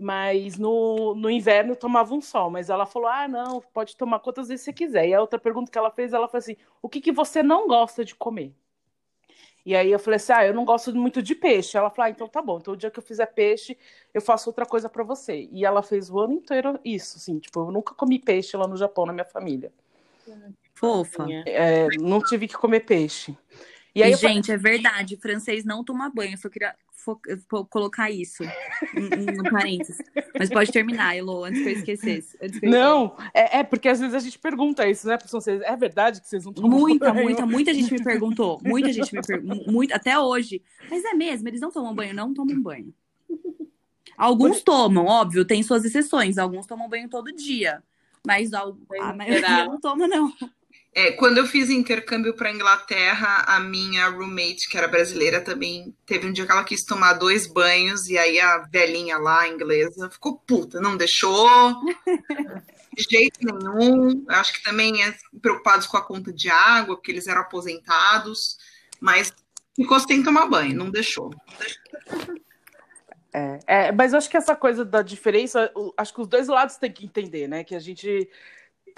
[0.00, 2.50] mas no, no inverno tomava um sol.
[2.50, 5.08] Mas ela falou: ah, não, pode tomar quantas vezes você quiser.
[5.08, 7.66] E a outra pergunta que ela fez, ela falou assim: o que, que você não
[7.66, 8.54] gosta de comer?
[9.64, 11.76] E aí eu falei assim: ah, eu não gosto muito de peixe.
[11.76, 12.58] Ela falou: ah, então tá bom.
[12.58, 13.76] Então o dia que eu fizer peixe,
[14.12, 15.48] eu faço outra coisa para você.
[15.52, 18.76] E ela fez o ano inteiro isso, assim, tipo, eu nunca comi peixe lá no
[18.76, 19.72] Japão, na minha família.
[20.74, 21.26] Fofa.
[21.44, 23.36] É, não tive que comer peixe.
[23.94, 24.54] E, aí e gente, falei...
[24.54, 26.32] é verdade, francês não toma banho.
[26.32, 26.74] Eu só queria
[27.70, 28.42] colocar isso
[29.34, 29.98] no parênteses.
[30.38, 32.36] Mas pode terminar, Elo, antes que eu esquecesse.
[32.36, 35.60] Que eu não, é, é, porque às vezes a gente pergunta isso, né, para vocês.
[35.62, 37.24] É verdade que vocês não tomam Muita, banho?
[37.24, 38.60] muita, muita gente me perguntou.
[38.62, 39.72] Muita gente me perguntou.
[39.72, 40.62] Muito, até hoje.
[40.90, 42.14] Mas é mesmo, eles não tomam banho?
[42.14, 42.92] Não tomam banho.
[44.16, 46.38] Alguns tomam, óbvio, tem suas exceções.
[46.38, 47.82] Alguns tomam banho todo dia.
[48.26, 48.64] Mas a,
[49.00, 50.32] a maioria não toma, não.
[50.98, 56.26] É, quando eu fiz intercâmbio para Inglaterra, a minha roommate, que era brasileira, também teve
[56.26, 60.10] um dia que ela quis tomar dois banhos, e aí a velhinha lá, a inglesa,
[60.10, 61.72] ficou puta, não deixou.
[62.92, 64.24] De jeito nenhum.
[64.28, 68.58] Acho que também é preocupados com a conta de água, porque eles eram aposentados,
[69.00, 69.32] mas
[69.76, 71.30] ficou sem tomar banho, não deixou.
[73.32, 76.90] É, é, mas acho que essa coisa da diferença, acho que os dois lados têm
[76.90, 77.62] que entender, né?
[77.62, 78.28] Que a gente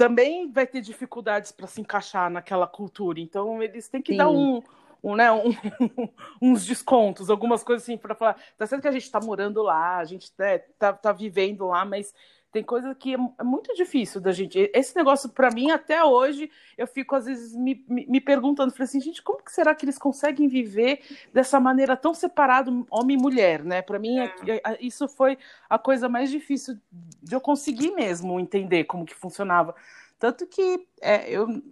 [0.01, 3.21] também vai ter dificuldades para se encaixar naquela cultura.
[3.21, 4.17] Então, eles têm que Sim.
[4.17, 4.63] dar um,
[5.05, 5.53] um, né, um,
[6.41, 8.41] uns descontos, algumas coisas assim, para falar.
[8.57, 11.85] Tá certo que a gente está morando lá, a gente né, tá, tá vivendo lá,
[11.85, 12.15] mas
[12.53, 14.71] tem coisa que é, é muito difícil da gente.
[14.75, 18.85] Esse negócio, para mim, até hoje, eu fico às vezes me, me, me perguntando, falei
[18.85, 21.01] assim, gente, como que será que eles conseguem viver
[21.33, 23.83] dessa maneira tão separado, homem e mulher, né?
[23.83, 24.35] Para mim, é.
[24.49, 26.77] É, isso foi a coisa mais difícil
[27.23, 29.75] de eu conseguir mesmo entender como que funcionava.
[30.19, 31.63] Tanto que é, eu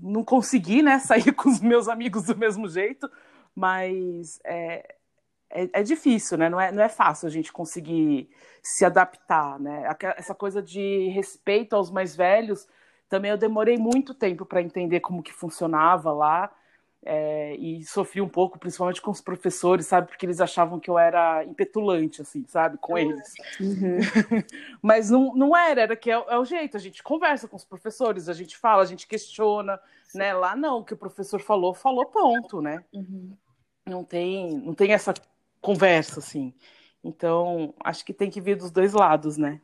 [0.00, 3.10] não consegui, né, sair com os meus amigos do mesmo jeito,
[3.54, 4.96] mas é,
[5.52, 6.48] é, é, difícil, né?
[6.48, 8.28] Não é, não é fácil a gente conseguir
[8.62, 9.84] se adaptar, né?
[10.16, 12.66] Essa coisa de respeito aos mais velhos,
[13.08, 16.50] também eu demorei muito tempo para entender como que funcionava lá.
[17.04, 20.06] É, e sofri um pouco, principalmente com os professores, sabe?
[20.06, 22.78] Porque eles achavam que eu era impetulante, assim, sabe?
[22.78, 23.34] Com eles.
[23.60, 23.98] Uhum.
[24.80, 26.76] Mas não, não era, era que é, é, o jeito.
[26.76, 29.80] A gente conversa com os professores, a gente fala, a gente questiona,
[30.14, 30.32] né?
[30.32, 32.84] Lá não, o que o professor falou, falou ponto, né?
[32.92, 33.36] Uhum.
[33.84, 35.12] Não, tem, não tem essa
[35.62, 36.52] conversa, assim.
[37.02, 39.60] Então, acho que tem que vir dos dois lados, né?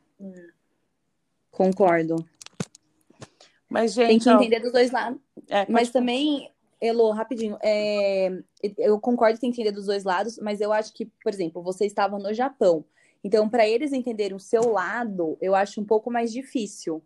[1.51, 2.15] Concordo.
[3.69, 4.07] Mas, gente.
[4.07, 5.19] Tem que entender dos dois lados.
[5.47, 6.49] É, mas também,
[6.81, 8.31] Elo, rapidinho, é...
[8.77, 11.61] eu concordo que tem que entender dos dois lados, mas eu acho que, por exemplo,
[11.61, 12.83] vocês estavam no Japão.
[13.23, 17.03] Então, para eles entenderem o seu lado, eu acho um pouco mais difícil.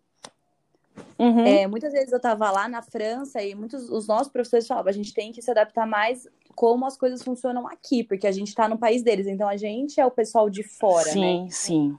[1.17, 1.45] Uhum.
[1.45, 4.93] É, muitas vezes eu estava lá na França e muitos os nossos professores falavam a
[4.93, 8.67] gente tem que se adaptar mais como as coisas funcionam aqui, porque a gente está
[8.67, 11.49] no país deles, então a gente é o pessoal de fora, sim, né?
[11.49, 11.97] Sim,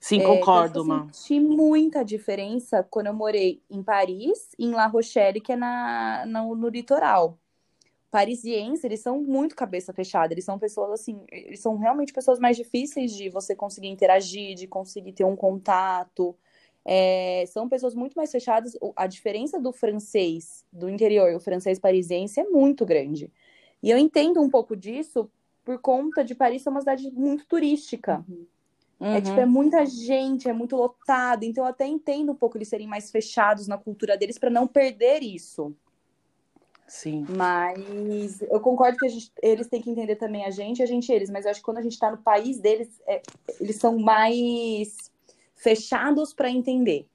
[0.00, 0.18] sim.
[0.20, 4.86] É, concordo, então, Eu senti muita diferença quando eu morei em Paris e em La
[4.86, 7.38] Rochelle, que é na, no, no litoral.
[8.10, 12.56] Parisienses, eles são muito cabeça fechada, eles são pessoas assim, eles são realmente pessoas mais
[12.56, 16.36] difíceis de você conseguir interagir, de conseguir ter um contato.
[16.84, 18.76] É, são pessoas muito mais fechadas.
[18.96, 23.32] A diferença do francês do interior e o francês parisiense é muito grande.
[23.82, 25.30] E eu entendo um pouco disso
[25.64, 28.24] por conta de Paris ser uma cidade muito turística.
[28.28, 28.46] Uhum.
[29.00, 31.42] É tipo, é muita gente, é muito lotado.
[31.42, 34.66] Então eu até entendo um pouco eles serem mais fechados na cultura deles para não
[34.66, 35.74] perder isso.
[36.86, 37.26] Sim.
[37.28, 41.30] Mas eu concordo que gente, eles têm que entender também a gente, a gente eles.
[41.30, 43.22] Mas eu acho que quando a gente está no país deles, é,
[43.58, 45.10] eles são mais
[45.56, 47.08] fechados para entender.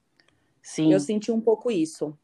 [0.62, 0.92] Sim.
[0.92, 2.18] Eu senti um pouco isso.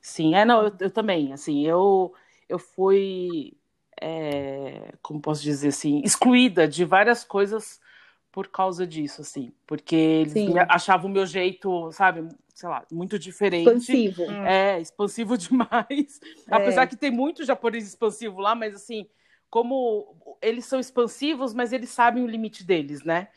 [0.00, 1.32] Sim, é, não, eu, eu também.
[1.32, 2.12] Assim, eu,
[2.48, 3.52] eu fui
[4.00, 7.80] é, como posso dizer assim, excluída de várias coisas
[8.30, 10.34] por causa disso, assim, porque eles
[10.68, 13.66] achavam o meu jeito, sabe, sei lá, muito diferente.
[13.66, 14.22] Expansivo.
[14.46, 16.20] É, expansivo demais.
[16.48, 16.54] É.
[16.54, 19.06] Apesar que tem muito japonês expansivo lá, mas assim,
[19.50, 23.28] como eles são expansivos, mas eles sabem o limite deles, né?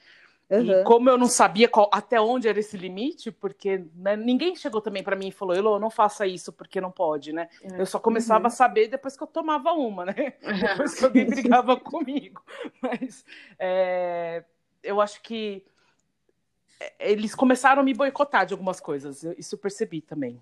[0.52, 0.82] Uhum.
[0.82, 4.82] E como eu não sabia qual, até onde era esse limite, porque né, ninguém chegou
[4.82, 7.48] também para mim e falou, Elô, não faça isso porque não pode, né?
[7.64, 7.78] Uhum.
[7.78, 8.48] Eu só começava uhum.
[8.48, 10.34] a saber depois que eu tomava uma, né?
[10.44, 12.44] depois que alguém brigava comigo.
[12.82, 13.24] Mas
[13.58, 14.44] é,
[14.84, 15.64] eu acho que
[16.82, 20.42] é, eles começaram a me boicotar de algumas coisas, isso eu percebi também.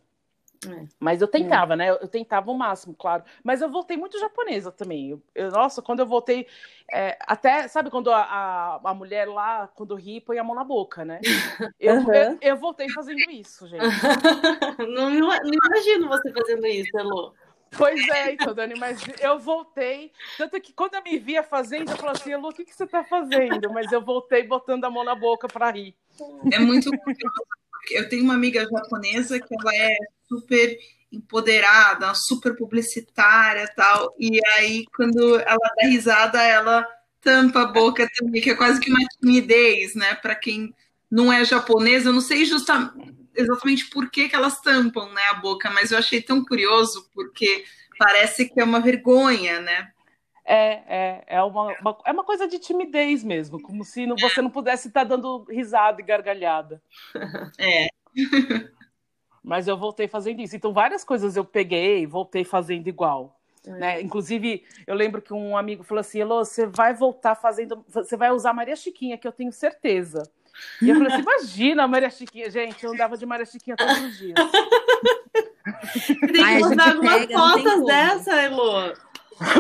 [0.68, 0.86] É.
[1.00, 1.76] Mas eu tentava, é.
[1.78, 1.90] né?
[1.92, 3.24] Eu tentava o máximo, claro.
[3.44, 5.12] Mas eu voltei muito japonesa também.
[5.12, 6.48] Eu, eu, nossa, quando eu voltei,
[6.92, 10.64] é, até, sabe quando a, a, a, mulher lá, quando ri, põe a mão na
[10.64, 11.22] boca, né?
[11.80, 12.14] Eu, uhum.
[12.14, 13.84] eu, eu, voltei fazendo isso, gente.
[14.94, 17.34] não, não, imagino você fazendo isso, Elô.
[17.78, 20.12] Pois é, então, Dani, mas eu voltei.
[20.38, 22.86] Tanto que quando eu me via fazendo, eu falei assim, Elô, o que, que você
[22.86, 23.72] tá fazendo?
[23.72, 25.96] Mas eu voltei botando a mão na boca para rir.
[26.52, 27.60] É muito curioso.
[27.92, 29.96] Eu tenho uma amiga japonesa que ela é
[30.28, 30.78] super
[31.12, 34.16] empoderada, super publicitária tal.
[34.20, 36.88] E aí, quando ela dá risada, ela
[37.22, 40.16] tampa a boca também, que é quase que uma timidez, né?
[40.16, 40.74] Para quem
[41.10, 42.94] não é japonês, eu não sei justa,
[43.36, 47.64] exatamente por que, que elas tampam né, a boca, mas eu achei tão curioso, porque
[47.98, 49.92] parece que é uma vergonha, né?
[50.52, 54.42] É, é, é, uma, uma, é uma coisa de timidez mesmo, como se não, você
[54.42, 56.82] não pudesse estar dando risada e gargalhada.
[57.60, 57.88] É.
[59.44, 60.56] Mas eu voltei fazendo isso.
[60.56, 63.40] Então, várias coisas eu peguei e voltei fazendo igual.
[63.64, 63.72] É.
[63.72, 64.02] Né?
[64.02, 67.86] Inclusive, eu lembro que um amigo falou assim: Elô, você vai voltar fazendo.
[67.88, 70.24] Você vai usar Maria Chiquinha, que eu tenho certeza.
[70.82, 72.50] E eu falei assim: imagina a Maria Chiquinha.
[72.50, 74.34] Gente, eu andava de Maria Chiquinha todos os dias.
[76.20, 78.94] Tem que Ai, mandar algumas fotos dessa, Elô.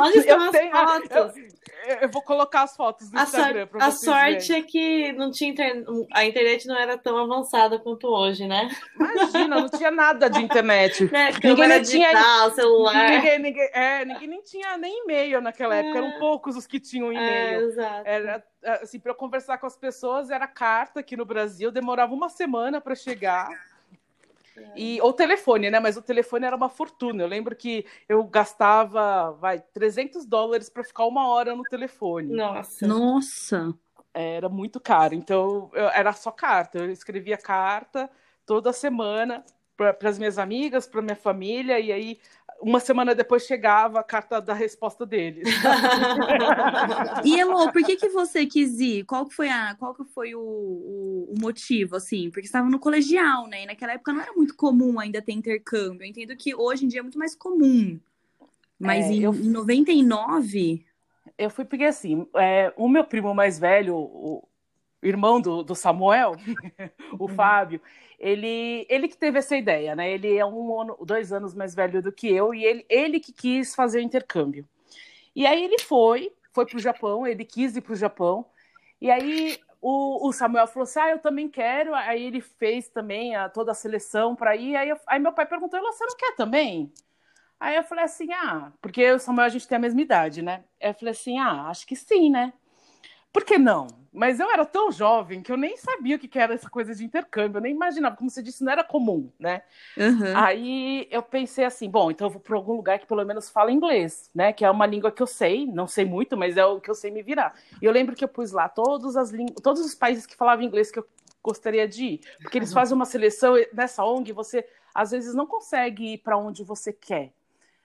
[0.01, 1.09] Onde estão as tenho, fotos?
[1.09, 3.67] Eu, eu vou colocar as fotos no a Instagram.
[3.79, 4.63] A sorte verem.
[4.63, 5.85] é que não tinha inter...
[6.13, 8.69] a internet não era tão avançada quanto hoje, né?
[8.95, 11.09] Imagina, não tinha nada de internet.
[11.09, 11.31] Né?
[11.43, 13.09] Ninguém nem tinha celular.
[13.09, 15.97] Ninguém, ninguém, é, ninguém nem tinha nem e-mail naquela época.
[15.97, 15.97] É.
[15.97, 17.71] Eram poucos os que tinham e-mail.
[17.81, 18.43] É, era
[18.81, 22.81] assim para eu conversar com as pessoas era carta aqui no Brasil, demorava uma semana
[22.81, 23.49] para chegar.
[24.75, 25.79] E, ou telefone, né?
[25.79, 27.23] Mas o telefone era uma fortuna.
[27.23, 32.33] Eu lembro que eu gastava, vai, 300 dólares para ficar uma hora no telefone.
[32.35, 32.87] Nossa.
[32.87, 33.73] Nossa.
[34.13, 35.13] Era muito caro.
[35.13, 36.79] Então, eu, era só carta.
[36.79, 38.09] Eu escrevia carta
[38.45, 39.43] toda semana
[39.77, 42.19] para as minhas amigas, para minha família, e aí
[42.61, 45.47] uma semana depois chegava a carta da resposta deles.
[47.23, 49.05] e Elô, por que, que você quis ir?
[49.05, 52.29] Qual que foi, a, qual que foi o, o, o motivo, assim?
[52.29, 53.63] Porque estava no colegial, né?
[53.63, 56.03] E naquela época não era muito comum ainda ter intercâmbio.
[56.03, 57.99] Eu entendo que hoje em dia é muito mais comum.
[58.77, 59.33] Mas é, em, eu...
[59.33, 60.85] em 99...
[61.37, 64.48] Eu fui porque, assim, é, o meu primo mais velho, o
[65.01, 66.35] irmão do, do Samuel,
[67.17, 67.27] o uhum.
[67.29, 67.81] Fábio,
[68.19, 70.11] ele, ele que teve essa ideia, né?
[70.11, 73.31] Ele é um ano, dois anos mais velho do que eu e ele, ele que
[73.31, 74.67] quis fazer o intercâmbio.
[75.35, 78.45] E aí ele foi, foi para o Japão, ele quis ir para o Japão.
[78.99, 81.95] E aí o, o, Samuel falou assim: Ah, eu também quero.
[81.95, 84.75] Aí ele fez também a, toda a seleção para ir.
[84.75, 86.91] Aí, eu, aí meu pai perguntou: Você não quer também?
[87.59, 90.63] Aí eu falei assim: Ah, porque o Samuel a gente tem a mesma idade, né?
[90.81, 92.53] Aí eu falei assim: Ah, acho que sim, né?
[93.31, 93.87] Por que não?
[94.11, 97.05] Mas eu era tão jovem que eu nem sabia o que era essa coisa de
[97.05, 99.61] intercâmbio, eu nem imaginava, como você disse, não era comum, né?
[99.97, 100.35] Uhum.
[100.35, 103.71] Aí eu pensei assim, bom, então eu vou para algum lugar que pelo menos fala
[103.71, 104.51] inglês, né?
[104.51, 106.95] Que é uma língua que eu sei, não sei muito, mas é o que eu
[106.95, 107.53] sei me virar.
[107.81, 109.31] E eu lembro que eu pus lá todos, as
[109.61, 111.07] todos os países que falavam inglês que eu
[111.43, 116.13] gostaria de ir, porque eles fazem uma seleção nessa ONG, você às vezes não consegue
[116.13, 117.31] ir para onde você quer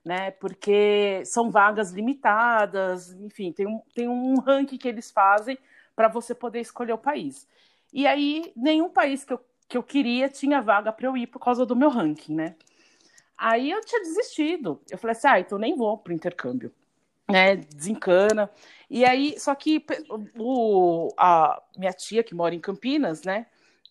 [0.04, 0.32] né?
[0.32, 5.58] Porque são vagas limitadas, enfim, tem um, tem um ranking que eles fazem
[5.94, 7.46] para você poder escolher o país.
[7.92, 11.38] E aí, nenhum país que eu, que eu queria tinha vaga para eu ir por
[11.38, 12.56] causa do meu ranking, né?
[13.36, 14.80] Aí eu tinha desistido.
[14.90, 16.72] Eu falei assim, ah, então nem vou para o intercâmbio.
[17.30, 18.50] Né, desencana.
[18.90, 19.84] E aí, só que
[20.38, 23.46] o, a minha tia, que mora em Campinas, né?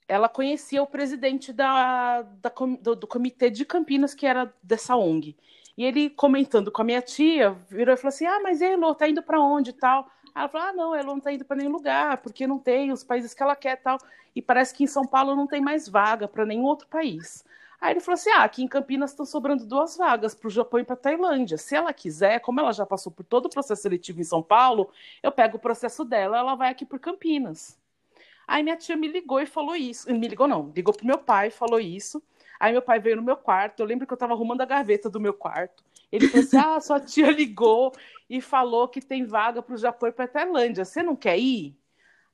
[0.08, 5.36] Ela conhecia o presidente da, da do, do comitê de Campinas, que era dessa ONG.
[5.76, 9.08] E ele comentando com a minha tia, virou e falou assim: Ah, mas Elo, tá
[9.08, 10.08] indo para onde e tal?
[10.36, 13.04] Ela falou: Ah, não, Elo não tá indo para nenhum lugar, porque não tem os
[13.04, 13.98] países que ela quer tal.
[14.36, 17.46] E parece que em São Paulo não tem mais vaga para nenhum outro país.
[17.80, 20.80] Aí ele falou assim: Ah, aqui em Campinas estão sobrando duas vagas para o Japão
[20.80, 21.58] e para Tailândia.
[21.58, 24.90] Se ela quiser, como ela já passou por todo o processo seletivo em São Paulo,
[25.22, 27.78] eu pego o processo dela, ela vai aqui por Campinas.
[28.48, 30.12] Aí minha tia me ligou e falou isso.
[30.14, 32.22] Me ligou, não, ligou pro meu pai falou isso.
[32.60, 35.10] Aí meu pai veio no meu quarto, eu lembro que eu estava arrumando a gaveta
[35.10, 35.84] do meu quarto.
[36.14, 37.92] Ele falou assim: ah, sua tia ligou
[38.30, 40.86] e falou que tem vaga para o Japão e para a Tailândia.
[40.86, 41.76] Você não quer ir?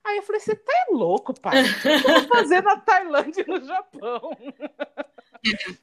[0.03, 1.63] Aí eu falei: você tá louco, pai?
[1.63, 4.31] O que eu vou fazer na Tailândia e no Japão?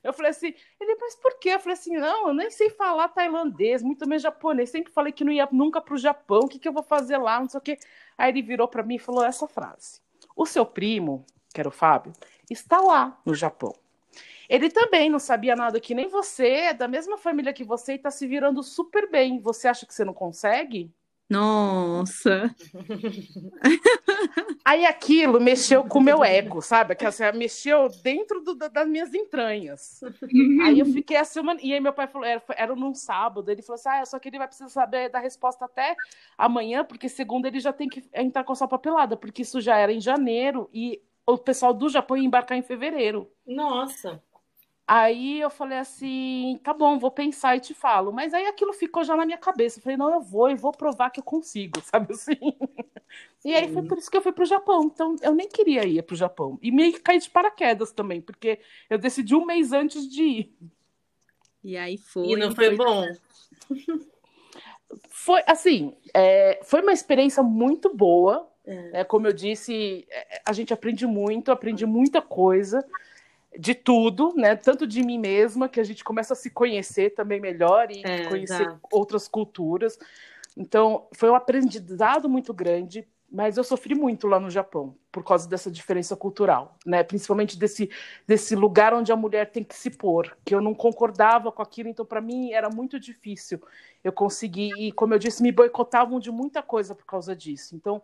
[0.04, 1.48] Eu falei assim, ele, mas por quê?
[1.48, 4.68] Eu falei assim, não, eu nem sei falar tailandês, muito menos japonês.
[4.68, 7.16] Sempre falei que não ia nunca para o Japão, o que, que eu vou fazer
[7.16, 7.78] lá, não sei o quê.
[8.18, 10.02] Aí ele virou para mim e falou essa frase:
[10.36, 11.24] O seu primo,
[11.54, 12.12] que era o Fábio,
[12.50, 13.74] está lá no Japão.
[14.48, 17.96] Ele também não sabia nada que nem você, é da mesma família que você e
[17.96, 19.40] está se virando super bem.
[19.40, 20.92] Você acha que você não consegue?
[21.28, 22.54] Nossa!
[24.64, 26.94] Aí aquilo mexeu com o meu ego, sabe?
[26.94, 30.00] Que assim, mexeu dentro do, das minhas entranhas.
[30.62, 31.56] Aí eu fiquei assim, uma...
[31.60, 34.28] e aí meu pai falou, era, era num sábado, ele falou assim: ah, só que
[34.28, 35.96] ele vai precisar saber da resposta até
[36.38, 39.76] amanhã, porque segundo ele já tem que entrar com a sua papelada, porque isso já
[39.76, 43.30] era em janeiro e o pessoal do Japão ia embarcar em fevereiro.
[43.46, 44.22] Nossa!
[44.88, 48.12] Aí eu falei assim, tá bom, vou pensar e te falo.
[48.12, 49.78] Mas aí aquilo ficou já na minha cabeça.
[49.78, 52.56] Eu falei, não, eu vou e vou provar que eu consigo, sabe assim?
[53.44, 54.84] E aí foi por isso que eu fui pro Japão.
[54.84, 56.56] Então eu nem queria ir pro Japão.
[56.62, 60.56] E meio que caí de paraquedas também, porque eu decidi um mês antes de ir.
[61.64, 62.28] E aí foi.
[62.28, 62.76] E não foi, foi...
[62.76, 63.04] bom.
[65.08, 68.48] Foi assim, é, foi uma experiência muito boa.
[68.66, 69.00] É.
[69.00, 72.84] É, como eu disse, é, a gente aprende muito, aprende muita coisa
[73.58, 74.56] de tudo, né?
[74.56, 78.26] Tanto de mim mesma, que a gente começa a se conhecer também melhor e é,
[78.28, 78.80] conhecer exato.
[78.92, 79.98] outras culturas.
[80.56, 85.48] Então, foi um aprendizado muito grande, mas eu sofri muito lá no Japão por causa
[85.48, 87.02] dessa diferença cultural, né?
[87.02, 87.90] Principalmente desse
[88.26, 91.88] desse lugar onde a mulher tem que se pôr, que eu não concordava com aquilo,
[91.88, 93.60] então para mim era muito difícil.
[94.04, 97.74] Eu consegui e como eu disse, me boicotavam de muita coisa por causa disso.
[97.74, 98.02] Então,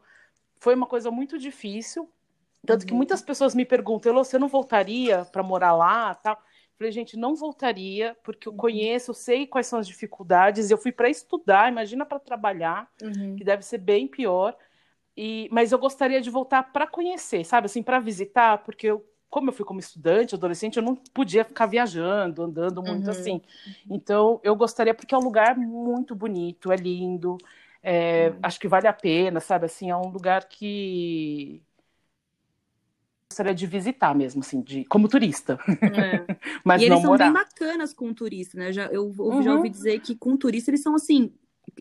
[0.63, 2.09] foi uma coisa muito difícil,
[2.65, 2.99] tanto que uhum.
[2.99, 6.41] muitas pessoas me perguntam, você não voltaria para morar lá, tal?
[6.79, 8.59] Falei, gente, não voltaria, porque eu uhum.
[8.59, 10.71] conheço, eu sei quais são as dificuldades.
[10.71, 13.35] Eu fui para estudar, imagina para trabalhar, uhum.
[13.35, 14.57] que deve ser bem pior.
[15.17, 19.49] E, mas eu gostaria de voltar para conhecer, sabe, assim, para visitar, porque eu, como
[19.49, 23.11] eu fui como estudante, adolescente, eu não podia ficar viajando, andando muito uhum.
[23.11, 23.43] assim.
[23.91, 27.37] Então, eu gostaria, porque é um lugar muito bonito, é lindo,
[27.83, 28.39] é, uhum.
[28.43, 31.63] acho que vale a pena, sabe, assim, é um lugar que
[33.29, 35.59] gostaria de visitar mesmo, assim, de, como turista.
[35.67, 36.37] É.
[36.63, 37.25] Mas e eles são morar.
[37.25, 38.73] bem bacanas com turista, né?
[38.73, 39.43] Já, eu, eu uhum.
[39.43, 41.33] já ouvi dizer que com turista eles são assim.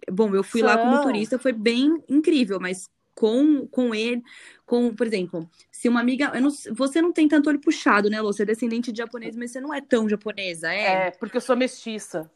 [0.10, 0.69] Bom, eu fui são.
[0.69, 4.23] lá como turista, foi bem incrível, mas com, com ele,
[4.65, 6.32] com, por exemplo, se uma amiga.
[6.40, 8.32] Não, você não tem tanto olho puxado, né, Lô?
[8.32, 11.07] Você é descendente de japonês, mas você não é tão japonesa, é?
[11.07, 12.32] É, porque eu sou mestiça.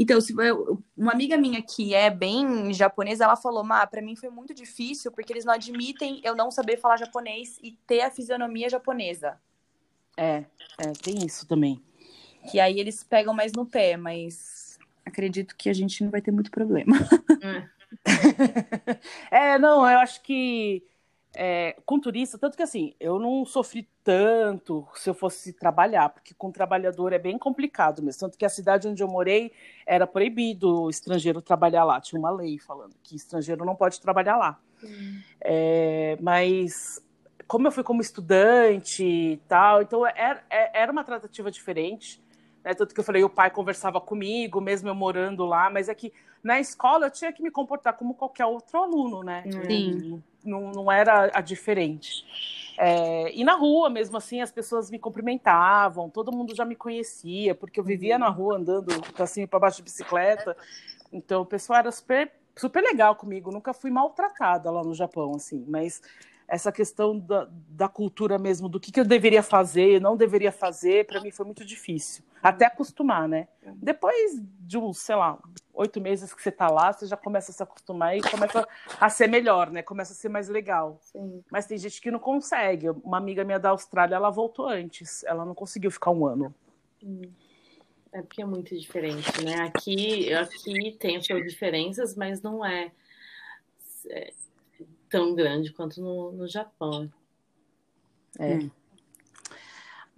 [0.00, 0.32] Então, se
[0.96, 5.10] uma amiga minha que é bem japonesa, ela falou: "Má, para mim foi muito difícil
[5.10, 9.40] porque eles não admitem eu não saber falar japonês e ter a fisionomia japonesa".
[10.16, 10.44] É,
[10.78, 11.82] é, tem isso também.
[12.48, 16.30] Que aí eles pegam mais no pé, mas acredito que a gente não vai ter
[16.30, 16.96] muito problema.
[17.42, 17.68] É,
[19.54, 20.84] é não, eu acho que
[21.40, 26.34] é, com turista, tanto que assim, eu não sofri tanto se eu fosse trabalhar, porque
[26.34, 28.18] com trabalhador é bem complicado mesmo.
[28.18, 29.52] Tanto que a cidade onde eu morei
[29.86, 34.36] era proibido o estrangeiro trabalhar lá, tinha uma lei falando que estrangeiro não pode trabalhar
[34.36, 34.58] lá.
[34.82, 35.20] Hum.
[35.40, 37.00] É, mas
[37.46, 42.20] como eu fui como estudante e tal, então era, era uma tratativa diferente.
[42.64, 42.74] Né?
[42.74, 46.12] Tanto que eu falei, o pai conversava comigo, mesmo eu morando lá, mas é que
[46.42, 49.44] na escola eu tinha que me comportar como qualquer outro aluno, né?
[49.68, 52.24] Sim não, não era a diferente.
[52.78, 57.54] É, e na rua, mesmo assim, as pessoas me cumprimentavam, todo mundo já me conhecia,
[57.54, 60.56] porque eu vivia na rua andando para cima e para baixo de bicicleta.
[61.12, 65.64] Então, o pessoal era super, super legal comigo, nunca fui maltratada lá no Japão, assim,
[65.66, 66.00] mas
[66.48, 71.06] essa questão da, da cultura mesmo, do que, que eu deveria fazer, não deveria fazer,
[71.06, 72.24] para mim foi muito difícil.
[72.42, 73.48] Até acostumar, né?
[73.76, 75.38] Depois de uns, sei lá,
[75.74, 78.66] oito meses que você tá lá, você já começa a se acostumar e começa
[78.98, 79.82] a ser melhor, né?
[79.82, 80.98] Começa a ser mais legal.
[81.02, 81.44] Sim.
[81.50, 82.88] Mas tem gente que não consegue.
[82.90, 85.24] Uma amiga minha da Austrália, ela voltou antes.
[85.24, 86.54] Ela não conseguiu ficar um ano.
[87.04, 87.22] Hum.
[88.12, 89.56] É porque é muito diferente, né?
[89.62, 92.90] Aqui, aqui tem as suas diferenças, mas não é
[95.08, 97.10] tão grande quanto no, no Japão.
[98.38, 98.54] É.
[98.54, 98.70] Hum.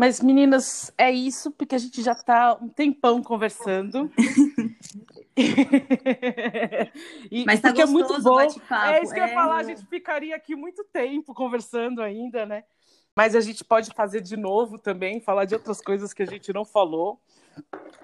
[0.00, 4.10] Mas, meninas, é isso, porque a gente já está um tempão conversando.
[7.30, 8.40] e, Mas tá gostoso é muito bom.
[8.40, 9.24] É isso que é...
[9.24, 12.64] eu ia falar, a gente ficaria aqui muito tempo conversando ainda, né?
[13.14, 16.50] Mas a gente pode fazer de novo também, falar de outras coisas que a gente
[16.50, 17.20] não falou.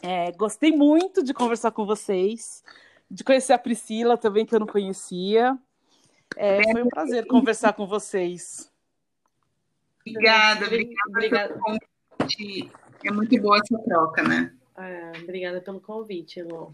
[0.02, 2.62] É, gostei muito de conversar com vocês,
[3.10, 5.58] de conhecer a Priscila também, que eu não conhecia.
[6.34, 8.70] É, foi um prazer conversar com vocês.
[10.00, 12.70] Obrigada, obrigada, pelo convite.
[13.04, 14.52] É muito boa essa troca, né?
[14.78, 16.72] É, obrigada pelo convite, Elô.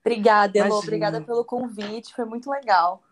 [0.00, 0.78] Obrigada, Elô.
[0.78, 3.02] Obrigada pelo convite, foi muito legal.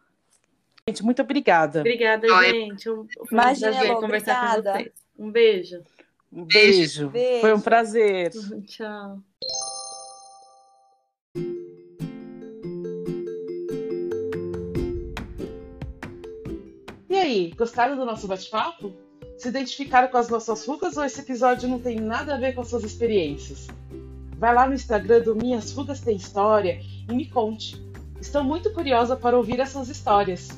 [0.89, 1.81] Gente, muito obrigada.
[1.81, 2.90] Obrigada, gente.
[2.90, 4.73] Um, Imagina, Elô, conversar obrigada.
[4.73, 4.93] com vocês.
[5.19, 5.82] Um beijo.
[6.32, 7.09] Um beijo.
[7.11, 7.40] beijo.
[7.40, 8.31] Foi um prazer.
[8.66, 9.19] Tchau.
[17.57, 18.93] Gostaram do nosso bate-papo?
[19.39, 22.61] Se identificaram com as nossas rugas ou esse episódio não tem nada a ver com
[22.61, 23.69] as suas experiências?
[24.37, 27.81] Vai lá no Instagram do Minhas Rugas Tem História e me conte.
[28.20, 30.51] Estou muito curiosa para ouvir essas histórias.